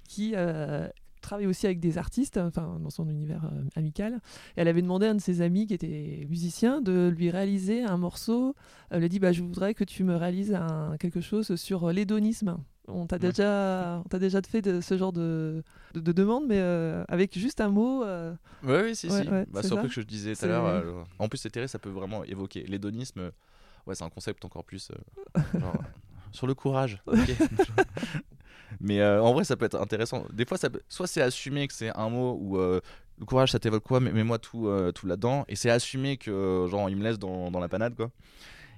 qui 0.08 0.32
euh, 0.34 0.88
travaille 1.20 1.46
aussi 1.46 1.66
avec 1.66 1.80
des 1.80 1.98
artistes, 1.98 2.38
enfin, 2.38 2.78
dans 2.80 2.88
son 2.88 3.10
univers 3.10 3.44
euh, 3.44 3.62
amical. 3.76 4.14
Et 4.56 4.62
elle 4.62 4.68
avait 4.68 4.80
demandé 4.80 5.04
à 5.04 5.10
un 5.10 5.14
de 5.16 5.20
ses 5.20 5.42
amis 5.42 5.66
qui 5.66 5.74
était 5.74 6.26
musicien 6.30 6.80
de 6.80 7.12
lui 7.14 7.28
réaliser 7.28 7.82
un 7.82 7.98
morceau. 7.98 8.56
Elle 8.88 9.00
lui 9.00 9.04
a 9.06 9.08
dit 9.08 9.18
bah, 9.18 9.32
Je 9.32 9.42
voudrais 9.42 9.74
que 9.74 9.84
tu 9.84 10.02
me 10.02 10.16
réalises 10.16 10.54
un, 10.54 10.96
quelque 10.98 11.20
chose 11.20 11.56
sur 11.56 11.92
l'hédonisme. 11.92 12.56
On 12.88 13.06
t'a 13.06 13.16
Ouais. 13.16 13.20
déjà, 13.20 14.02
on 14.04 14.08
t'a 14.08 14.18
déjà 14.18 14.40
fait 14.42 14.60
de, 14.60 14.80
ce 14.80 14.98
genre 14.98 15.12
de, 15.12 15.62
de, 15.94 16.00
de 16.00 16.12
demande, 16.12 16.46
mais 16.46 16.58
euh, 16.58 17.02
avec 17.08 17.36
juste 17.38 17.60
un 17.60 17.68
mot. 17.70 18.04
euh, 18.04 18.34
Ouais, 18.62 18.82
oui, 18.82 18.96
si, 18.96 19.08
Ouais, 19.08 19.22
si. 19.22 19.28
ouais, 19.28 19.46
bah, 19.50 19.62
ce 19.62 19.68
que 19.74 19.88
je 19.88 20.00
disais 20.02 20.34
tout 20.36 20.44
à 20.44 20.48
l'heure. 20.48 20.66
euh, 20.66 21.02
en 21.18 21.28
plus, 21.28 21.38
c'est 21.38 21.66
ça 21.66 21.78
peut 21.78 21.88
vraiment 21.90 22.24
évoquer. 22.24 22.64
L'hédonisme, 22.64 23.30
ouais, 23.86 23.94
c'est 23.94 24.04
un 24.04 24.10
concept 24.10 24.44
encore 24.44 24.64
plus. 24.64 24.90
euh, 24.90 25.40
genre, 25.60 25.82
sur 26.32 26.46
le 26.46 26.54
courage. 26.54 27.02
Mais 28.80 29.02
en 29.02 29.32
vrai, 29.32 29.44
ça 29.44 29.56
peut 29.56 29.64
être 29.64 29.80
intéressant. 29.80 30.24
Des 30.32 30.44
fois, 30.44 30.58
ça 30.58 30.68
peut- 30.68 30.82
soit 30.88 31.06
c'est 31.06 31.22
assumé 31.22 31.66
que 31.68 31.72
c'est 31.74 31.94
un 31.96 32.08
mot 32.10 32.58
euh, 32.58 32.80
le 33.18 33.24
courage, 33.24 33.52
ça 33.52 33.58
t'évoque 33.60 33.84
quoi, 33.84 34.00
mais 34.00 34.10
mets-moi 34.10 34.38
tout, 34.38 34.68
tout 34.94 35.06
là-dedans. 35.06 35.44
Et 35.48 35.54
c'est 35.56 35.70
assumé 35.70 36.16
que, 36.16 36.66
genre, 36.68 36.90
il 36.90 36.96
me 36.96 37.04
laisse 37.04 37.18
dans, 37.18 37.50
dans 37.50 37.60
la 37.60 37.68
panade, 37.68 37.94
quoi. 37.94 38.10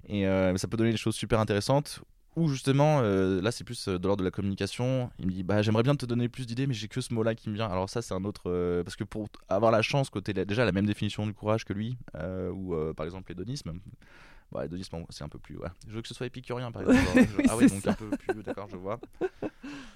Et 0.09 0.25
ça 0.25 0.69
peut 0.69 0.77
donner 0.77 0.91
des 0.93 0.97
choses 0.99 1.15
super 1.17 1.41
intéressantes. 1.41 2.01
Ou 2.37 2.49
justement, 2.49 3.01
euh, 3.01 3.41
là, 3.41 3.51
c'est 3.51 3.65
plus 3.65 3.89
euh, 3.89 3.99
de 3.99 4.07
l'ordre 4.07 4.21
de 4.21 4.25
la 4.25 4.31
communication. 4.31 5.11
Il 5.19 5.27
me 5.27 5.33
dit, 5.33 5.43
bah, 5.43 5.63
j'aimerais 5.63 5.83
bien 5.83 5.97
te 5.97 6.05
donner 6.05 6.29
plus 6.29 6.47
d'idées, 6.47 6.67
mais 6.67 6.75
j'ai 6.75 6.87
que 6.87 7.01
ce 7.01 7.15
mot-là 7.15 7.35
qui 7.35 7.49
me 7.49 7.55
vient. 7.55 7.67
Alors 7.67 7.89
ça, 7.89 8.03
c'est 8.03 8.13
un 8.13 8.25
autre, 8.25 8.43
euh, 8.51 8.85
parce 8.85 8.95
que 8.95 9.05
pour 9.05 9.29
avoir 9.49 9.73
la 9.73 9.81
chance 9.81 10.11
tu 10.11 10.33
déjà 10.35 10.65
la 10.67 10.73
même 10.73 10.85
définition 10.87 11.27
du 11.27 11.33
courage 11.33 11.65
que 11.65 11.73
lui, 11.73 11.97
euh, 12.15 12.51
ou 12.51 12.75
par 12.95 13.05
exemple 13.07 13.31
l'hédonisme. 13.31 13.73
Bah, 14.53 14.63
l'hédonisme, 14.63 14.99
c'est 15.09 15.25
un 15.25 15.29
peu 15.29 15.39
plus. 15.39 15.57
Ouais. 15.57 15.69
Je 15.89 15.95
veux 15.95 16.03
que 16.03 16.09
ce 16.09 16.15
soit 16.15 16.27
épicurien, 16.27 16.71
par 16.71 16.83
exemple. 16.83 17.01
Je- 17.17 17.49
ah 17.49 17.57
oui, 17.57 17.69
donc 17.69 17.81
ça. 17.83 17.91
un 17.91 17.95
peu 17.95 18.11
plus. 18.11 18.43
D'accord, 18.43 18.69
je 18.71 18.77
vois. 18.77 19.01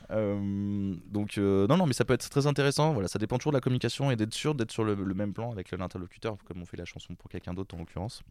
Donc 0.09 1.37
non, 1.37 1.77
non, 1.77 1.87
mais 1.87 1.93
ça 1.93 2.05
peut 2.07 2.15
être 2.15 2.29
très 2.31 2.47
intéressant. 2.47 2.93
Voilà, 2.95 3.09
ça 3.09 3.19
dépend 3.19 3.37
toujours 3.39 3.53
de 3.53 3.57
la 3.59 3.61
communication 3.61 4.11
et 4.11 4.17
d'être 4.17 4.35
sûr 4.35 4.55
d'être 4.55 4.73
sur 4.73 4.83
le, 4.85 4.95
le 4.95 5.15
même 5.15 5.33
plan 5.35 5.53
avec 5.53 5.71
l'interlocuteur, 5.71 6.37
comme 6.47 6.63
on 6.63 6.67
fait 6.67 6.77
la 6.79 6.85
chanson 6.87 7.15
pour 7.15 7.29
quelqu'un 7.31 7.53
d'autre 7.55 7.75
en 7.75 7.79
l'occurrence. 7.79 8.23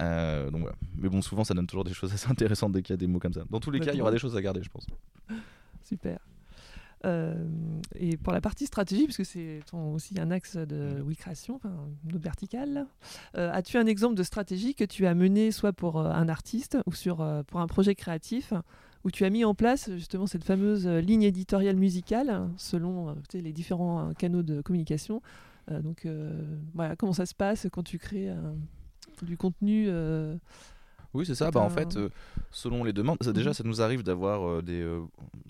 Euh, 0.00 0.50
donc 0.50 0.62
voilà. 0.62 0.76
Mais 0.96 1.08
bon, 1.08 1.22
souvent 1.22 1.44
ça 1.44 1.54
donne 1.54 1.66
toujours 1.66 1.84
des 1.84 1.94
choses 1.94 2.12
assez 2.12 2.28
intéressantes 2.30 2.72
dès 2.72 2.82
qu'il 2.82 2.92
y 2.92 2.94
a 2.94 2.98
des 2.98 3.06
mots 3.06 3.18
comme 3.18 3.32
ça. 3.32 3.42
Dans 3.50 3.60
tous 3.60 3.70
les 3.70 3.80
cas, 3.80 3.92
il 3.92 3.98
y 3.98 4.02
aura 4.02 4.10
des 4.10 4.18
choses 4.18 4.36
à 4.36 4.42
garder, 4.42 4.62
je 4.62 4.70
pense. 4.70 4.86
Super. 5.84 6.18
Euh, 7.04 7.34
et 7.94 8.16
pour 8.16 8.32
la 8.32 8.40
partie 8.40 8.66
stratégie, 8.66 9.04
puisque 9.04 9.24
c'est 9.24 9.60
aussi 9.72 10.18
un 10.18 10.30
axe 10.30 10.56
de 10.56 11.00
oui 11.04 11.14
création, 11.14 11.54
enfin 11.54 11.72
autre 12.08 12.18
verticale, 12.18 12.86
euh, 13.36 13.50
as-tu 13.52 13.76
un 13.76 13.86
exemple 13.86 14.16
de 14.16 14.22
stratégie 14.22 14.74
que 14.74 14.84
tu 14.84 15.06
as 15.06 15.14
mené 15.14 15.52
soit 15.52 15.72
pour 15.72 15.98
euh, 15.98 16.10
un 16.10 16.28
artiste 16.28 16.76
ou 16.86 16.92
sur, 16.92 17.16
pour 17.46 17.60
un 17.60 17.66
projet 17.66 17.94
créatif 17.94 18.52
où 19.04 19.12
tu 19.12 19.24
as 19.24 19.30
mis 19.30 19.44
en 19.44 19.54
place 19.54 19.90
justement 19.92 20.26
cette 20.26 20.42
fameuse 20.42 20.88
ligne 20.88 21.22
éditoriale 21.22 21.76
musicale 21.76 22.48
selon 22.56 23.14
tu 23.14 23.38
sais, 23.38 23.40
les 23.40 23.52
différents 23.52 24.12
canaux 24.18 24.42
de 24.42 24.60
communication 24.60 25.22
Donc 25.70 26.08
voilà, 26.74 26.96
comment 26.96 27.12
ça 27.12 27.24
se 27.24 27.34
passe 27.34 27.68
quand 27.70 27.84
tu 27.84 27.98
crées 27.98 28.30
euh, 28.30 28.36
du 29.24 29.36
contenu 29.36 29.86
euh, 29.88 30.34
Oui, 31.14 31.24
c'est 31.26 31.34
ça. 31.34 31.50
Bah, 31.50 31.60
en 31.60 31.70
fait, 31.70 31.96
euh, 31.96 32.10
selon 32.50 32.84
les 32.84 32.92
demandes, 32.92 33.16
ça, 33.22 33.32
déjà, 33.32 33.50
Mhm. 33.50 33.54
ça 33.54 33.64
nous 33.64 33.80
arrive 33.80 34.02
d'avoir 34.02 34.46
euh, 34.48 34.62
des. 34.62 34.80
euh, 34.82 35.00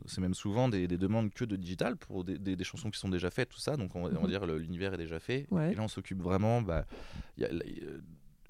c'est 0.07 0.20
même 0.20 0.35
souvent 0.35 0.68
des, 0.68 0.87
des 0.87 0.98
demandes 0.98 1.31
que 1.33 1.44
de 1.44 1.57
digital 1.57 1.96
pour 1.96 2.24
des, 2.24 2.38
des- 2.38 2.54
des 2.57 2.64
chansons 2.64 2.90
qui 2.90 2.98
sont 2.98 3.09
déjà 3.09 3.31
faites, 3.31 3.48
tout 3.48 3.59
ça. 3.61 3.76
Donc, 3.76 3.94
on 3.96 4.02
va, 4.02 4.09
on 4.11 4.14
va 4.14 4.20
Mhm. 4.22 4.28
dire 4.28 4.46
l'univers 4.46 4.94
est 4.94 4.98
déjà 4.98 5.18
fait. 5.18 5.46
Ouais. 5.50 5.72
Et 5.72 5.74
là, 5.74 5.83
on 5.83 5.88
s'occupe 5.88 6.22
vraiment. 6.22 6.62
Bah, 6.62 6.85
il 7.37 7.42
y 7.42 7.46
a- 7.46 7.52
là, 7.52 7.62
il 7.66 7.76
y 7.78 7.81
a- 7.81 7.90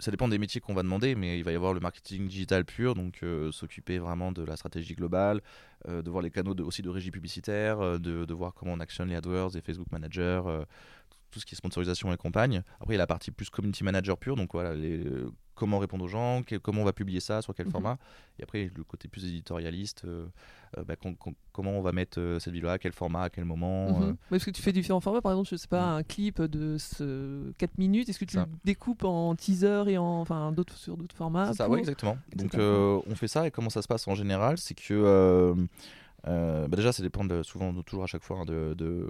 ça 0.00 0.12
dépend 0.12 0.28
des 0.28 0.38
métiers 0.38 0.60
qu'on 0.60 0.74
va 0.74 0.84
demander, 0.84 1.16
mais 1.16 1.38
il 1.38 1.42
va 1.44 1.50
y 1.50 1.56
avoir 1.56 1.74
le 1.74 1.80
marketing 1.80 2.28
digital 2.28 2.64
pur, 2.64 2.94
donc 2.94 3.24
s'occuper 3.50 3.98
vraiment 3.98 4.30
de 4.30 4.44
la 4.44 4.54
stratégie 4.56 4.94
globale, 4.94 5.40
de 5.88 6.08
voir 6.08 6.22
les 6.22 6.30
canaux 6.30 6.54
de, 6.54 6.62
aussi 6.62 6.82
de 6.82 6.88
régie 6.88 7.10
publicitaire, 7.10 7.98
de, 7.98 8.24
de 8.24 8.34
voir 8.34 8.54
comment 8.54 8.74
on 8.74 8.78
actionne 8.80 9.08
les 9.08 9.16
AdWords, 9.16 9.50
les 9.54 9.60
Facebook 9.60 9.90
Manager, 9.90 10.64
tout 11.30 11.40
ce 11.40 11.46
qui 11.46 11.54
est 11.54 11.58
sponsorisation 11.58 12.12
et 12.12 12.16
compagnie. 12.16 12.58
Après, 12.80 12.94
il 12.94 12.96
y 12.96 12.96
a 12.96 12.98
la 12.98 13.06
partie 13.06 13.30
plus 13.30 13.50
community 13.50 13.84
manager 13.84 14.16
pure, 14.18 14.36
donc 14.36 14.52
voilà, 14.52 14.74
les, 14.74 14.98
euh, 15.06 15.30
comment 15.54 15.78
répondre 15.78 16.04
aux 16.04 16.08
gens, 16.08 16.42
comment 16.62 16.82
on 16.82 16.84
va 16.84 16.92
publier 16.92 17.20
ça, 17.20 17.42
sur 17.42 17.52
quel 17.54 17.66
Mhm. 17.66 17.72
format. 17.72 17.98
Et 18.38 18.44
après, 18.44 18.70
le 18.74 18.84
côté 18.84 19.08
plus 19.08 19.24
éditorialiste, 19.26 20.04
euh, 20.04 20.26
euh, 20.78 20.84
bah, 20.84 20.94
com- 20.96 21.16
com- 21.16 21.34
comment 21.52 21.72
on 21.72 21.82
va 21.82 21.90
mettre 21.92 22.38
cette 22.40 22.52
vidéo-là, 22.52 22.78
quel 22.78 22.92
format, 22.92 23.22
à 23.24 23.30
quel 23.30 23.44
moment. 23.44 23.88
Mhm. 23.98 24.02
euh, 24.02 24.06
Ouais, 24.10 24.14
parce 24.30 24.44
que 24.44 24.50
tu 24.52 24.62
fais 24.62 24.72
différents 24.72 25.00
formats, 25.00 25.20
par 25.20 25.32
exemple, 25.32 25.48
je 25.50 25.56
sais 25.56 25.66
pas, 25.68 25.82
un 25.82 26.02
clip 26.04 26.40
de 26.40 26.76
ce 26.78 27.50
4 27.58 27.76
minutes, 27.76 28.08
est-ce 28.08 28.18
que 28.20 28.24
tu 28.24 28.34
Ça. 28.36 28.46
le 28.50 28.58
découpes 28.64 29.04
en 29.04 29.34
teaser 29.34 29.84
et 29.88 29.98
en 29.98 30.20
enfin 30.20 30.54
sur 30.76 30.96
d'autres 30.96 31.16
formats 31.16 31.52
ça, 31.52 31.64
pour- 31.64 31.74
ouais, 31.74 31.80
exactement. 31.80 32.16
Donc 32.36 32.54
on 32.54 33.14
fait 33.16 33.28
ça 33.28 33.46
et 33.46 33.50
comment 33.50 33.70
ça 33.70 33.82
se 33.82 33.88
passe 33.88 34.06
en 34.08 34.14
général, 34.14 34.58
c'est 34.58 34.74
que 34.74 35.54
bah 36.68 36.76
déjà 36.76 36.92
ça 36.92 37.02
dépend 37.02 37.24
de- 37.24 37.42
souvent 37.42 37.72
toujours 37.82 38.04
à 38.04 38.06
chaque 38.06 38.22
fois 38.22 38.40
hein, 38.40 38.44
de, 38.44 38.74
de- 38.74 39.06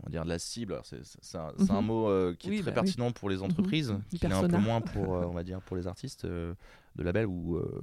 on 0.00 0.04
va 0.04 0.10
dire 0.10 0.24
de 0.24 0.28
la 0.28 0.38
cible. 0.38 0.72
Alors, 0.72 0.84
C'est 0.86 1.36
un, 1.38 1.80
Mhm. 1.80 1.86
mot 1.86 2.08
euh, 2.08 2.34
qui 2.38 2.48
est 2.48 2.50
Oui, 2.50 2.56
très 2.62 2.70
bah 2.72 2.80
oui. 2.80 2.86
pertinent 2.86 3.12
pour 3.12 3.28
les 3.30 3.42
entreprises, 3.42 3.94
Du 4.10 4.18
qui 4.18 4.26
est 4.26 4.32
un 4.32 4.48
peu 4.48 4.58
moins 4.58 4.80
pour 4.80 5.14
euh, 5.16 5.26
on 5.26 5.32
va 5.34 5.42
dire 5.44 5.60
pour 5.62 5.76
les 5.76 5.86
artistes 5.86 6.24
euh, 6.24 6.54
de 6.96 7.02
label 7.02 7.26
ou 7.26 7.56
euh, 7.56 7.82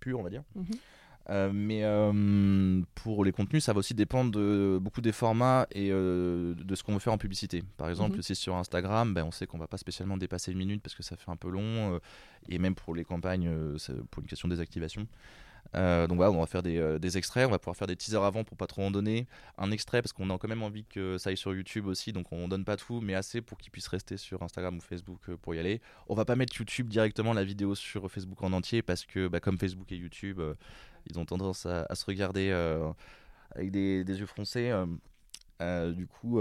pur 0.00 0.18
on 0.18 0.22
va 0.22 0.30
dire. 0.30 0.42
Mhm. 0.54 0.64
Euh, 1.28 1.50
mais 1.52 1.84
euh, 1.84 2.82
pour 2.96 3.24
les 3.24 3.30
contenus, 3.30 3.62
ça 3.62 3.72
va 3.72 3.78
aussi 3.80 3.94
dépendre 3.94 4.32
de 4.32 4.78
beaucoup 4.80 5.00
des 5.02 5.12
formats 5.12 5.66
et 5.70 5.90
euh, 5.92 6.54
de 6.54 6.74
ce 6.74 6.82
qu'on 6.82 6.94
veut 6.94 6.98
faire 6.98 7.12
en 7.12 7.18
publicité. 7.18 7.62
Par 7.76 7.88
exemple, 7.88 8.16
Mhm. 8.16 8.22
si 8.22 8.34
sur 8.34 8.56
Instagram, 8.56 9.14
ben, 9.14 9.24
on 9.24 9.30
sait 9.30 9.46
qu'on 9.46 9.58
va 9.58 9.68
pas 9.68 9.76
spécialement 9.76 10.16
dépasser 10.16 10.50
une 10.50 10.58
minute 10.58 10.82
parce 10.82 10.94
que 10.96 11.02
ça 11.04 11.16
fait 11.16 11.30
un 11.30 11.36
peu 11.36 11.50
long, 11.50 11.94
euh, 11.94 11.98
et 12.48 12.58
même 12.58 12.74
pour 12.74 12.94
les 12.96 13.04
campagnes, 13.04 13.46
euh, 13.48 13.76
pour 14.10 14.22
une 14.22 14.28
question 14.28 14.48
de 14.48 14.54
désactivation. 14.54 15.06
Euh, 15.76 16.06
donc 16.06 16.16
voilà, 16.16 16.32
on 16.32 16.40
va 16.40 16.46
faire 16.46 16.62
des, 16.62 16.78
euh, 16.78 16.98
des 16.98 17.16
extraits, 17.16 17.46
on 17.46 17.50
va 17.50 17.58
pouvoir 17.58 17.76
faire 17.76 17.86
des 17.86 17.96
teasers 17.96 18.22
avant 18.22 18.44
pour 18.44 18.56
pas 18.56 18.66
trop 18.66 18.82
en 18.82 18.90
donner. 18.90 19.26
Un 19.58 19.70
extrait 19.70 20.02
parce 20.02 20.12
qu'on 20.12 20.28
a 20.30 20.38
quand 20.38 20.48
même 20.48 20.62
envie 20.62 20.84
que 20.84 21.18
ça 21.18 21.30
aille 21.30 21.36
sur 21.36 21.54
YouTube 21.54 21.86
aussi, 21.86 22.12
donc 22.12 22.32
on 22.32 22.48
donne 22.48 22.64
pas 22.64 22.76
tout, 22.76 23.00
mais 23.00 23.14
assez 23.14 23.40
pour 23.40 23.58
qu'il 23.58 23.70
puisse 23.70 23.88
rester 23.88 24.16
sur 24.16 24.42
Instagram 24.42 24.76
ou 24.76 24.80
Facebook 24.80 25.20
euh, 25.28 25.36
pour 25.36 25.54
y 25.54 25.58
aller. 25.58 25.80
On 26.08 26.14
va 26.14 26.24
pas 26.24 26.36
mettre 26.36 26.56
YouTube 26.56 26.88
directement 26.88 27.32
la 27.32 27.44
vidéo 27.44 27.74
sur 27.74 28.10
Facebook 28.10 28.42
en 28.42 28.52
entier 28.52 28.82
parce 28.82 29.04
que 29.04 29.28
bah, 29.28 29.40
comme 29.40 29.58
Facebook 29.58 29.90
et 29.92 29.96
YouTube, 29.96 30.40
ils 31.08 31.18
ont 31.18 31.24
tendance 31.24 31.66
à, 31.66 31.86
à 31.88 31.94
se 31.94 32.04
regarder 32.04 32.50
avec 33.54 33.70
des, 33.70 34.04
des 34.04 34.20
yeux 34.20 34.26
froncés. 34.26 34.72
du 35.60 36.06
coup, 36.06 36.40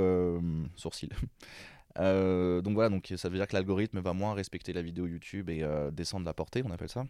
sourcils. 0.76 1.10
Donc 1.96 2.74
voilà, 2.74 2.90
donc 2.90 3.12
ça 3.18 3.28
veut 3.28 3.36
dire 3.36 3.48
que 3.48 3.56
l'algorithme 3.56 4.00
va 4.00 4.14
moins 4.14 4.34
respecter 4.34 4.72
la 4.72 4.82
vidéo 4.82 5.06
YouTube 5.06 5.50
et 5.50 5.66
descendre 5.92 6.26
la 6.26 6.34
portée, 6.34 6.64
on 6.66 6.72
appelle 6.72 6.90
ça. 6.90 7.06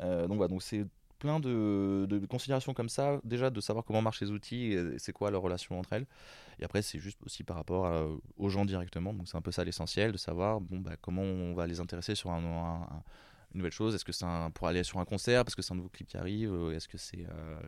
Donc 0.00 0.36
voilà, 0.36 0.48
donc 0.48 0.62
c'est 0.62 0.84
plein 1.18 1.40
de, 1.40 2.06
de 2.08 2.24
considérations 2.26 2.74
comme 2.74 2.88
ça, 2.88 3.20
déjà 3.24 3.50
de 3.50 3.60
savoir 3.60 3.84
comment 3.84 4.02
marchent 4.02 4.20
les 4.20 4.30
outils 4.30 4.72
et 4.72 4.98
c'est 4.98 5.12
quoi 5.12 5.30
leur 5.30 5.42
relation 5.42 5.78
entre 5.78 5.92
elles. 5.94 6.06
Et 6.58 6.64
après, 6.64 6.82
c'est 6.82 6.98
juste 6.98 7.18
aussi 7.24 7.44
par 7.44 7.56
rapport 7.56 7.86
à- 7.86 8.06
aux 8.36 8.48
gens 8.48 8.64
directement, 8.64 9.12
donc 9.14 9.28
c'est 9.28 9.36
un 9.36 9.42
peu 9.42 9.52
ça 9.52 9.64
l'essentiel, 9.64 10.12
de 10.12 10.16
savoir 10.18 10.60
bon, 10.60 10.78
bah, 10.78 10.96
comment 11.00 11.22
on 11.22 11.54
va 11.54 11.66
les 11.66 11.80
intéresser 11.80 12.14
sur 12.14 12.30
un, 12.30 12.44
un- 12.44 12.82
un- 12.82 13.02
une 13.54 13.58
nouvelle 13.58 13.72
chose. 13.72 13.94
Est-ce 13.94 14.04
que 14.04 14.12
c'est 14.12 14.26
pour 14.54 14.66
aller 14.68 14.82
sur 14.82 14.98
un 14.98 15.04
concert, 15.04 15.44
parce 15.44 15.54
que 15.54 15.62
c'est 15.62 15.72
un 15.72 15.76
nouveau 15.76 15.88
clip 15.88 16.06
qui 16.08 16.16
arrive, 16.16 16.52
euh, 16.52 16.72
est-ce 16.72 16.88
que 16.88 16.98
c'est 16.98 17.26
euh, 17.28 17.60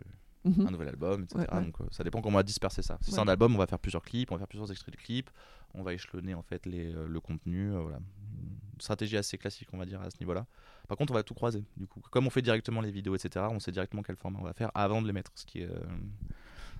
Mhm. 0.44 0.66
un 0.68 0.70
nouvel 0.70 0.88
album, 0.88 1.24
etc. 1.24 1.38
Ouais, 1.40 1.58
ouais. 1.58 1.64
Donc 1.64 1.80
euh, 1.80 1.84
ça 1.90 2.04
dépend 2.04 2.20
comment 2.22 2.37
on 2.37 2.38
va 2.38 2.42
disperser 2.44 2.80
ça. 2.82 2.96
Si 3.02 3.11
c'est 3.11 3.18
un 3.20 3.28
album, 3.28 3.54
on 3.54 3.58
va 3.58 3.66
faire 3.66 3.78
plusieurs 3.78 4.02
clips, 4.02 4.30
on 4.30 4.34
va 4.37 4.38
faire 4.38 4.48
plusieurs 4.48 4.70
extraits 4.70 4.94
de 4.94 5.00
clips, 5.00 5.30
on 5.74 5.82
va 5.82 5.92
échelonner 5.94 6.34
en 6.34 6.42
fait 6.42 6.64
les, 6.64 6.92
le 6.92 7.20
contenu. 7.20 7.72
euh, 7.74 7.80
voilà. 7.80 7.98
Une 7.98 8.80
stratégie 8.80 9.16
assez 9.16 9.37
classique, 9.37 9.68
on 9.72 9.78
va 9.78 9.84
dire, 9.84 10.00
à 10.00 10.08
ce 10.11 10.16
niveau-là. 10.20 10.46
Par 10.88 10.96
contre, 10.96 11.12
on 11.12 11.16
va 11.16 11.22
tout 11.22 11.35
croiser. 11.35 11.62
Du 11.77 11.87
coup, 11.87 12.01
comme 12.11 12.27
on 12.27 12.31
fait 12.31 12.42
directement 12.42 12.81
les 12.81 12.90
vidéos, 12.90 13.14
etc., 13.14 13.46
on 13.51 13.61
sait 13.61 13.72
directement 13.72 14.03
quel 14.03 14.16
format 14.16 14.38
on 14.40 14.44
va 14.44 14.55
faire 14.55 14.70
avant 14.74 15.03
de 15.03 15.07
les 15.07 15.12
mettre, 15.12 15.31
ce 15.35 15.44
qui 15.44 15.61
est, 15.61 15.70
euh, 15.70 15.79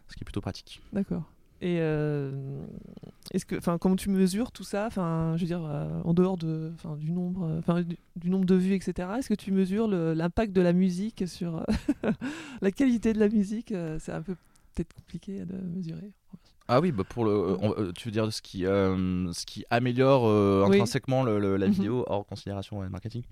ce 0.09 0.17
qui 0.17 0.23
est 0.23 0.25
plutôt 0.25 0.41
pratique. 0.41 0.81
D'accord. 0.95 1.25
Et 1.61 1.79
euh, 1.81 2.65
est-ce 3.33 3.45
que, 3.45 3.57
enfin, 3.57 3.79
comment 3.79 3.97
tu 3.97 4.11
mesures 4.11 4.53
tout 4.53 4.65
ça, 4.65 4.87
enfin, 4.87 5.35
je 5.37 5.43
veux 5.43 5.47
dire, 5.47 5.65
euh, 5.65 6.01
en 6.05 6.15
dehors 6.15 6.39
de, 6.39 6.73
du 6.99 7.11
nombre, 7.11 7.57
enfin, 7.59 7.83
du, 7.83 8.31
nombre 8.31 8.47
de 8.47 8.55
vues, 8.55 8.75
etc. 8.75 9.09
Est-ce 9.19 9.29
que 9.29 9.35
tu 9.35 9.53
mesures 9.53 9.89
l'impact 9.89 10.53
de 10.53 10.61
la 10.63 10.73
musique 10.73 11.25
sur 11.27 11.67
la 12.63 12.71
qualité 12.71 13.13
de 13.13 13.19
la 13.19 13.29
musique? 13.29 13.75
C'est 13.99 14.13
un 14.13 14.23
peu 14.23 14.37
peut-être 14.75 14.95
compliqué 14.95 15.45
de 15.45 15.57
mesurer. 15.57 16.13
Ah 16.71 16.81
oui, 16.81 16.93
bah 16.93 17.03
pour 17.05 17.25
le, 17.25 17.31
euh, 17.31 17.57
on- 17.63 17.75
euh, 17.79 17.93
tu 17.93 18.09
veux 18.09 18.13
dire 18.13 18.31
ce 18.33 18.43
qui, 18.43 18.67
euh, 18.67 19.33
ce 19.33 19.47
qui 19.47 19.65
améliore 19.71 20.27
euh, 20.27 20.65
Oui. 20.69 20.75
intrinsèquement 20.77 21.23
le- 21.23 21.39
le- 21.39 21.57
la 21.57 21.67
Mhm. 21.67 21.73
vidéo 21.73 22.05
hors 22.07 22.27
considération 22.27 22.79
ouais, 22.81 22.89
marketing. 22.91 23.23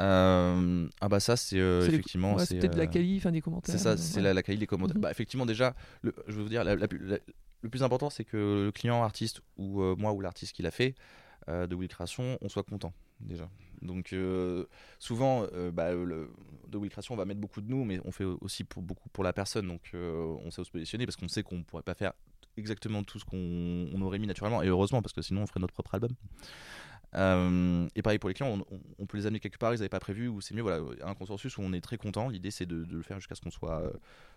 Euh, 0.00 0.88
ah 1.00 1.08
bah 1.08 1.20
ça 1.20 1.36
c'est 1.36 1.56
effectivement 1.58 2.34
Ouais, 2.34 2.44
c'est 2.44 2.58
peut-être 2.58 2.76
la 2.76 2.86
qualité, 2.86 3.18
enfin, 3.18 3.30
des 3.32 3.40
commentaires. 3.40 3.72
C'est 3.74 3.80
ça, 3.82 3.96
c'est 3.96 4.16
ouais. 4.16 4.22
la, 4.22 4.34
la 4.34 4.42
qualité 4.42 4.60
des 4.60 4.66
commentaires. 4.66 4.96
Mhm. 4.96 5.02
Bah, 5.02 5.10
effectivement, 5.10 5.46
déjà, 5.46 5.74
le, 6.02 6.14
je 6.26 6.32
veux 6.34 6.42
vous 6.42 6.48
dire, 6.48 6.64
la- 6.64 6.74
la- 6.76 6.86
la- 7.00 7.18
le 7.62 7.68
plus 7.70 7.82
important, 7.82 8.10
c'est 8.10 8.24
que 8.24 8.64
le 8.66 8.72
client 8.72 9.02
artiste 9.02 9.40
ou 9.56 9.80
moi 9.96 10.12
ou 10.12 10.20
l'artiste 10.20 10.54
qui 10.54 10.62
l'a 10.62 10.70
fait 10.70 10.94
de 11.48 11.72
Will 11.76 11.88
Création, 11.88 12.36
on 12.42 12.48
soit 12.48 12.64
content 12.64 12.92
déjà. 13.20 13.48
Donc 13.80 14.12
euh, 14.12 14.64
souvent, 14.98 15.46
euh, 15.52 15.70
bah, 15.70 15.92
le, 15.94 16.30
de 16.68 16.76
Will 16.78 16.90
Création, 16.90 17.14
on 17.14 17.16
va 17.16 17.24
mettre 17.24 17.40
beaucoup 17.40 17.60
de 17.60 17.70
nous, 17.70 17.84
mais 17.84 18.00
on 18.04 18.10
fait 18.10 18.24
aussi 18.24 18.64
pour, 18.64 18.82
beaucoup 18.82 19.08
pour 19.10 19.22
la 19.22 19.32
personne. 19.32 19.68
Donc 19.68 19.82
euh, 19.94 20.34
on 20.44 20.50
sait 20.50 20.64
se 20.64 20.70
positionner 20.70 21.06
parce 21.06 21.14
qu'on 21.16 21.28
sait 21.28 21.44
qu'on 21.44 21.62
pourrait 21.62 21.82
pas 21.84 21.94
faire 21.94 22.12
exactement 22.56 23.02
tout 23.02 23.18
ce 23.18 23.24
qu'on 23.24 23.88
on 23.92 24.02
aurait 24.02 24.18
mis 24.18 24.26
naturellement. 24.26 24.62
Et 24.62 24.68
heureusement, 24.68 25.02
parce 25.02 25.12
que 25.12 25.22
sinon, 25.22 25.42
on 25.42 25.46
ferait 25.46 25.60
notre 25.60 25.74
propre 25.74 25.94
album. 25.94 26.10
Euh, 27.14 27.88
et 27.94 28.02
pareil 28.02 28.18
pour 28.18 28.28
les 28.28 28.34
clients, 28.34 28.58
on, 28.98 29.06
peut 29.06 29.16
les 29.16 29.26
amener 29.26 29.40
quelque 29.40 29.58
part, 29.58 29.72
ils 29.72 29.78
n'avaient 29.78 29.88
pas 29.88 30.00
prévu, 30.00 30.28
ou 30.28 30.40
c'est 30.40 30.54
mieux, 30.54 30.62
voilà, 30.62 30.82
un 31.02 31.14
consensus 31.14 31.56
où 31.56 31.62
on 31.62 31.72
est 31.72 31.80
très 31.80 31.96
content. 31.96 32.28
L'idée 32.28 32.50
c'est 32.50 32.66
de, 32.66 32.86
le 32.90 33.02
faire 33.02 33.18
jusqu'à 33.18 33.34
ce 33.34 33.40
qu'on 33.40 33.50
soit 33.50 33.80
euh, 33.80 33.92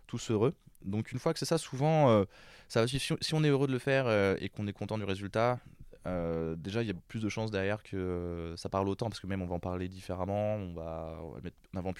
tous 0.08 0.32
heureux. 0.32 0.54
Donc 0.86 1.12
une 1.12 1.20
fois 1.20 1.34
que 1.34 1.40
c'est 1.40 1.46
ça, 1.46 1.58
souvent, 1.58 2.10
euh, 2.10 2.26
ça 2.68 2.82
va. 2.82 2.88
Si, 2.88 3.00
si 3.00 3.34
on 3.34 3.44
est 3.44 3.50
heureux 3.50 3.68
de 3.68 3.74
le 3.74 3.80
faire 3.80 4.10
et 4.42 4.50
qu'on 4.50 4.68
est 4.68 4.74
content 4.74 4.98
du 4.98 5.04
résultat, 5.04 5.60
déjà 6.06 6.82
il 6.82 6.88
y 6.88 6.92
a 6.92 6.96
plus 7.08 7.22
de 7.22 7.30
chances 7.30 7.52
derrière 7.52 7.84
que 7.84 8.54
ça 8.56 8.70
parle 8.70 8.88
autant, 8.88 9.10
parce 9.10 9.20
que 9.20 9.28
même 9.28 9.42
on 9.42 9.48
va 9.48 9.56
en 9.56 9.60
parler 9.60 9.90
différemment, 9.90 10.56
on 10.56 10.74
va, 10.74 11.20
mettre 11.44 11.58
en 11.76 11.80
avant 11.80 11.94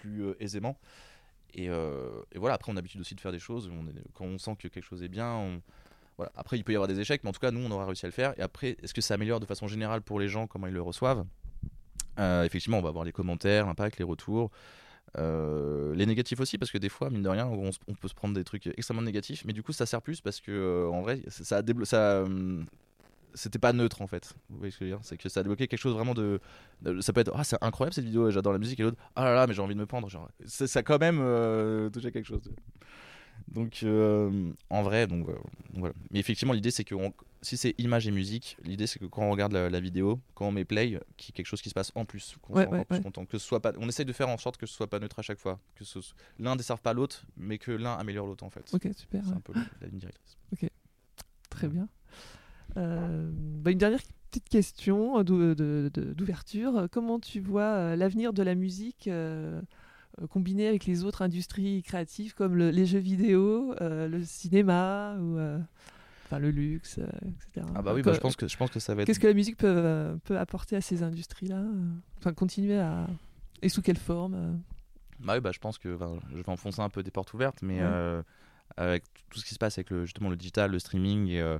plus, 0.00 0.34
aisément. 0.40 0.78
Et, 1.54 1.68
euh, 1.70 2.22
et 2.32 2.38
voilà, 2.38 2.54
après 2.54 2.70
on 2.70 2.74
a 2.74 2.76
l'habitude 2.76 3.00
aussi 3.00 3.14
de 3.14 3.20
faire 3.20 3.32
des 3.32 3.38
choses, 3.38 3.70
quand 4.14 4.24
on 4.24 4.38
sent 4.38 4.56
que 4.58 4.68
quelque 4.68 4.84
chose 4.84 5.02
est 5.02 5.08
bien, 5.08 5.60
voilà. 6.18 6.32
Après, 6.36 6.58
il 6.58 6.64
peut 6.64 6.72
y 6.72 6.74
avoir 6.74 6.88
des 6.88 6.98
échecs, 6.98 7.22
mais 7.22 7.30
en 7.30 7.32
tout 7.32 7.40
cas, 7.40 7.52
nous, 7.52 7.60
on 7.60 7.70
aura 7.70 7.86
réussi 7.86 8.04
à 8.04 8.08
le 8.08 8.12
faire. 8.12 8.34
Et 8.38 8.42
après, 8.42 8.76
est-ce 8.82 8.92
que 8.92 9.00
ça 9.00 9.14
améliore 9.14 9.38
de 9.38 9.46
façon 9.46 9.68
générale 9.68 10.02
pour 10.02 10.18
les 10.18 10.28
gens, 10.28 10.48
comment 10.48 10.66
ils 10.66 10.74
le 10.74 10.82
reçoivent? 10.82 11.24
Euh, 12.18 12.42
Effectivement, 12.42 12.78
on 12.78 12.82
va 12.82 12.90
voir 12.90 13.04
les 13.04 13.12
commentaires, 13.12 13.66
l'impact, 13.66 13.98
les 13.98 14.04
retours. 14.04 14.50
Euh, 15.16 15.94
les 15.94 16.06
négatifs 16.06 16.40
aussi, 16.40 16.58
parce 16.58 16.72
que 16.72 16.78
des 16.78 16.88
fois, 16.88 17.08
mine 17.08 17.22
de 17.22 17.28
rien, 17.28 17.46
on, 17.46 17.94
peut 17.94 18.08
se 18.08 18.14
prendre 18.14 18.34
des 18.34 18.42
trucs 18.42 18.66
extrêmement 18.66 19.02
négatifs, 19.02 19.44
mais 19.44 19.52
du 19.52 19.62
coup, 19.62 19.72
ça 19.72 19.86
sert 19.86 20.02
plus 20.02 20.20
parce 20.20 20.40
que, 20.40 20.88
en 20.92 21.02
vrai, 21.02 21.22
ça, 21.28 21.44
ça 21.44 21.62
ça, 21.84 21.96
euh, 21.96 22.64
c'était 23.38 23.58
pas 23.58 23.72
neutre 23.72 24.02
en 24.02 24.06
fait. 24.06 24.34
Vous 24.50 24.58
voyez 24.58 24.70
ce 24.70 24.78
que 24.78 24.84
je 24.84 24.90
veux 24.90 24.96
dire? 24.96 25.04
C'est 25.04 25.16
que 25.16 25.28
ça 25.28 25.40
a 25.40 25.42
débloqué 25.42 25.66
quelque 25.68 25.80
chose 25.80 25.94
vraiment 25.94 26.14
de. 26.14 26.40
ça 27.00 27.12
peut 27.12 27.20
être 27.20 27.32
Ah, 27.34 27.44
c'est 27.44 27.56
incroyable 27.62 27.94
cette 27.94 28.04
vidéo, 28.04 28.30
j'adore 28.30 28.52
la 28.52 28.58
musique, 28.58 28.78
et 28.80 28.82
l'autre 28.82 28.98
Ah 29.16 29.24
là 29.24 29.34
là, 29.34 29.46
mais 29.46 29.54
j'ai 29.54 29.62
envie 29.62 29.74
de 29.74 29.80
me 29.80 29.86
pendre. 29.86 30.08
Genre, 30.10 30.28
ça, 30.44 30.78
a 30.78 30.82
quand 30.82 30.98
même 30.98 31.18
euh, 31.20 31.88
touché 31.90 32.12
quelque 32.12 32.26
chose. 32.26 32.42
Donc, 33.46 33.80
euh, 33.82 34.52
en 34.68 34.82
vrai, 34.82 35.06
donc, 35.06 35.26
euh, 35.28 35.32
donc 35.32 35.78
voilà. 35.78 35.94
Mais 36.10 36.18
effectivement, 36.18 36.52
l'idée 36.52 36.70
c'est 36.70 36.84
que 36.84 36.94
on- 36.94 37.14
si 37.40 37.56
c'est 37.56 37.74
image 37.78 38.06
et 38.06 38.10
musique, 38.10 38.56
l'idée 38.64 38.86
c'est 38.86 38.98
que 38.98 39.06
quand 39.06 39.22
on 39.22 39.30
regarde 39.30 39.52
la, 39.52 39.70
la 39.70 39.80
vidéo, 39.80 40.20
quand 40.34 40.46
on 40.48 40.52
met 40.52 40.64
play, 40.66 40.98
qu'il 41.16 41.28
y 41.28 41.30
ait 41.30 41.32
quelque 41.32 41.46
chose 41.46 41.62
qui 41.62 41.68
se 41.70 41.74
passe 41.74 41.90
en 41.94 42.04
plus, 42.04 42.36
qu'on 42.42 42.52
Ouais, 42.54 42.64
soit 42.64 42.72
ouais, 42.72 42.86
ouais. 42.90 43.00
content. 43.00 43.24
Que 43.24 43.38
ce 43.38 43.46
soit 43.46 43.60
pas, 43.60 43.72
on 43.78 43.88
essaye 43.88 44.04
de 44.04 44.12
faire 44.12 44.28
en 44.28 44.36
sorte 44.36 44.56
que 44.58 44.66
ce 44.66 44.74
soit 44.74 44.88
pas 44.88 44.98
neutre 44.98 45.18
à 45.18 45.22
chaque 45.22 45.38
fois, 45.38 45.58
que 45.76 45.84
l'un 46.40 46.52
ne 46.52 46.56
desserve 46.58 46.82
pas 46.82 46.92
l'autre, 46.92 47.24
mais 47.38 47.56
que 47.58 47.70
l'un 47.70 47.94
améliore 47.94 48.26
l'autre 48.26 48.44
en 48.44 48.50
fait. 48.50 48.68
Ok, 48.74 48.88
super. 48.94 49.22
C'est 49.24 49.32
un 49.32 49.40
peu 49.40 49.52
la 49.80 49.86
ligne 49.86 49.98
directrice. 50.00 50.36
Très 51.48 51.68
bien. 51.68 51.88
Euh, 52.78 53.30
bah, 53.32 53.70
une 53.72 53.78
dernière 53.78 54.00
petite 54.30 54.48
question 54.48 55.18
euh, 55.18 55.22
de- 55.24 55.88
d'ouverture. 56.16 56.86
Comment 56.92 57.18
tu 57.18 57.40
vois 57.40 57.62
euh, 57.62 57.96
l'avenir 57.96 58.32
de 58.32 58.42
la 58.42 58.54
musique 58.54 59.08
euh, 59.08 59.60
euh, 60.22 60.26
combinée 60.26 60.68
avec 60.68 60.86
les 60.86 61.04
autres 61.04 61.22
industries 61.22 61.82
créatives 61.82 62.34
comme 62.34 62.54
le- 62.54 62.70
les 62.70 62.86
jeux 62.86 62.98
vidéo, 62.98 63.74
euh, 63.80 64.06
le 64.08 64.22
cinéma 64.24 65.16
ou 65.20 65.38
euh, 65.38 65.58
enfin, 66.26 66.38
le 66.38 66.50
luxe, 66.50 66.98
euh, 66.98 67.06
etc. 67.52 67.66
Ah 67.74 67.82
bah 67.82 67.92
oui, 67.94 68.02
bah, 68.02 68.12
je 68.12 68.20
pense 68.20 68.36
que 68.36 68.46
je 68.48 68.56
pense 68.56 68.70
que 68.70 68.80
ça 68.80 68.94
va 68.94 69.02
être. 69.02 69.06
Qu'est-ce 69.06 69.20
que 69.20 69.26
la 69.26 69.34
musique 69.34 69.56
peut, 69.56 69.66
euh, 69.66 70.16
peut 70.24 70.38
apporter 70.38 70.76
à 70.76 70.80
ces 70.80 71.02
industries-là 71.02 71.60
euh, 71.60 71.88
Enfin, 72.18 72.32
continuer 72.32 72.78
à. 72.78 73.06
Et 73.62 73.68
sous 73.68 73.82
quelle 73.82 73.98
forme 73.98 74.34
euh? 74.34 74.52
Bah 75.20 75.32
oui, 75.34 75.40
bah, 75.40 75.50
je 75.52 75.58
pense 75.58 75.78
que 75.78 75.98
je 76.30 76.36
vais 76.36 76.48
enfoncer 76.48 76.80
un 76.80 76.88
peu 76.90 77.02
des 77.02 77.10
portes 77.10 77.34
ouvertes, 77.34 77.58
mais 77.62 77.80
Ouais. 77.80 77.86
euh, 77.88 78.22
avec 78.76 79.02
tout 79.30 79.40
ce 79.40 79.44
qui 79.44 79.54
se 79.54 79.58
passe 79.58 79.78
avec 79.78 79.90
le, 79.90 80.04
justement 80.04 80.30
le 80.30 80.36
digital, 80.36 80.70
le 80.70 80.78
streaming 80.78 81.26
et 81.28 81.40
euh, 81.40 81.54
euh, 81.54 81.58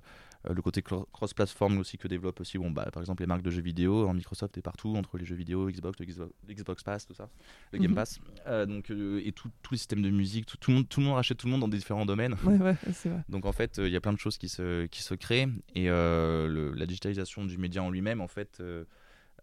le 0.49 0.63
côté 0.63 0.83
cro- 0.83 1.07
cross-platform 1.13 1.79
aussi 1.79 1.99
que 1.99 2.07
développent 2.09 2.41
aussi, 2.41 2.59
bon, 2.59 2.71
bah, 2.71 2.89
par 2.93 3.03
exemple 3.03 3.23
les 3.23 3.27
marques 3.27 3.43
de 3.43 3.51
jeux 3.51 3.61
vidéo, 3.63 4.09
hein, 4.09 4.15
Microsoft 4.15 4.57
est 4.57 4.63
partout 4.63 4.95
entre 4.97 5.19
les 5.19 5.25
jeux 5.25 5.35
vidéo, 5.35 5.69
Xbox, 5.69 5.99
le 5.99 6.55
Xbox, 6.55 6.83
Pass, 6.85 7.07
tout 7.07 7.15
ça, 7.15 7.29
le 7.73 7.79
Game 7.81 7.91
Mhm. 7.91 7.97
Pass, 7.97 8.21
Euh, 8.47 8.65
donc 8.65 8.91
euh, 8.91 9.21
et 9.25 9.33
tout- 9.33 9.51
tous 9.63 9.75
les 9.75 9.79
systèmes 9.79 10.01
de 10.03 10.11
musique, 10.11 10.47
tout, 10.47 10.57
tout 10.57 10.71
le 10.71 10.77
monde, 10.79 10.89
tout 10.89 11.01
le 11.01 11.07
monde 11.07 11.17
rachète 11.17 11.39
tout 11.39 11.47
le 11.47 11.51
monde 11.53 11.61
dans 11.61 11.69
des 11.69 11.77
différents 11.77 12.07
domaines. 12.07 12.37
Ouais, 12.45 12.57
ouais, 12.59 12.77
c'est 12.93 13.09
vrai. 13.09 13.25
Donc 13.29 13.45
en 13.47 13.53
fait, 13.53 13.79
euh, 13.79 13.87
il 13.89 13.93
y 13.93 13.97
a 13.97 14.01
plein 14.01 14.13
de 14.13 14.19
choses 14.19 14.39
qui 14.39 14.49
se, 14.49 14.87
qui 14.87 15.03
se 15.03 15.15
créent 15.15 15.49
et 15.75 15.91
euh, 15.91 16.47
le- 16.47 16.73
la 16.73 16.87
digitalisation 16.87 17.45
du 17.45 17.59
média 17.59 17.83
en 17.83 17.91
lui-même, 17.91 18.21
en 18.21 18.29
fait, 18.29 18.59
euh, 18.61 18.85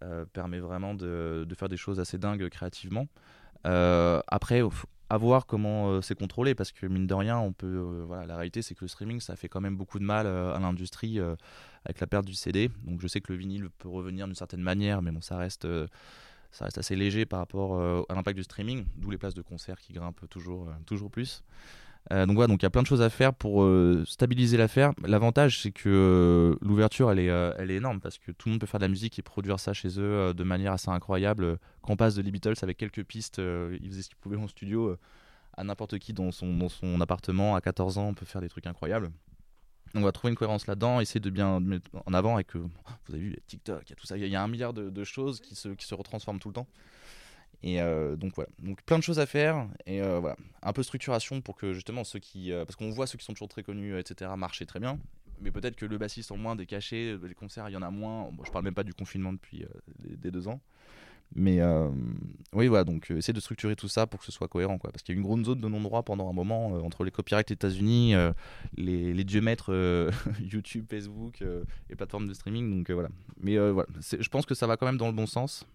euh, 0.04 0.26
permet 0.26 0.60
vraiment 0.60 0.94
de, 0.94 1.46
de 1.48 1.56
faire 1.56 1.70
des 1.70 1.78
choses 1.78 2.00
assez 2.00 2.18
dingues 2.18 2.48
créativement. 2.50 3.08
Euh, 3.66 4.22
après, 4.28 4.62
à 5.10 5.18
voir 5.18 5.46
comment 5.46 5.90
euh, 5.90 6.02
c'est 6.02 6.16
contrôlé 6.16 6.56
parce 6.56 6.72
que 6.72 6.86
mine 6.86 7.08
de 7.08 7.14
rien, 7.14 7.38
on 7.38 7.54
peut, 7.54 7.68
euh, 7.68 8.04
voilà, 8.06 8.26
la 8.26 8.36
réalité 8.36 8.62
c'est 8.62 8.76
que 8.76 8.84
le 8.84 8.88
streaming, 8.88 9.20
ça 9.20 9.36
fait 9.36 9.48
quand 9.48 9.62
même 9.62 9.78
beaucoup 9.78 10.00
de 10.00 10.04
mal 10.04 10.26
euh, 10.26 10.56
à 10.56 10.60
l'industrie 10.60 11.20
avec 11.86 12.00
la 12.00 12.08
perte 12.08 12.26
du 12.26 12.34
CD. 12.34 12.70
Donc 12.84 13.02
je 13.02 13.08
sais 13.08 13.22
que 13.22 13.32
le 13.32 13.38
vinyle 13.38 13.70
peut 13.78 13.90
revenir 13.90 14.26
d'une 14.26 14.36
certaine 14.36 14.62
manière, 14.62 15.02
mais 15.02 15.12
bon, 15.12 15.22
ça 15.22 15.38
reste. 15.38 15.68
ça 16.52 16.66
reste 16.66 16.78
assez 16.78 16.96
léger 16.96 17.26
par 17.26 17.40
rapport 17.40 17.80
à 18.10 18.16
l'impact 18.16 18.38
du 18.38 18.44
streaming, 18.44 18.86
d'où 18.98 19.12
les 19.12 19.18
places 19.18 19.34
de 19.34 19.42
concert 19.42 19.80
qui 19.80 19.94
grimpent 19.94 20.26
toujours 20.30 21.12
plus. 21.12 21.44
Euh, 22.14 22.26
donc 22.26 22.36
voilà, 22.36 22.48
donc 22.48 22.62
il 22.62 22.66
y 22.66 22.68
a 22.68 22.70
plein 22.70 22.84
de 22.84 22.88
choses 22.88 23.02
à 23.02 23.10
faire 23.10 23.34
pour 23.34 23.64
euh, 23.64 24.04
stabiliser 24.06 24.58
l'affaire. 24.58 24.94
L'avantage, 25.04 25.62
c'est 25.62 25.72
que 25.72 25.90
euh, 25.90 26.56
l'ouverture, 26.62 27.12
elle 27.12 27.20
est, 27.20 27.26
elle 27.26 27.72
est 27.72 27.76
énorme 27.76 28.00
parce 28.00 28.18
que 28.18 28.32
tout 28.32 28.50
le 28.50 28.54
monde 28.54 28.62
peut 28.62 28.68
faire 28.68 28.80
de 28.80 28.86
la 28.86 28.90
musique 28.90 29.18
et 29.18 29.22
produire 29.22 29.60
ça 29.60 29.74
chez 29.74 30.00
eux 30.00 30.34
de 30.34 30.44
manière 30.44 30.74
assez 30.74 30.90
incroyable. 30.90 31.58
Quand 31.82 31.94
on 31.94 31.98
passe 31.98 32.16
de 32.16 32.22
les 32.22 32.32
Beatles 32.32 32.56
avec 32.62 32.78
quelques 32.78 33.04
pistes, 33.04 33.40
ils 33.40 33.90
faisaient 33.90 34.04
ce 34.04 34.10
qu'ils 34.10 34.18
pouvaient 34.18 34.38
en 34.38 34.48
studio, 34.48 34.98
à 35.58 35.64
n'importe 35.64 36.00
qui 36.00 36.14
dans 36.14 36.32
son, 36.32 36.56
dans 36.56 36.70
son 36.70 37.00
appartement 37.02 37.56
à 37.56 37.62
14 37.62 37.98
ans, 37.98 38.08
on 38.10 38.14
peut 38.14 38.26
faire 38.26 38.42
des 38.42 38.50
trucs 38.50 38.68
incroyables. 38.68 39.12
Donc 39.94 40.04
on 40.04 40.06
va 40.06 40.12
trouver 40.12 40.32
une 40.32 40.36
cohérence 40.36 40.68
là-dedans, 40.68 41.00
essayer 41.00 41.22
de 41.22 41.30
bien 41.30 41.62
mettre 41.62 41.90
en 42.06 42.14
avant 42.14 42.36
avec, 42.36 42.56
euh, 42.56 42.68
vous 43.08 43.14
avez 43.14 43.24
vu, 43.24 43.30
il 43.30 43.34
y 43.34 43.38
a 43.38 43.42
TikTok, 43.48 43.84
il 43.86 43.90
y 43.92 43.94
a 43.94 43.96
tout 43.96 44.06
ça, 44.06 44.18
il 44.18 44.28
y 44.28 44.36
a 44.36 44.44
un 44.44 44.48
milliard 44.48 44.74
de, 44.74 44.90
de 44.90 45.04
choses 45.06 45.40
qui 45.40 45.56
se, 45.56 45.70
qui 45.70 45.86
se 45.86 45.96
retransforment 45.96 46.40
tout 46.40 46.50
le 46.50 46.56
temps. 46.56 46.68
Et 47.64 47.82
euh, 47.82 48.16
donc 48.16 48.36
voilà, 48.36 48.50
donc 48.60 48.82
plein 48.84 48.98
de 48.98 49.04
choses 49.04 49.20
à 49.20 49.26
faire 49.26 49.68
et 49.86 50.02
euh, 50.02 50.20
voilà, 50.20 50.36
un 50.62 50.74
peu 50.74 50.84
structuration 50.84 51.42
pour 51.42 51.56
que 51.56 51.74
justement 51.74 52.04
ceux 52.04 52.20
qui, 52.20 52.52
euh, 52.52 52.66
parce 52.66 52.76
qu'on 52.76 52.90
voit 52.90 53.08
ceux 53.08 53.18
qui 53.18 53.26
sont 53.26 53.34
toujours 53.34 53.48
très 53.48 53.64
connus, 53.64 53.98
etc., 53.98 54.32
marcher 54.38 54.66
très 54.66 54.80
bien, 54.80 55.00
mais 55.42 55.52
peut-être 55.52 55.76
que 55.76 55.86
le 55.86 55.98
bassiste 55.98 56.32
en 56.32 56.38
moins 56.38 56.56
des 56.56 56.66
cachets, 56.66 57.18
les 57.22 57.34
concerts 57.34 57.70
il 57.70 57.74
y 57.74 57.78
en 57.78 57.82
a 57.82 57.90
moins. 57.90 58.30
Bon, 58.32 58.44
je 58.44 58.52
parle 58.52 58.66
même 58.66 58.74
pas 58.74 58.84
du 58.84 58.94
confinement 58.94 59.34
depuis 59.34 59.66
des, 60.00 60.32
deux 60.32 60.48
ans, 60.48 60.60
mais 61.34 61.60
oui 62.54 62.68
voilà, 62.68 62.84
donc 62.84 63.10
essayer 63.12 63.34
de 63.34 63.40
structurer 63.40 63.76
tout 63.76 63.88
ça 63.88 64.06
pour 64.06 64.20
que 64.20 64.26
ce 64.26 64.32
soit 64.32 64.48
cohérent 64.48 64.78
quoi, 64.78 64.92
parce 64.92 65.02
qu'il 65.02 65.16
y 65.16 65.18
a 65.18 65.20
une 65.20 65.26
grande 65.26 65.46
zone 65.46 65.60
de 65.60 65.68
non-droit 65.68 66.04
pendant 66.04 66.30
un 66.30 66.34
moment 66.34 66.68
entre 66.86 67.04
les 67.04 67.12
copyrights 67.12 67.52
États-Unis, 67.52 68.14
les, 68.76 69.14
les 69.14 69.24
dieux 69.24 69.42
maîtres 69.42 70.12
YouTube, 70.40 70.86
Facebook 70.90 71.44
et 71.90 71.96
plateformes 71.96 72.28
de 72.28 72.34
streaming, 72.34 72.78
donc 72.78 72.92
voilà. 72.92 73.10
Mais 73.40 73.58
voilà, 73.72 73.88
je 74.02 74.30
pense 74.30 74.46
que 74.46 74.56
ça 74.56 74.68
va 74.68 74.78
quand 74.78 74.86
même 74.86 74.98
dans 74.98 75.08
le 75.08 75.14
bon 75.14 75.26
sens. 75.26 75.66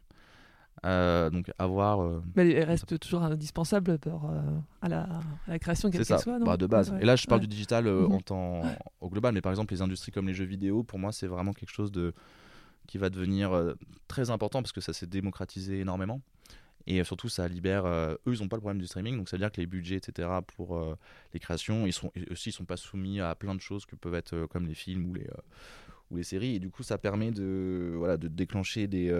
Euh, 0.87 1.29
donc 1.29 1.51
à 1.59 1.66
voir. 1.66 2.01
euh, 2.01 2.23
Mais 2.37 2.51
elle 2.53 2.64
reste 2.64 2.99
toujours 2.99 3.23
indispensable 3.23 3.99
pour, 3.99 4.31
euh, 4.31 4.40
à, 4.81 4.88
la, 4.88 5.03
à 5.03 5.21
la 5.49 5.59
création, 5.59 5.90
quelle 5.90 6.07
qu'elle 6.07 6.19
soit, 6.19 6.38
non 6.38 6.47
bah, 6.47 6.57
de 6.57 6.66
base. 6.66 6.90
Ouais, 6.90 7.03
Et 7.03 7.05
là, 7.05 7.16
je 7.16 7.27
parle 7.27 7.40
ouais. 7.43 7.47
du 7.47 7.55
digital 7.55 7.85
Mhm. 7.85 8.12
en 8.12 8.21
temps 8.21 8.62
au 9.01 9.11
global, 9.11 9.35
mais 9.35 9.43
par 9.43 9.53
exemple, 9.53 9.75
les 9.75 9.83
industries 9.83 10.11
comme 10.12 10.27
les 10.27 10.33
jeux 10.35 10.45
vidéo, 10.47 10.83
pour 10.83 10.99
moi, 10.99 11.12
c'est 11.12 11.27
vraiment 11.27 11.53
quelque 11.53 11.73
chose 11.73 11.93
de 11.93 12.14
qui 12.87 12.97
va 12.99 13.11
devenir 13.11 13.53
très 14.09 14.31
important 14.31 14.62
parce 14.62 14.72
que 14.72 14.81
ça 14.81 14.93
s'est 14.93 15.07
démocratisé 15.07 15.81
énormément. 15.81 16.20
Et 16.87 17.05
surtout, 17.05 17.28
ça 17.28 17.47
libère. 17.47 17.85
eux, 17.87 18.18
ils 18.26 18.41
n'ont 18.41 18.49
pas 18.49 18.57
le 18.57 18.62
problème 18.62 18.81
du 18.81 18.87
streaming, 18.87 19.16
donc 19.18 19.28
ça 19.28 19.37
veut 19.37 19.41
dire 19.43 19.53
que 19.53 19.61
les 19.61 19.66
budgets, 19.66 19.97
etc., 19.97 20.28
pour 20.57 20.83
les 21.35 21.39
créations, 21.41 21.87
ils 21.87 21.93
sont 21.93 22.11
aussi, 22.31 22.49
ils 22.49 22.53
sont 22.53 22.64
pas 22.64 22.78
soumis 22.78 23.20
à 23.20 23.35
plein 23.35 23.55
de 23.55 23.61
choses 23.61 23.85
que 23.85 23.97
peuvent 23.97 24.14
être 24.14 24.47
comme 24.47 24.66
les 24.66 24.74
films 24.74 25.11
ou 25.11 25.14
les 25.14 25.28
ou 26.11 26.16
les 26.16 26.24
séries. 26.24 26.57
Et 26.57 26.59
du 26.59 26.70
coup, 26.70 26.83
ça 26.83 26.97
permet 26.99 27.31
de 27.33 27.93
voilà 27.97 28.16
de 28.16 28.26
déclencher 28.28 28.87
des 28.89 29.12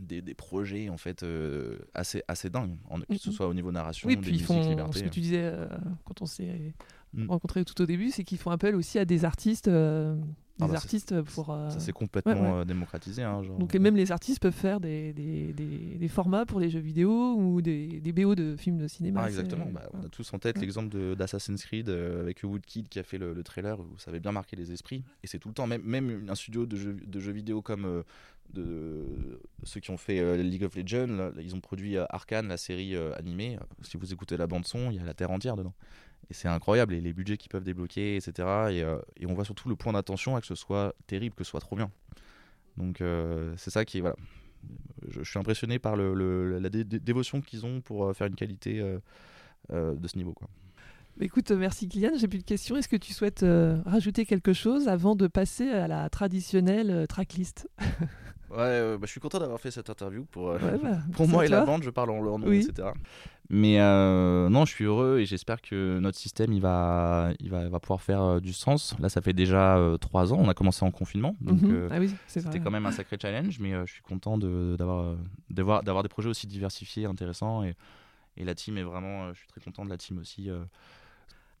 des, 0.00 0.22
des 0.22 0.34
projets 0.34 0.88
en 0.88 0.96
fait 0.96 1.22
euh, 1.22 1.78
assez, 1.94 2.22
assez 2.28 2.50
dingues, 2.50 2.76
en- 2.90 3.00
que 3.00 3.16
ce 3.18 3.30
soit 3.30 3.46
au 3.48 3.54
niveau 3.54 3.72
narration, 3.72 4.06
Oui, 4.08 4.16
des 4.16 4.22
puis 4.22 4.32
ils 4.32 4.42
font 4.42 4.68
liberté. 4.68 4.98
ce 4.98 5.04
que 5.04 5.08
tu 5.08 5.20
disais 5.20 5.42
euh, 5.42 5.66
quand 6.04 6.22
on 6.22 6.26
s'est 6.26 6.74
Mm. 7.14 7.30
rencontrés 7.30 7.64
tout 7.64 7.80
au 7.80 7.86
début, 7.86 8.10
c'est 8.10 8.24
qu'ils 8.24 8.36
font 8.36 8.50
appel 8.50 8.74
aussi 8.74 8.98
à 8.98 9.04
des 9.06 9.24
artistes, 9.24 9.68
euh, 9.68 10.16
des 10.58 10.64
Ah 10.64 10.68
bah, 10.68 10.74
artistes 10.76 11.20
pour. 11.22 11.50
euh, 11.50 11.68
Ça 11.70 11.80
s'est 11.80 11.92
complètement 11.92 12.32
ouais, 12.32 12.40
ouais. 12.40 12.60
euh, 12.60 12.64
démocratisé. 12.64 13.22
hein, 13.22 13.42
genre. 13.42 13.58
Donc 13.58 13.74
et 13.74 13.78
même 13.78 13.94
les 13.96 14.10
artistes 14.12 14.40
peuvent 14.40 14.52
faire 14.54 14.80
des, 14.80 15.12
des, 15.12 15.52
des- 15.52 15.96
des 15.98 16.08
formats 16.08 16.46
pour 16.46 16.60
les 16.60 16.70
jeux 16.70 16.80
vidéo 16.80 17.34
ou 17.34 17.60
des, 17.60 18.00
BO 18.14 18.34
de 18.34 18.56
films 18.56 18.78
de 18.78 18.88
cinéma. 18.88 19.20
Ah, 19.24 19.28
exactement. 19.28 19.66
Bah, 19.70 19.82
on 19.92 20.06
a 20.06 20.08
tous 20.08 20.32
en 20.32 20.38
tête 20.38 20.56
Ouais. 20.56 20.62
l'exemple 20.62 21.14
d'Assassin's 21.16 21.62
Creed 21.64 21.88
euh, 21.90 22.20
avec 22.22 22.42
Woodkid 22.42 22.88
qui 22.88 22.98
a 22.98 23.02
fait 23.02 23.18
le, 23.18 23.34
le 23.34 23.42
trailer 23.42 23.78
où 23.78 23.98
ça 23.98 24.10
avait 24.10 24.20
bien 24.20 24.32
marqué 24.32 24.56
les 24.56 24.72
esprits. 24.72 25.04
Et 25.22 25.26
c'est 25.26 25.38
tout 25.38 25.48
le 25.48 25.54
temps, 25.54 25.66
même, 25.66 25.82
même 25.82 26.26
un 26.30 26.34
studio 26.34 26.64
de 26.64 26.76
jeux, 26.76 26.94
de 27.06 27.20
jeux 27.20 27.32
vidéo 27.32 27.60
comme 27.60 27.84
euh, 27.84 28.02
de, 28.54 29.40
ceux 29.64 29.80
qui 29.80 29.90
ont 29.90 29.96
fait 29.96 30.20
euh, 30.20 30.36
League 30.42 30.64
of 30.64 30.76
Legends, 30.76 31.06
là, 31.08 31.30
ils 31.40 31.54
ont 31.54 31.60
produit 31.60 31.96
Arkane, 31.98 32.48
la 32.48 32.56
série 32.56 32.96
animée. 32.96 33.58
Si 33.82 33.96
vous 33.96 34.12
écoutez 34.12 34.36
la 34.36 34.46
bande-son, 34.46 34.90
il 34.90 34.96
y 34.96 35.00
a 35.00 35.04
la 35.04 35.14
Terre 35.14 35.30
entière 35.30 35.56
dedans. 35.56 35.74
Et 36.30 36.34
c'est 36.34 36.48
incroyable, 36.48 36.94
et 36.94 37.00
les 37.00 37.12
budgets 37.12 37.36
qu'ils 37.36 37.50
peuvent 37.50 37.64
débloquer, 37.64 38.16
etc. 38.16 38.32
Et, 38.70 38.82
euh, 38.82 38.98
et 39.16 39.26
on 39.26 39.34
voit 39.34 39.44
surtout 39.44 39.68
le 39.68 39.76
point 39.76 39.92
d'attention 39.92 40.34
à 40.36 40.40
que 40.40 40.46
ce 40.46 40.54
soit 40.54 40.94
terrible, 41.06 41.34
que 41.34 41.44
ce 41.44 41.50
soit 41.50 41.60
trop 41.60 41.76
bien. 41.76 41.90
Donc 42.76 43.00
euh, 43.00 43.54
c'est 43.56 43.70
ça 43.70 43.84
qui 43.84 43.98
est. 43.98 44.00
Voilà. 44.00 44.16
Je, 45.08 45.22
suis 45.22 45.38
impressionné 45.38 45.78
par 45.78 45.94
le, 45.94 46.58
la 46.58 46.68
dé- 46.68 46.82
dé- 46.82 46.98
dévotion 46.98 47.40
qu'ils 47.40 47.64
ont 47.64 47.80
pour 47.80 48.06
euh, 48.06 48.12
faire 48.12 48.26
une 48.26 48.34
qualité 48.34 48.80
de 49.70 50.08
ce 50.08 50.16
niveau. 50.16 50.32
Quoi. 50.32 50.48
Écoute, 51.20 51.50
merci 51.52 51.88
Kylian. 51.88 52.16
J'ai 52.18 52.26
plus 52.26 52.38
de 52.38 52.44
questions. 52.44 52.76
Est-ce 52.76 52.88
que 52.88 52.96
tu 52.96 53.12
souhaites 53.12 53.44
rajouter 53.84 54.26
quelque 54.26 54.52
chose 54.52 54.88
avant 54.88 55.14
de 55.14 55.28
passer 55.28 55.70
à 55.70 55.86
la 55.86 56.10
traditionnelle 56.10 57.06
tracklist? 57.08 57.68
Ouais, 58.50 58.56
euh, 58.58 58.96
bah, 58.98 59.06
je 59.06 59.10
suis 59.10 59.20
content 59.20 59.38
d'avoir 59.40 59.60
fait 59.60 59.70
cette 59.70 59.90
interview 59.90 60.24
pour, 60.24 60.50
euh, 60.50 60.58
Ouais, 60.58 60.78
bah, 60.82 60.98
pour 61.14 61.26
moi 61.28 61.44
et 61.44 61.48
la 61.48 61.64
bande, 61.64 61.82
je 61.82 61.90
parle 61.90 62.10
en 62.10 62.20
leur 62.22 62.38
nom, 62.38 62.46
Oui. 62.46 62.66
etc. 62.68 62.88
Mais 63.48 63.80
euh, 63.80 64.48
non, 64.48 64.64
je 64.64 64.72
suis 64.72 64.84
heureux 64.84 65.18
et 65.20 65.26
j'espère 65.26 65.62
que 65.62 65.98
notre 66.00 66.18
système 66.18 66.52
il 66.52 66.60
va, 66.60 67.30
il 67.38 67.48
va, 67.50 67.68
va 67.68 67.78
pouvoir 67.80 68.02
faire 68.02 68.20
euh, 68.22 68.40
du 68.40 68.52
sens. 68.52 68.94
Là, 68.98 69.08
ça 69.08 69.20
fait 69.20 69.32
déjà 69.32 69.78
trois 70.00 70.32
ans, 70.32 70.38
on 70.40 70.48
a 70.48 70.54
commencé 70.54 70.84
en 70.84 70.90
confinement, 70.90 71.36
donc 71.40 71.62
Mhm. 71.62 71.88
ah 71.92 71.98
oui, 72.00 72.12
c'était 72.26 72.58
quand 72.60 72.70
même 72.72 72.86
un 72.86 72.92
sacré 72.92 73.16
challenge, 73.20 73.58
mais 73.60 73.72
je 73.86 73.92
suis 73.92 74.02
content 74.02 74.36
de- 74.38 74.74
d'avoir 74.76 75.16
d'avoir 75.50 75.82
d'avoir 75.84 76.02
des 76.02 76.08
projets 76.08 76.28
aussi 76.28 76.46
diversifiés, 76.48 77.04
intéressants 77.06 77.62
et, 77.62 77.74
et 78.36 78.44
la 78.44 78.54
team 78.56 78.78
est 78.78 78.82
vraiment, 78.82 79.32
je 79.32 79.38
suis 79.38 79.48
très 79.48 79.60
content 79.60 79.84
de 79.84 79.90
la 79.90 79.96
team 79.98 80.18
aussi. 80.18 80.50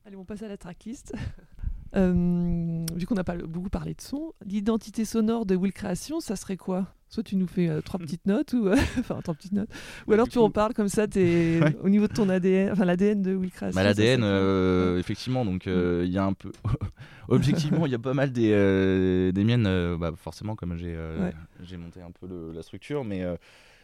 Allez, 0.04 0.16
on 0.16 0.24
passe 0.24 0.42
à 0.42 0.48
la 0.48 0.56
tracklist. 0.56 1.14
Euh, 1.94 2.84
vu 2.94 3.06
qu'on 3.06 3.14
n'a 3.14 3.24
pas 3.24 3.36
beaucoup 3.36 3.70
parlé 3.70 3.94
de 3.94 4.00
son, 4.00 4.32
l'identité 4.44 5.04
sonore 5.04 5.46
de 5.46 5.54
Will 5.54 5.72
Création, 5.72 6.20
ça 6.20 6.36
serait 6.36 6.56
quoi? 6.56 6.86
Soit 7.08 7.22
tu 7.22 7.36
nous 7.36 7.46
fais 7.46 7.68
euh, 7.68 7.80
trois 7.80 8.00
petites 8.00 8.26
notes, 8.26 8.52
ou 8.52 8.66
euh, 8.66 8.74
enfin 8.98 9.20
trois 9.22 9.34
petites 9.34 9.52
notes, 9.52 9.70
ou 10.08 10.12
alors 10.12 10.28
tu 10.28 10.38
en 10.38 10.50
parles 10.50 10.74
comme 10.74 10.88
ça, 10.88 11.06
Ouais. 11.16 11.76
au 11.82 11.88
niveau 11.88 12.08
de 12.08 12.12
ton 12.12 12.28
ADN, 12.28 12.72
enfin 12.72 12.84
l'ADN 12.84 13.22
de 13.22 13.34
Will 13.34 13.50
Création. 13.52 13.76
Bah, 13.80 13.84
L'ADN, 13.84 14.20
serait 14.20 14.28
euh, 14.28 14.98
effectivement, 14.98 15.44
donc 15.44 15.66
euh, 15.68 16.02
il 16.04 16.10
y 16.12 16.18
a 16.18 16.24
un 16.24 16.32
peu. 16.32 16.50
Objectivement, 17.28 17.86
il 17.86 17.92
y 17.92 17.94
a 17.94 17.98
pas 17.98 18.14
mal 18.14 18.32
des, 18.32 18.50
euh, 18.52 19.32
des 19.32 19.44
miennes, 19.44 19.66
euh, 19.66 19.96
bah, 19.96 20.12
forcément, 20.16 20.54
comme 20.56 20.76
j'ai 20.76 20.94
euh, 20.96 21.26
Ouais. 21.26 21.34
j'ai 21.62 21.76
monté 21.76 22.00
un 22.02 22.10
peu 22.10 22.26
le- 22.26 22.52
la 22.52 22.62
structure, 22.62 23.04
mais 23.04 23.22
euh, 23.22 23.36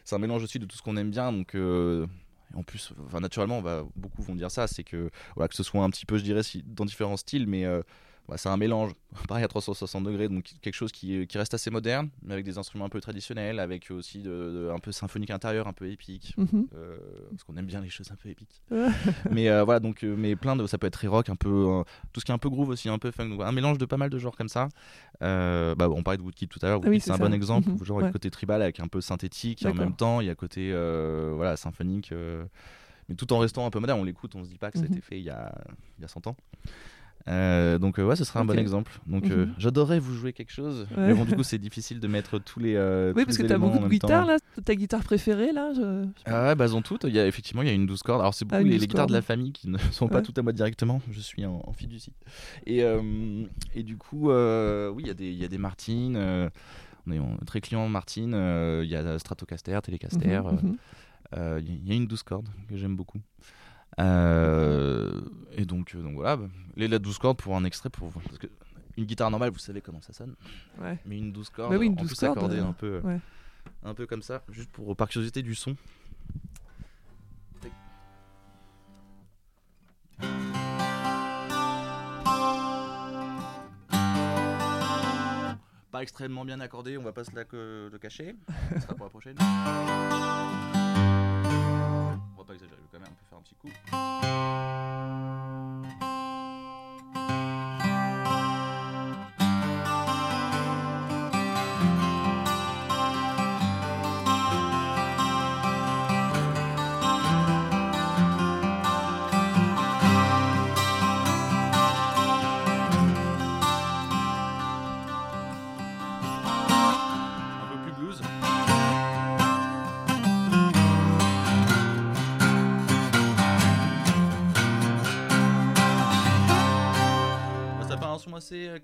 c'est 0.05 0.14
un 0.16 0.18
mélange 0.18 0.42
aussi 0.42 0.59
de 0.59 0.66
tout 0.66 0.76
ce 0.76 0.82
qu'on 0.82 0.96
aime 0.96 1.11
bien. 1.11 1.32
Donc, 1.32 1.55
euh, 1.55 2.07
en 2.55 2.62
plus, 2.62 2.92
naturellement, 3.20 3.61
va, 3.61 3.84
beaucoup 3.96 4.22
vont 4.22 4.34
dire 4.34 4.50
ça, 4.50 4.66
c'est 4.66 4.84
que, 4.84 5.11
voilà, 5.34 5.48
que 5.48 5.55
ce 5.55 5.62
soit 5.62 5.82
un 5.82 5.90
petit 5.90 6.07
peu, 6.07 6.18
je 6.18 6.24
dirais, 6.24 6.42
dans 6.64 6.84
différents 6.84 7.16
styles, 7.16 7.46
mais 7.46 7.64
euh, 7.64 7.82
bah, 8.29 8.37
c'est 8.39 8.49
un 8.49 8.57
mélange, 8.57 8.93
pareil 9.29 9.45
à 9.45 9.49
360 9.49 10.05
degrés, 10.05 10.29
donc 10.29 10.45
quelque 10.62 10.75
chose 10.75 10.93
qui, 10.93 11.27
qui 11.27 11.39
reste 11.39 11.55
assez 11.55 11.70
moderne, 11.70 12.09
mais 12.23 12.33
avec 12.35 12.45
des 12.45 12.57
instruments 12.59 12.85
un 12.85 12.89
peu 12.89 13.01
traditionnels, 13.01 13.59
avec 13.61 13.91
aussi 13.91 14.20
de, 14.23 14.31
de- 14.31 14.70
un 14.75 14.79
peu 14.79 14.93
symphonique 14.93 15.31
intérieur, 15.31 15.66
un 15.68 15.73
peu 15.73 15.91
épique. 15.91 16.35
Mhm. 16.37 16.66
Euh, 16.75 16.97
parce 17.31 17.45
qu'on 17.45 17.57
aime 17.57 17.66
bien 17.66 17.81
les 17.81 17.91
choses 17.91 18.11
un 18.12 18.16
peu 18.16 18.29
épiques. 18.29 18.62
Mais 19.31 19.49
euh, 19.49 19.64
voilà, 19.64 19.81
donc, 19.81 20.05
euh, 20.05 20.14
mais 20.16 20.37
plein 20.37 20.57
de, 20.57 20.66
ça 20.66 20.79
peut 20.79 20.87
être 20.87 20.95
très 20.95 21.09
rock, 21.09 21.29
un 21.29 21.37
peu, 21.37 21.83
tout 22.12 22.20
ce 22.20 22.25
qui 22.25 22.31
est 22.31 22.35
un 22.35 22.39
peu 22.39 22.49
groove 22.51 22.68
aussi, 22.70 22.89
un 22.89 22.99
peu 22.99 23.11
funk, 23.11 23.29
donc 23.29 23.43
un 23.43 23.53
mélange 23.53 23.79
de 23.79 23.85
pas 23.85 23.97
mal 23.97 24.09
de 24.11 24.18
genres 24.18 24.37
comme 24.37 24.49
ça. 24.49 24.68
Euh, 25.23 25.75
bah, 25.75 25.89
on 25.91 26.03
parlait 26.03 26.18
de 26.18 26.23
Woodkid 26.23 26.49
tout 26.49 26.59
à 26.62 26.68
l'heure, 26.68 26.81
Ah 26.85 26.89
oui, 26.89 27.01
c'est 27.01 27.11
un 27.11 27.16
ça. 27.16 27.25
bon 27.25 27.33
exemple, 27.33 27.68
Mhm. 27.70 27.85
genre 27.85 27.99
il 27.99 28.01
y 28.01 28.03
a 28.03 28.05
Ouais. 28.05 28.09
le 28.09 28.12
côté 28.12 28.31
tribal 28.31 28.62
avec 28.62 28.81
un 28.81 28.89
peu 28.89 29.01
synthétique, 29.01 29.64
et 29.64 29.68
en 29.68 29.75
même 29.75 29.95
temps 29.95 30.20
il 30.20 30.27
y 30.27 30.31
a 30.31 30.35
côté 30.35 30.70
voilà, 30.73 31.57
symphonique, 31.57 32.12
mais 33.09 33.14
tout 33.16 33.33
en 33.33 33.39
restant 33.39 33.66
un 33.66 33.70
peu 33.70 33.79
moderne, 33.81 34.01
on 34.01 34.05
l'écoute, 34.05 34.35
on 34.37 34.45
se 34.45 34.49
dit 34.49 34.59
pas 34.59 34.70
que 34.70 34.79
ça 34.79 34.85
a 34.85 34.89
Mhm. 34.89 34.93
été 34.95 35.01
fait 35.03 35.18
il 35.18 35.25
y 35.25 35.31
a, 35.31 35.53
il 35.99 36.03
y 36.03 36.05
a 36.05 36.09
100 36.09 36.27
ans. 36.27 36.37
Euh, 37.29 37.79
donc 37.79 37.99
euh, 37.99 38.05
ouais, 38.05 38.16
ce 38.16 38.25
serait 38.25 38.41
un 38.41 38.45
bon 38.45 38.59
exemple. 38.59 38.93
Donc 39.07 39.31
euh, 39.31 39.47
Mhm. 39.47 39.55
j'adorerais 39.59 40.01
vous 40.01 40.14
jouer 40.14 40.33
quelque 40.33 40.51
chose, 40.53 40.87
Ouais. 40.97 41.09
mais 41.09 41.14
bon 41.14 41.25
du 41.25 41.35
coup 41.37 41.43
c'est 41.45 41.59
difficile 41.59 42.01
de 42.01 42.09
mettre 42.09 42.39
tous 42.39 42.59
les. 42.59 42.77
Oui, 42.77 43.23
tous 43.23 43.25
parce 43.27 43.39
les 43.39 43.43
que 43.45 43.47
tu 43.49 43.53
as 43.53 43.57
éléments 43.57 43.68
beaucoup 43.70 43.85
de 43.85 43.89
guitares 43.91 44.27
là, 44.27 44.37
ta 44.64 44.75
guitare 44.75 45.05
préférée 45.05 45.53
là 45.53 45.73
je-. 45.75 46.05
Ah 46.27 46.49
ouais, 46.49 46.55
bah, 46.57 46.64
elles 46.64 46.75
ont 46.75 46.83
toutes. 46.83 47.05
Il 47.05 47.14
y 47.14 47.20
a, 47.20 47.27
effectivement, 47.27 47.62
il 47.62 47.68
y 47.68 47.70
a 47.70 47.75
une 47.75 47.87
12 47.87 48.03
cordes. 48.03 48.20
Alors, 48.20 48.35
c'est 48.35 48.45
beaucoup 48.45 48.57
Ah, 48.61 48.62
les, 48.64 48.70
12 48.73 48.81
les 48.81 48.87
guitares 48.89 49.07
de 49.07 49.12
la 49.12 49.23
famille 49.23 49.53
qui 49.53 49.68
ne 49.68 49.79
sont 49.93 50.09
pas 50.09 50.16
Ouais. 50.16 50.23
toutes 50.23 50.39
à 50.39 50.43
moi 50.43 50.53
directement. 50.53 51.01
Je 51.11 51.20
suis 51.20 51.47
en, 51.47 51.62
en 51.64 51.73
fiducie. 51.73 52.12
Et, 52.66 52.83
euh, 52.83 53.45
et 53.75 53.83
du 53.85 53.97
coup, 53.97 54.31
oui, 54.31 55.03
il 55.03 55.07
y, 55.07 55.11
a 55.11 55.14
des- 55.14 55.31
il 55.31 55.39
y 55.39 55.45
a 55.45 55.49
des 55.49 55.59
Martines. 55.59 56.16
on 56.16 57.12
est 57.12 57.45
très 57.47 57.61
client 57.61 57.89
Martine. 57.89 58.33
Il 58.83 58.89
y 58.89 58.97
a 58.97 59.18
Stratocaster, 59.18 59.79
Telecaster. 59.83 60.41
Mhm, 60.41 60.70
mhm. 60.70 61.59
Il 61.61 61.89
y 61.89 61.93
a 61.93 61.95
une 61.95 62.07
12 62.07 62.23
cordes 62.25 62.49
que 62.68 62.77
j'aime 62.77 62.97
beaucoup. 62.97 63.18
Euh, 64.01 65.20
et 65.53 65.64
donc, 65.64 65.95
euh, 65.95 66.03
donc 66.03 66.14
voilà, 66.14 66.36
bah, 66.36 66.49
les, 66.76 66.88
la 66.88 66.99
12 66.99 67.18
cordes 67.18 67.36
pour 67.38 67.57
un 67.57 67.64
extrait. 67.64 67.90
Pour, 67.90 68.11
parce 68.11 68.38
que 68.38 68.47
une 68.97 69.05
guitare 69.05 69.30
normale, 69.30 69.51
vous 69.51 69.59
savez 69.59 69.80
comment 69.80 70.01
ça 70.01 70.12
sonne. 70.12 70.34
Ouais. 70.80 70.99
Mais 71.07 71.18
une 71.18 71.32
12 71.32 71.51
cordes, 71.51 71.72
Bah 71.72 71.78
oui, 71.78 71.86
une 71.86 71.93
en 71.93 72.03
12 72.03 72.09
plus 72.09 72.20
cordes, 72.20 72.38
accordée 72.38 72.59
euh, 72.59 72.66
un 72.66 72.72
peu, 72.72 73.01
ouais. 73.05 73.18
un 73.84 73.95
peu 73.95 74.07
comme 74.07 74.22
ça, 74.22 74.43
juste 74.51 74.70
pour 74.70 74.95
par 74.97 75.09
curiosité 75.09 75.43
du 75.43 75.55
son. 75.55 75.76
Pas 85.90 86.01
extrêmement 86.01 86.47
bien 86.47 86.61
accordé, 86.61 86.97
on 86.97 87.03
va 87.03 87.12
pas 87.12 87.24
se 87.24 87.34
la 87.34 87.45
le 87.53 87.99
cacher. 88.01 88.34
Ce 88.74 88.80
sera 88.80 88.95
pour 88.95 89.05
la 89.07 89.11
prochaine. 89.11 89.36
Pas 92.45 92.55
exagérer, 92.55 92.80
quand 92.90 92.99
même, 92.99 93.09
on 93.09 93.14
peut 93.14 93.26
faire 93.30 93.38
un 93.38 93.43
petit 93.43 93.55
coup. 93.55 93.70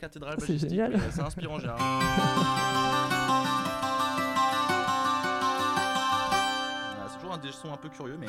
Cathédrale 0.09 0.40
génial. 0.40 0.98
C'est 1.11 1.20
inspirant 1.20 1.54
en 1.56 1.59
général. 1.59 1.78
Voilà, 6.94 7.09
C'est 7.09 7.16
toujours 7.16 7.34
un 7.34 7.38
des 7.38 7.52
sons 7.52 7.72
un 7.72 7.76
peu 7.76 7.88
curieux, 7.90 8.16
mais. 8.18 8.26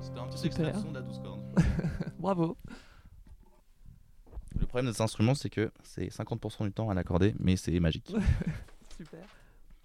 C'était 0.00 0.18
un 0.20 0.26
petit 0.26 0.38
Super. 0.38 0.66
extrait 0.66 0.72
de 0.72 0.78
son 0.78 0.90
de 0.90 0.94
la 0.94 1.02
12 1.02 1.20
cordes. 1.22 1.40
Bravo. 2.18 2.56
Le 4.70 4.72
problème 4.72 4.86
de 4.86 4.92
cet 4.92 5.00
instrument, 5.00 5.34
c'est 5.34 5.50
que 5.50 5.72
c'est 5.82 6.06
50% 6.12 6.62
du 6.62 6.70
temps 6.70 6.90
à 6.90 6.94
l'accorder, 6.94 7.34
mais 7.40 7.56
c'est 7.56 7.78
magique. 7.80 8.06
Super. 8.96 9.18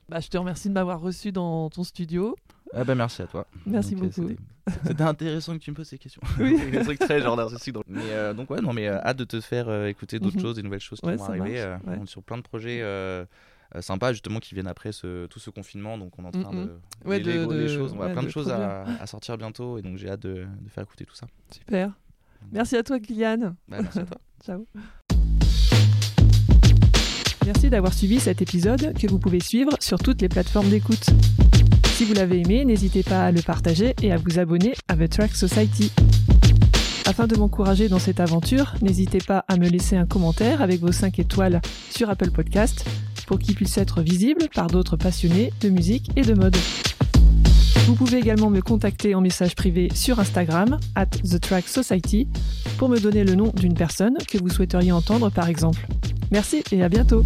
Bah, 0.08 0.20
je 0.20 0.28
te 0.30 0.38
remercie 0.38 0.68
de 0.70 0.74
m'avoir 0.76 1.02
reçu 1.02 1.32
dans 1.32 1.72
ton 1.72 1.84
studio. 1.84 2.36
Ah 2.72 2.84
bah 2.84 2.94
merci 2.94 3.24
à 3.24 3.26
toi. 3.26 3.48
Merci 3.66 3.96
Donc, 3.96 4.16
beaucoup. 4.16 4.30
c'était- 4.86 5.02
intéressant 5.02 5.54
que 5.54 5.58
tu 5.64 5.72
me 5.72 5.76
poses 5.76 5.88
ces 5.88 5.98
questions. 5.98 6.22
Oui. 6.40 6.56
C'est 6.60 6.70
des 6.70 6.84
trucs 6.84 7.00
très 7.00 7.20
genre. 7.20 7.36
Mais 7.88 8.02
euh, 8.12 8.36
donc 8.36 8.52
ouais, 8.52 8.62
non 8.62 8.74
mais 8.74 8.88
euh, 8.88 9.00
hâte 9.00 9.18
de 9.18 9.24
te 9.24 9.42
faire 9.42 9.70
euh, 9.70 9.88
écouter 9.88 10.20
d'autres 10.20 10.36
Mhm. 10.36 10.42
choses, 10.44 10.56
des 10.58 10.62
nouvelles 10.62 10.80
choses 10.82 11.00
qui 11.02 11.08
Ouais, 11.08 11.16
vont 11.16 11.24
arriver. 11.26 11.64
ouais. 11.64 11.78
on 12.00 12.04
est 12.04 12.08
sur 12.08 12.22
plein 12.22 12.38
de 12.38 12.44
projets 12.44 12.84
sympas 13.80 14.12
justement 14.14 14.40
qui 14.40 14.54
viennent 14.54 14.68
après 14.68 14.92
ce, 14.92 15.26
tout 15.26 15.40
ce 15.40 15.50
confinement. 15.50 15.98
Donc 15.98 16.14
on 16.20 16.24
est 16.26 16.28
en 16.28 16.32
train 16.44 16.54
de, 16.54 16.72
Ouais, 17.06 17.20
de- 17.20 17.44
de- 17.48 17.62
des 17.64 17.70
choses. 17.70 17.94
On 17.98 18.02
a 18.02 18.10
plein 18.10 18.22
de 18.22 18.28
de 18.28 18.32
choses 18.32 18.52
à, 18.52 18.84
à 18.84 19.08
sortir 19.08 19.36
bientôt 19.40 19.80
et 19.80 19.82
donc 19.82 19.98
j'ai 19.98 20.10
hâte 20.12 20.22
de, 20.22 20.46
de 20.62 20.70
faire 20.70 20.84
écouter 20.84 21.06
tout 21.06 21.16
ça. 21.16 21.26
Super. 21.52 21.92
Merci 22.52 22.78
à 22.78 22.84
toi, 22.84 23.00
Kylian. 23.00 23.56
Bah, 23.68 23.78
merci 23.82 24.00
à 24.00 24.04
toi. 24.04 24.18
Ciao. 24.46 24.66
Merci 27.46 27.70
d'avoir 27.70 27.94
suivi 27.94 28.20
cet 28.20 28.42
épisode 28.42 28.94
que 28.98 29.08
vous 29.08 29.20
pouvez 29.20 29.40
suivre 29.40 29.72
sur 29.80 30.00
toutes 30.00 30.22
les 30.22 30.30
plateformes 30.30 30.70
d'écoute. 30.70 31.06
Si 31.94 32.04
vous 32.04 32.14
l'avez 32.14 32.42
aimé, 32.42 32.66
n'hésitez 32.66 33.04
pas 33.04 33.26
à 33.26 33.32
le 33.32 33.42
partager 33.42 33.96
et 34.02 34.12
à 34.12 34.18
vous 34.18 34.40
abonner 34.40 34.74
à 34.88 34.96
The 34.96 35.10
Track 35.10 35.36
Society. 35.36 35.92
Afin 37.06 37.28
de 37.28 37.36
m'encourager 37.38 37.88
dans 37.88 38.00
cette 38.00 38.20
aventure, 38.20 38.74
n'hésitez 38.82 39.20
pas 39.20 39.46
à 39.48 39.58
me 39.58 39.70
laisser 39.70 39.96
un 39.96 40.08
commentaire 40.08 40.64
avec 40.64 40.82
vos 40.82 40.92
5 40.92 41.20
étoiles 41.20 41.62
sur 41.92 42.10
Apple 42.10 42.32
Podcast 42.32 42.84
pour 43.28 43.38
qu'il 43.38 43.54
puisse 43.54 43.78
être 43.78 44.02
visible 44.02 44.50
par 44.54 44.68
d'autres 44.68 44.98
passionnés 44.98 45.54
de 45.62 45.70
musique 45.70 46.10
et 46.16 46.24
de 46.24 46.34
mode. 46.34 46.58
Vous 47.86 47.94
pouvez 47.94 48.18
également 48.18 48.50
me 48.50 48.62
contacter 48.62 49.14
en 49.14 49.22
message 49.22 49.54
privé 49.54 49.90
sur 49.94 50.20
Instagram, 50.20 50.80
at 50.96 51.06
The 51.06 51.40
Track 51.40 51.68
Society, 51.68 52.28
pour 52.80 52.90
me 52.90 53.00
donner 53.00 53.24
le 53.24 53.36
nom 53.36 53.52
d'une 53.56 53.76
personne 53.76 54.18
que 54.28 54.40
vous 54.40 54.50
souhaiteriez 54.50 54.92
entendre 54.92 55.30
par 55.30 55.50
exemple. 55.50 55.86
Merci 56.32 56.64
et 56.72 56.82
à 56.84 56.90
bientôt 56.90 57.24